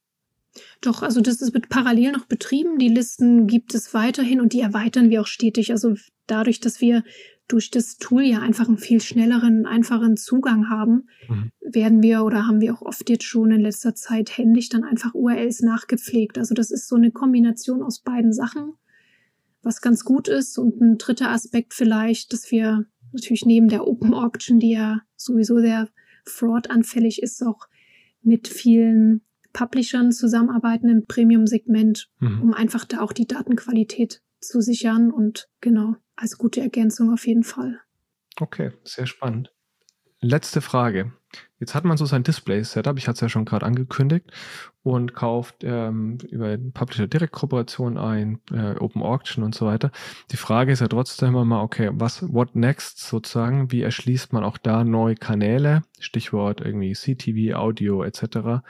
Doch, 0.83 1.03
also 1.03 1.23
das 1.23 1.41
ist 1.41 1.69
parallel 1.71 2.13
noch 2.13 2.27
betrieben. 2.27 2.79
Die 2.79 2.89
Listen 2.89 3.47
gibt 3.47 3.75
es 3.75 3.95
weiterhin 3.95 4.41
und 4.41 4.53
die 4.53 4.61
erweitern 4.61 5.09
wir 5.09 5.23
auch 5.23 5.27
stetig. 5.27 5.71
Also 5.71 5.95
dadurch, 6.27 6.61
dass 6.61 6.83
wir 6.83 7.05
durch 7.53 7.71
das 7.71 7.99
Tool 7.99 8.23
ja 8.23 8.41
einfach 8.41 8.67
einen 8.67 8.79
viel 8.79 9.01
schnelleren, 9.01 9.67
einfachen 9.67 10.17
Zugang 10.17 10.71
haben, 10.71 11.09
mhm. 11.29 11.51
werden 11.61 12.03
wir 12.03 12.25
oder 12.25 12.47
haben 12.47 12.61
wir 12.61 12.73
auch 12.73 12.83
oft 12.83 13.11
jetzt 13.11 13.25
schon 13.25 13.51
in 13.51 13.61
letzter 13.61 13.95
Zeit 13.95 14.37
händisch 14.39 14.71
dann 14.71 14.85
einfach 14.85 15.15
URLs 15.15 15.61
nachgepflegt. 15.61 16.39
Also 16.39 16.55
das 16.55 16.71
ist 16.71 16.89
so 16.89 16.97
eine 16.97 17.11
Kombination 17.11 17.83
aus 17.83 18.01
beiden 18.01 18.33
Sachen, 18.33 18.73
was 19.63 19.83
ganz 19.83 20.05
gut 20.05 20.29
ist. 20.29 20.59
Und 20.59 20.81
ein 20.81 20.97
dritter 20.97 21.31
Aspekt 21.31 21.75
vielleicht, 21.75 22.33
dass 22.33 22.51
wir 22.51 22.87
natürlich 23.13 23.45
neben 23.45 23.69
der 23.69 23.87
Open 23.87 24.15
Auction, 24.15 24.59
die 24.59 24.73
ja 24.73 25.03
sowieso 25.17 25.59
sehr 25.59 25.89
fraud-anfällig 26.25 27.23
ist, 27.23 27.43
auch 27.43 27.69
mit 28.23 28.49
vielen 28.49 29.21
Publishern 29.53 30.13
zusammenarbeiten 30.13 30.89
im 30.89 31.05
Premium-Segment, 31.05 32.09
mhm. 32.21 32.43
um 32.43 32.55
einfach 32.55 32.87
da 32.87 33.01
auch 33.01 33.13
die 33.13 33.27
Datenqualität 33.27 34.23
zu 34.43 34.61
sichern 34.61 35.11
und 35.11 35.49
genau, 35.61 35.97
als 36.17 36.39
gute 36.39 36.61
Ergänzung 36.61 37.13
auf 37.13 37.27
jeden 37.27 37.45
Fall. 37.45 37.81
Okay, 38.41 38.73
sehr 38.85 39.07
spannend. 39.07 39.53
Letzte 40.21 40.61
Frage. 40.61 41.13
Jetzt 41.59 41.75
hat 41.75 41.85
man 41.85 41.97
so 41.97 42.05
sein 42.05 42.23
Display-Setup, 42.23 42.99
ich 42.99 43.09
hatte 43.09 43.17
es 43.17 43.21
ja 43.21 43.29
schon 43.29 43.45
gerade 43.45 43.67
angekündigt, 43.67 44.31
und 44.83 45.15
kauft 45.15 45.63
ähm, 45.63 46.19
über 46.29 46.57
Publisher 46.59 47.07
Direct 47.07 47.33
Kooperation 47.33 47.97
ein, 47.99 48.41
äh, 48.53 48.77
Open 48.79 49.03
Auction 49.03 49.45
und 49.45 49.55
so 49.55 49.67
weiter. 49.67 49.91
Die 50.31 50.37
Frage 50.37 50.73
ist 50.73 50.81
ja 50.81 50.89
trotzdem 50.89 51.31
immer 51.31 51.45
mal, 51.45 51.63
okay, 51.63 51.91
was, 51.93 52.23
what 52.33 52.57
next 52.57 52.99
sozusagen? 52.99 53.71
Wie 53.71 53.83
erschließt 53.83 54.33
man 54.33 54.45
auch 54.45 54.59
da 54.59 54.85
neue 54.85 55.15
Kanäle? 55.15 55.83
Stichwort 56.01 56.61
irgendwie 56.61 56.93
CTV, 56.93 57.57
Audio 57.57 58.03
etc. 58.03 58.63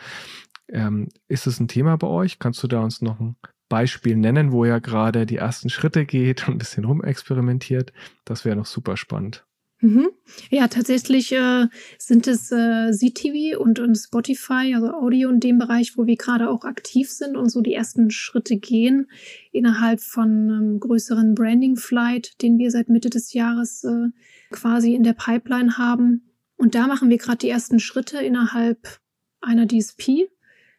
Ähm, 0.68 1.08
ist 1.28 1.46
es 1.46 1.60
ein 1.60 1.68
Thema 1.68 1.96
bei 1.96 2.08
euch? 2.08 2.38
Kannst 2.38 2.62
du 2.62 2.68
da 2.68 2.80
uns 2.80 3.00
noch 3.00 3.18
ein 3.20 3.36
Beispiel 3.72 4.16
nennen, 4.16 4.52
wo 4.52 4.66
ihr 4.66 4.80
gerade 4.80 5.24
die 5.24 5.36
ersten 5.36 5.70
Schritte 5.70 6.04
geht 6.04 6.46
und 6.46 6.56
ein 6.56 6.58
bisschen 6.58 6.84
rumexperimentiert? 6.84 7.90
Das 8.26 8.44
wäre 8.44 8.54
noch 8.54 8.66
super 8.66 8.98
spannend. 8.98 9.46
Mhm. 9.80 10.10
Ja, 10.50 10.68
tatsächlich 10.68 11.32
äh, 11.32 11.68
sind 11.98 12.26
es 12.26 12.52
äh, 12.52 12.92
ZTV 12.92 13.58
und, 13.58 13.78
und 13.78 13.94
Spotify, 13.96 14.74
also 14.74 14.92
Audio 14.92 15.30
in 15.30 15.40
dem 15.40 15.58
Bereich, 15.58 15.96
wo 15.96 16.06
wir 16.06 16.16
gerade 16.16 16.50
auch 16.50 16.64
aktiv 16.64 17.10
sind 17.10 17.34
und 17.34 17.48
so 17.48 17.62
die 17.62 17.72
ersten 17.72 18.10
Schritte 18.10 18.58
gehen 18.58 19.08
innerhalb 19.52 20.00
von 20.00 20.28
einem 20.28 20.80
größeren 20.80 21.34
Branding 21.34 21.76
Flight, 21.76 22.42
den 22.42 22.58
wir 22.58 22.70
seit 22.70 22.90
Mitte 22.90 23.08
des 23.08 23.32
Jahres 23.32 23.84
äh, 23.84 24.10
quasi 24.50 24.94
in 24.94 25.02
der 25.02 25.14
Pipeline 25.14 25.78
haben. 25.78 26.30
Und 26.56 26.74
da 26.74 26.86
machen 26.88 27.08
wir 27.08 27.16
gerade 27.16 27.38
die 27.38 27.48
ersten 27.48 27.80
Schritte 27.80 28.18
innerhalb 28.18 29.00
einer 29.40 29.66
DSP, 29.66 30.28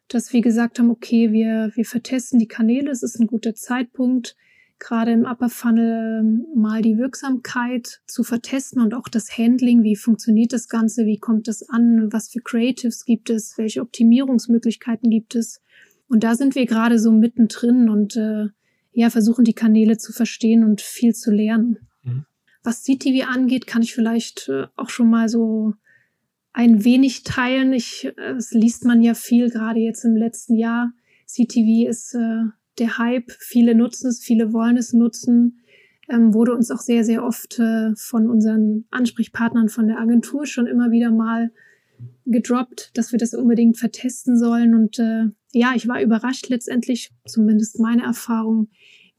dass 0.07 0.33
wir 0.33 0.41
gesagt 0.41 0.79
haben, 0.79 0.89
okay, 0.89 1.31
wir, 1.31 1.71
wir 1.75 1.85
vertesten 1.85 2.39
die 2.39 2.47
Kanäle, 2.47 2.91
es 2.91 3.03
ist 3.03 3.19
ein 3.19 3.27
guter 3.27 3.55
Zeitpunkt, 3.55 4.35
gerade 4.79 5.11
im 5.11 5.25
Upper 5.25 5.49
Funnel 5.49 6.19
ähm, 6.19 6.45
mal 6.55 6.81
die 6.81 6.97
Wirksamkeit 6.97 8.01
zu 8.05 8.23
vertesten 8.23 8.81
und 8.81 8.93
auch 8.93 9.07
das 9.07 9.37
Handling, 9.37 9.83
wie 9.83 9.95
funktioniert 9.95 10.53
das 10.53 10.67
Ganze, 10.67 11.05
wie 11.05 11.17
kommt 11.17 11.47
das 11.47 11.67
an, 11.69 12.11
was 12.11 12.29
für 12.29 12.41
Creatives 12.41 13.05
gibt 13.05 13.29
es, 13.29 13.57
welche 13.57 13.81
Optimierungsmöglichkeiten 13.81 15.09
gibt 15.09 15.35
es. 15.35 15.61
Und 16.07 16.23
da 16.23 16.35
sind 16.35 16.55
wir 16.55 16.65
gerade 16.65 16.99
so 16.99 17.11
mittendrin 17.11 17.89
und 17.89 18.15
äh, 18.17 18.47
ja, 18.91 19.09
versuchen 19.09 19.45
die 19.45 19.53
Kanäle 19.53 19.97
zu 19.97 20.11
verstehen 20.11 20.63
und 20.63 20.81
viel 20.81 21.13
zu 21.13 21.31
lernen. 21.31 21.79
Mhm. 22.03 22.25
Was 22.61 22.83
CTV 22.83 23.27
angeht, 23.27 23.67
kann 23.67 23.81
ich 23.81 23.93
vielleicht 23.93 24.49
äh, 24.49 24.67
auch 24.75 24.89
schon 24.89 25.09
mal 25.09 25.29
so 25.29 25.73
ein 26.53 26.85
wenig 26.85 27.23
teilen. 27.23 27.73
Ich, 27.73 28.05
äh, 28.05 28.33
das 28.35 28.51
liest 28.51 28.85
man 28.85 29.01
ja 29.01 29.13
viel, 29.13 29.49
gerade 29.49 29.79
jetzt 29.79 30.05
im 30.05 30.15
letzten 30.15 30.55
Jahr. 30.55 30.93
CTV 31.25 31.89
ist 31.89 32.13
äh, 32.13 32.43
der 32.79 32.97
Hype. 32.97 33.31
Viele 33.39 33.75
nutzen 33.75 34.07
es, 34.07 34.23
viele 34.23 34.53
wollen 34.53 34.77
es 34.77 34.93
nutzen. 34.93 35.59
Ähm, 36.09 36.33
wurde 36.33 36.53
uns 36.53 36.69
auch 36.69 36.79
sehr, 36.79 37.03
sehr 37.03 37.23
oft 37.23 37.59
äh, 37.59 37.95
von 37.95 38.29
unseren 38.29 38.85
Ansprechpartnern 38.91 39.69
von 39.69 39.87
der 39.87 39.99
Agentur 39.99 40.45
schon 40.45 40.67
immer 40.67 40.91
wieder 40.91 41.11
mal 41.11 41.51
gedroppt, 42.25 42.91
dass 42.95 43.11
wir 43.11 43.19
das 43.19 43.33
unbedingt 43.33 43.77
vertesten 43.77 44.37
sollen. 44.37 44.75
Und 44.75 44.99
äh, 44.99 45.25
ja, 45.53 45.73
ich 45.75 45.87
war 45.87 46.01
überrascht 46.01 46.49
letztendlich, 46.49 47.11
zumindest 47.25 47.79
meine 47.79 48.03
Erfahrung, 48.03 48.69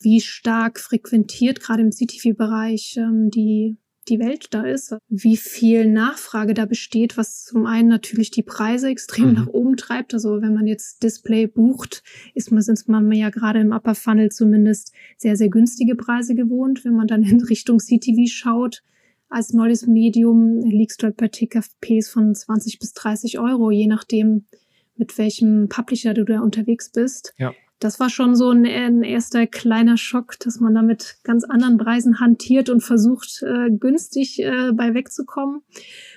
wie 0.01 0.20
stark 0.20 0.78
frequentiert 0.78 1.61
gerade 1.61 1.82
im 1.82 1.91
CTV-Bereich 1.91 2.97
ähm, 2.99 3.30
die 3.30 3.78
die 4.09 4.18
Welt 4.18 4.48
da 4.50 4.62
ist, 4.62 4.94
wie 5.09 5.36
viel 5.36 5.90
Nachfrage 5.90 6.55
da 6.55 6.66
besteht, 6.66 7.16
was 7.16 7.44
zum 7.44 7.66
einen 7.66 7.88
natürlich 7.88 8.30
die 8.30 8.42
Preise 8.42 8.88
extrem 8.88 9.28
mhm. 9.28 9.34
nach 9.34 9.46
oben 9.48 9.76
treibt. 9.76 10.14
Also 10.14 10.42
wenn 10.42 10.55
man 10.55 10.66
jetzt 10.66 11.02
Display 11.02 11.46
bucht, 11.46 12.02
ist 12.34 12.52
man, 12.52 12.62
sind 12.62 12.88
man 12.88 13.11
ja 13.12 13.30
gerade 13.30 13.61
im 13.61 13.72
Upper 13.72 13.94
Funnel 13.94 14.30
zumindest 14.30 14.92
sehr, 15.16 15.36
sehr 15.36 15.48
günstige 15.48 15.94
Preise 15.94 16.34
gewohnt. 16.34 16.84
Wenn 16.84 16.94
man 16.94 17.07
dann 17.07 17.22
in 17.22 17.40
Richtung 17.44 17.78
CTV 17.78 18.26
schaut, 18.26 18.82
als 19.28 19.52
neues 19.52 19.86
Medium 19.86 20.61
liegst 20.61 21.02
du 21.02 21.07
halt 21.07 21.16
bei 21.16 21.28
TKPs 21.28 22.09
von 22.09 22.34
20 22.34 22.78
bis 22.78 22.92
30 22.92 23.38
Euro, 23.38 23.70
je 23.70 23.86
nachdem, 23.86 24.46
mit 24.96 25.18
welchem 25.18 25.68
Publisher 25.68 26.14
du 26.14 26.24
da 26.24 26.40
unterwegs 26.40 26.90
bist. 26.92 27.34
Ja 27.36 27.52
das 27.80 28.00
war 28.00 28.08
schon 28.08 28.34
so 28.36 28.50
ein, 28.50 28.64
ein, 28.64 29.02
erster 29.02 29.46
kleiner 29.46 29.96
Schock, 29.96 30.38
dass 30.38 30.60
man 30.60 30.74
da 30.74 30.82
mit 30.82 31.16
ganz 31.22 31.44
anderen 31.44 31.76
Preisen 31.76 32.20
hantiert 32.20 32.70
und 32.70 32.82
versucht, 32.82 33.42
äh, 33.42 33.70
günstig 33.70 34.40
äh, 34.40 34.72
bei 34.72 34.94
wegzukommen. 34.94 35.62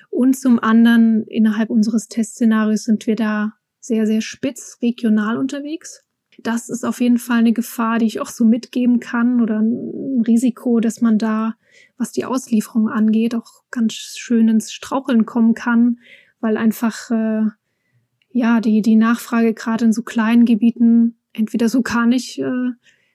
Und 0.09 0.37
zum 0.37 0.59
anderen, 0.59 1.23
innerhalb 1.25 1.69
unseres 1.69 2.07
Testszenarios 2.07 2.83
sind 2.83 3.07
wir 3.07 3.15
da 3.15 3.53
sehr, 3.79 4.05
sehr 4.05 4.21
spitz 4.21 4.77
regional 4.81 5.37
unterwegs. 5.37 6.03
Das 6.39 6.69
ist 6.69 6.85
auf 6.85 7.01
jeden 7.01 7.17
Fall 7.17 7.39
eine 7.39 7.53
Gefahr, 7.53 7.97
die 7.97 8.05
ich 8.05 8.19
auch 8.19 8.29
so 8.29 8.45
mitgeben 8.45 8.99
kann 8.99 9.41
oder 9.41 9.59
ein 9.59 10.23
Risiko, 10.25 10.79
dass 10.79 11.01
man 11.01 11.17
da, 11.17 11.55
was 11.97 12.11
die 12.11 12.25
Auslieferung 12.25 12.89
angeht, 12.89 13.33
auch 13.33 13.63
ganz 13.71 13.93
schön 13.93 14.47
ins 14.47 14.71
Straucheln 14.71 15.25
kommen 15.25 15.55
kann, 15.55 15.97
weil 16.39 16.57
einfach 16.57 17.09
äh, 17.09 17.41
ja 18.29 18.61
die 18.61 18.83
die 18.83 18.95
Nachfrage 18.95 19.53
gerade 19.55 19.85
in 19.85 19.93
so 19.93 20.03
kleinen 20.03 20.45
Gebieten 20.45 21.17
entweder 21.37 21.69
so 21.69 21.81
gar 21.81 22.05
nicht, 22.05 22.39
äh, 22.39 22.71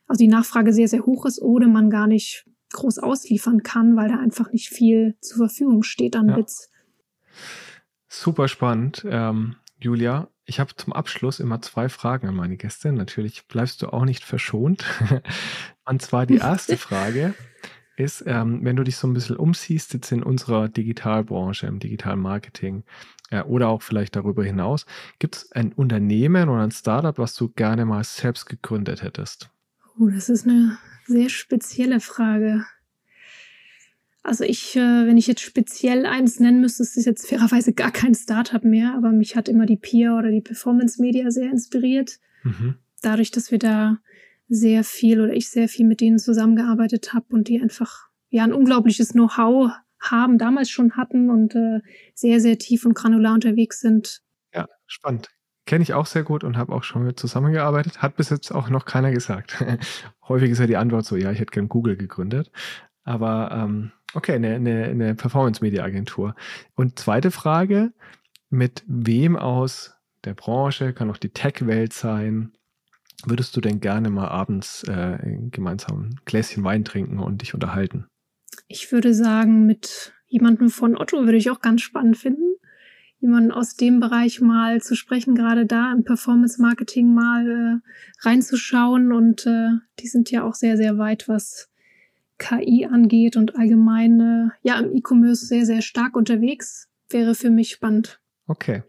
also 0.07 0.19
die 0.19 0.29
Nachfrage 0.29 0.73
sehr, 0.73 0.89
sehr 0.89 1.05
hoch 1.05 1.27
ist 1.27 1.41
oder 1.41 1.69
man 1.69 1.91
gar 1.91 2.07
nicht 2.07 2.47
groß 2.73 2.99
ausliefern 2.99 3.63
kann, 3.63 3.97
weil 3.97 4.09
da 4.09 4.19
einfach 4.19 4.53
nicht 4.53 4.69
viel 4.69 5.17
zur 5.21 5.49
Verfügung 5.49 5.83
steht 5.83 6.17
an 6.17 6.29
ja. 6.29 6.37
Bits. 6.37 6.71
Super 8.09 8.49
spannend, 8.49 9.07
ähm, 9.09 9.57
Julia. 9.79 10.29
Ich 10.45 10.59
habe 10.59 10.75
zum 10.75 10.93
Abschluss 10.93 11.41
immer 11.41 11.63
zwei 11.63 11.89
Fragen 11.89 12.29
an 12.29 12.35
meine 12.35 12.57
Gäste. 12.57 12.93
Natürlich 12.93 13.47
bleibst 13.47 13.81
du 13.83 13.93
auch 13.93 14.05
nicht 14.05 14.25
verschont. 14.25 14.85
Und 15.85 16.03
zwar 16.03 16.27
die 16.27 16.37
erste 16.39 16.77
Frage 16.77 17.35
ist, 17.97 18.25
ähm, 18.27 18.65
wenn 18.65 18.77
du 18.77 18.85
dich 18.85 18.97
so 18.97 19.07
ein 19.07 19.15
bisschen 19.15 19.37
umsiehst 19.37 19.93
jetzt 19.95 20.13
in 20.13 20.23
unserer 20.23 20.69
Digitalbranche, 20.69 21.67
im 21.67 21.79
Digitalmarketing, 21.79 22.85
äh, 23.31 23.43
oder 23.43 23.69
auch 23.69 23.83
vielleicht 23.83 24.17
darüber 24.17 24.45
hinaus. 24.45 24.87
Gibt 25.19 25.37
es 25.37 25.53
ein 25.53 25.73
Unternehmen 25.73 26.49
oder 26.49 26.63
ein 26.63 26.71
Startup, 26.71 27.17
was 27.19 27.35
du 27.35 27.49
gerne 27.49 27.85
mal 27.85 28.05
selbst 28.05 28.47
gegründet 28.47 29.03
hättest? 29.03 29.51
Oh, 29.99 30.09
das 30.09 30.29
ist 30.29 30.47
eine 30.47 30.79
sehr 31.07 31.29
spezielle 31.29 32.01
Frage. 32.01 32.65
Also 34.23 34.45
ich, 34.45 34.77
äh, 34.77 35.07
wenn 35.07 35.17
ich 35.17 35.27
jetzt 35.27 35.41
speziell 35.41 36.07
eins 36.07 36.39
nennen 36.39 36.61
müsste, 36.61 36.85
ist 36.85 36.97
es 36.97 37.05
jetzt 37.05 37.27
fairerweise 37.27 37.73
gar 37.73 37.91
kein 37.91 38.15
Startup 38.15 38.63
mehr, 38.63 38.95
aber 38.97 39.11
mich 39.11 39.35
hat 39.35 39.49
immer 39.49 39.67
die 39.67 39.77
Peer 39.77 40.15
oder 40.17 40.31
die 40.31 40.41
Performance 40.41 41.03
Media 41.03 41.31
sehr 41.31 41.51
inspiriert. 41.51 42.21
Mhm. 42.45 42.77
Dadurch, 43.01 43.33
dass 43.33 43.51
wir 43.51 43.59
da 43.59 43.99
sehr 44.53 44.85
viel 44.85 45.21
oder 45.21 45.33
ich 45.33 45.49
sehr 45.49 45.69
viel 45.69 45.87
mit 45.87 46.01
denen 46.01 46.19
zusammengearbeitet 46.19 47.15
habe 47.15 47.27
und 47.31 47.49
die 47.49 47.61
einfach 47.61 48.09
ja 48.29 48.45
ein 48.45 48.53
unglaubliches 48.53 49.13
Know-how 49.13 49.71
haben, 49.99 50.37
damals 50.37 50.69
schon 50.69 50.97
hatten 50.97 51.31
und 51.31 51.55
äh, 51.55 51.81
sehr, 52.15 52.41
sehr 52.41 52.59
tief 52.59 52.85
und 52.85 52.95
granular 52.95 53.35
unterwegs 53.35 53.81
sind. 53.81 54.21
Ja, 54.53 54.69
spannend. 54.87 55.31
Kenne 55.65 55.83
ich 55.83 55.95
auch 55.95 56.07
sehr 56.07 56.25
gut 56.25 56.45
und 56.45 56.57
habe 56.57 56.73
auch 56.73 56.83
schon 56.83 57.05
mit 57.05 57.19
zusammengearbeitet. 57.19 58.03
Hat 58.03 58.17
bis 58.17 58.31
jetzt 58.31 58.51
auch 58.51 58.69
noch 58.69 58.85
keiner 58.85 59.13
gesagt. 59.13 59.65
Häufig 60.29 60.51
ist 60.51 60.59
ja 60.59 60.67
die 60.67 60.77
Antwort 60.77 61.07
so, 61.07 61.17
ja, 61.17 61.31
ich 61.31 61.39
hätte 61.39 61.53
gern 61.53 61.69
Google 61.69 61.97
gegründet. 61.97 62.51
Aber 63.05 63.51
ähm, 63.53 63.93
okay, 64.13 64.35
eine, 64.35 64.57
eine, 64.57 64.85
eine 64.85 65.15
Performance-Media-Agentur. 65.15 66.35
Und 66.75 66.99
zweite 66.99 67.31
Frage, 67.31 67.93
mit 68.51 68.83
wem 68.87 69.37
aus 69.37 69.97
der 70.25 70.35
Branche, 70.35 70.93
kann 70.93 71.11
auch 71.11 71.17
die 71.17 71.31
Tech-Welt 71.31 71.93
sein, 71.93 72.53
würdest 73.27 73.57
du 73.57 73.61
denn 73.61 73.81
gerne 73.81 74.11
mal 74.11 74.29
abends 74.29 74.85
äh, 74.85 75.19
gemeinsam 75.51 76.05
ein 76.05 76.21
Gläschen 76.25 76.65
Wein 76.65 76.85
trinken 76.85 77.19
und 77.19 77.43
dich 77.43 77.55
unterhalten? 77.55 78.07
Ich 78.69 78.93
würde 78.93 79.15
sagen, 79.15 79.67
mit 79.67 80.13
jemandem 80.27 80.71
von 80.71 80.97
Otto 80.97 81.25
würde 81.25 81.37
ich 81.37 81.51
auch 81.51 81.61
ganz 81.61 81.83
spannend 81.83 82.17
finden. 82.17 82.55
Jemanden 83.21 83.53
aus 83.53 83.77
dem 83.77 84.01
Bereich 84.01 84.41
mal 84.41 84.81
zu 84.81 84.97
sprechen, 84.97 85.35
gerade 85.35 85.65
da 85.65 85.93
im 85.93 86.03
Performance 86.03 86.61
Marketing 86.61 87.15
mal 87.15 87.49
äh, 87.49 88.27
reinzuschauen. 88.27 89.13
Und 89.13 89.47
äh, 89.47 89.71
die 90.01 90.09
sind 90.09 90.31
ja 90.31 90.43
auch 90.43 90.55
sehr, 90.55 90.77
sehr 90.77 90.99
weit, 90.99 91.29
was 91.29 91.71
KI 92.39 92.87
angeht 92.91 93.37
und 93.37 93.57
allgemein 93.57 94.21
äh, 94.21 94.69
ja 94.69 94.81
im 94.81 94.93
E-Commerce 94.97 95.47
sehr, 95.47 95.67
sehr 95.67 95.83
stark 95.83 96.17
unterwegs. 96.17 96.89
Wäre 97.11 97.35
für 97.35 97.51
mich 97.51 97.71
spannend. 97.71 98.21
Okay. 98.47 98.83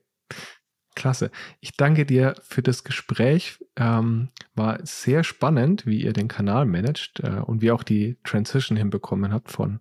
Klasse. 0.95 1.31
Ich 1.59 1.75
danke 1.75 2.05
dir 2.05 2.35
für 2.41 2.61
das 2.61 2.83
Gespräch. 2.83 3.59
Ähm, 3.75 4.29
war 4.55 4.79
sehr 4.83 5.23
spannend, 5.23 5.85
wie 5.85 6.01
ihr 6.01 6.13
den 6.13 6.27
Kanal 6.27 6.65
managt 6.65 7.19
äh, 7.21 7.39
und 7.39 7.61
wie 7.61 7.71
auch 7.71 7.83
die 7.83 8.17
Transition 8.23 8.77
hinbekommen 8.77 9.33
habt 9.33 9.51
von 9.51 9.79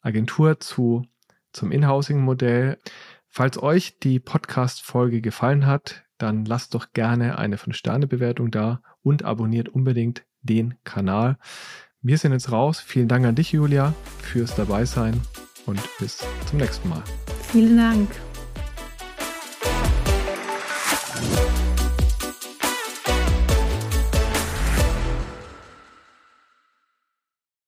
Agentur 0.00 0.60
zu 0.60 1.06
zum 1.52 1.72
Inhousing-Modell. 1.72 2.78
Falls 3.28 3.62
euch 3.62 3.98
die 3.98 4.20
Podcast-Folge 4.20 5.20
gefallen 5.20 5.66
hat, 5.66 6.04
dann 6.18 6.44
lasst 6.44 6.74
doch 6.74 6.92
gerne 6.92 7.38
eine 7.38 7.56
5-Sterne-Bewertung 7.56 8.50
da 8.50 8.80
und 9.02 9.24
abonniert 9.24 9.68
unbedingt 9.68 10.24
den 10.42 10.74
Kanal. 10.84 11.36
Wir 12.00 12.18
sind 12.18 12.32
jetzt 12.32 12.52
raus. 12.52 12.80
Vielen 12.80 13.08
Dank 13.08 13.26
an 13.26 13.34
dich, 13.34 13.52
Julia, 13.52 13.94
fürs 14.22 14.54
Dabeisein 14.54 15.20
und 15.66 15.80
bis 15.98 16.24
zum 16.46 16.58
nächsten 16.58 16.88
Mal. 16.88 17.02
Vielen 17.50 17.76
Dank. 17.76 18.27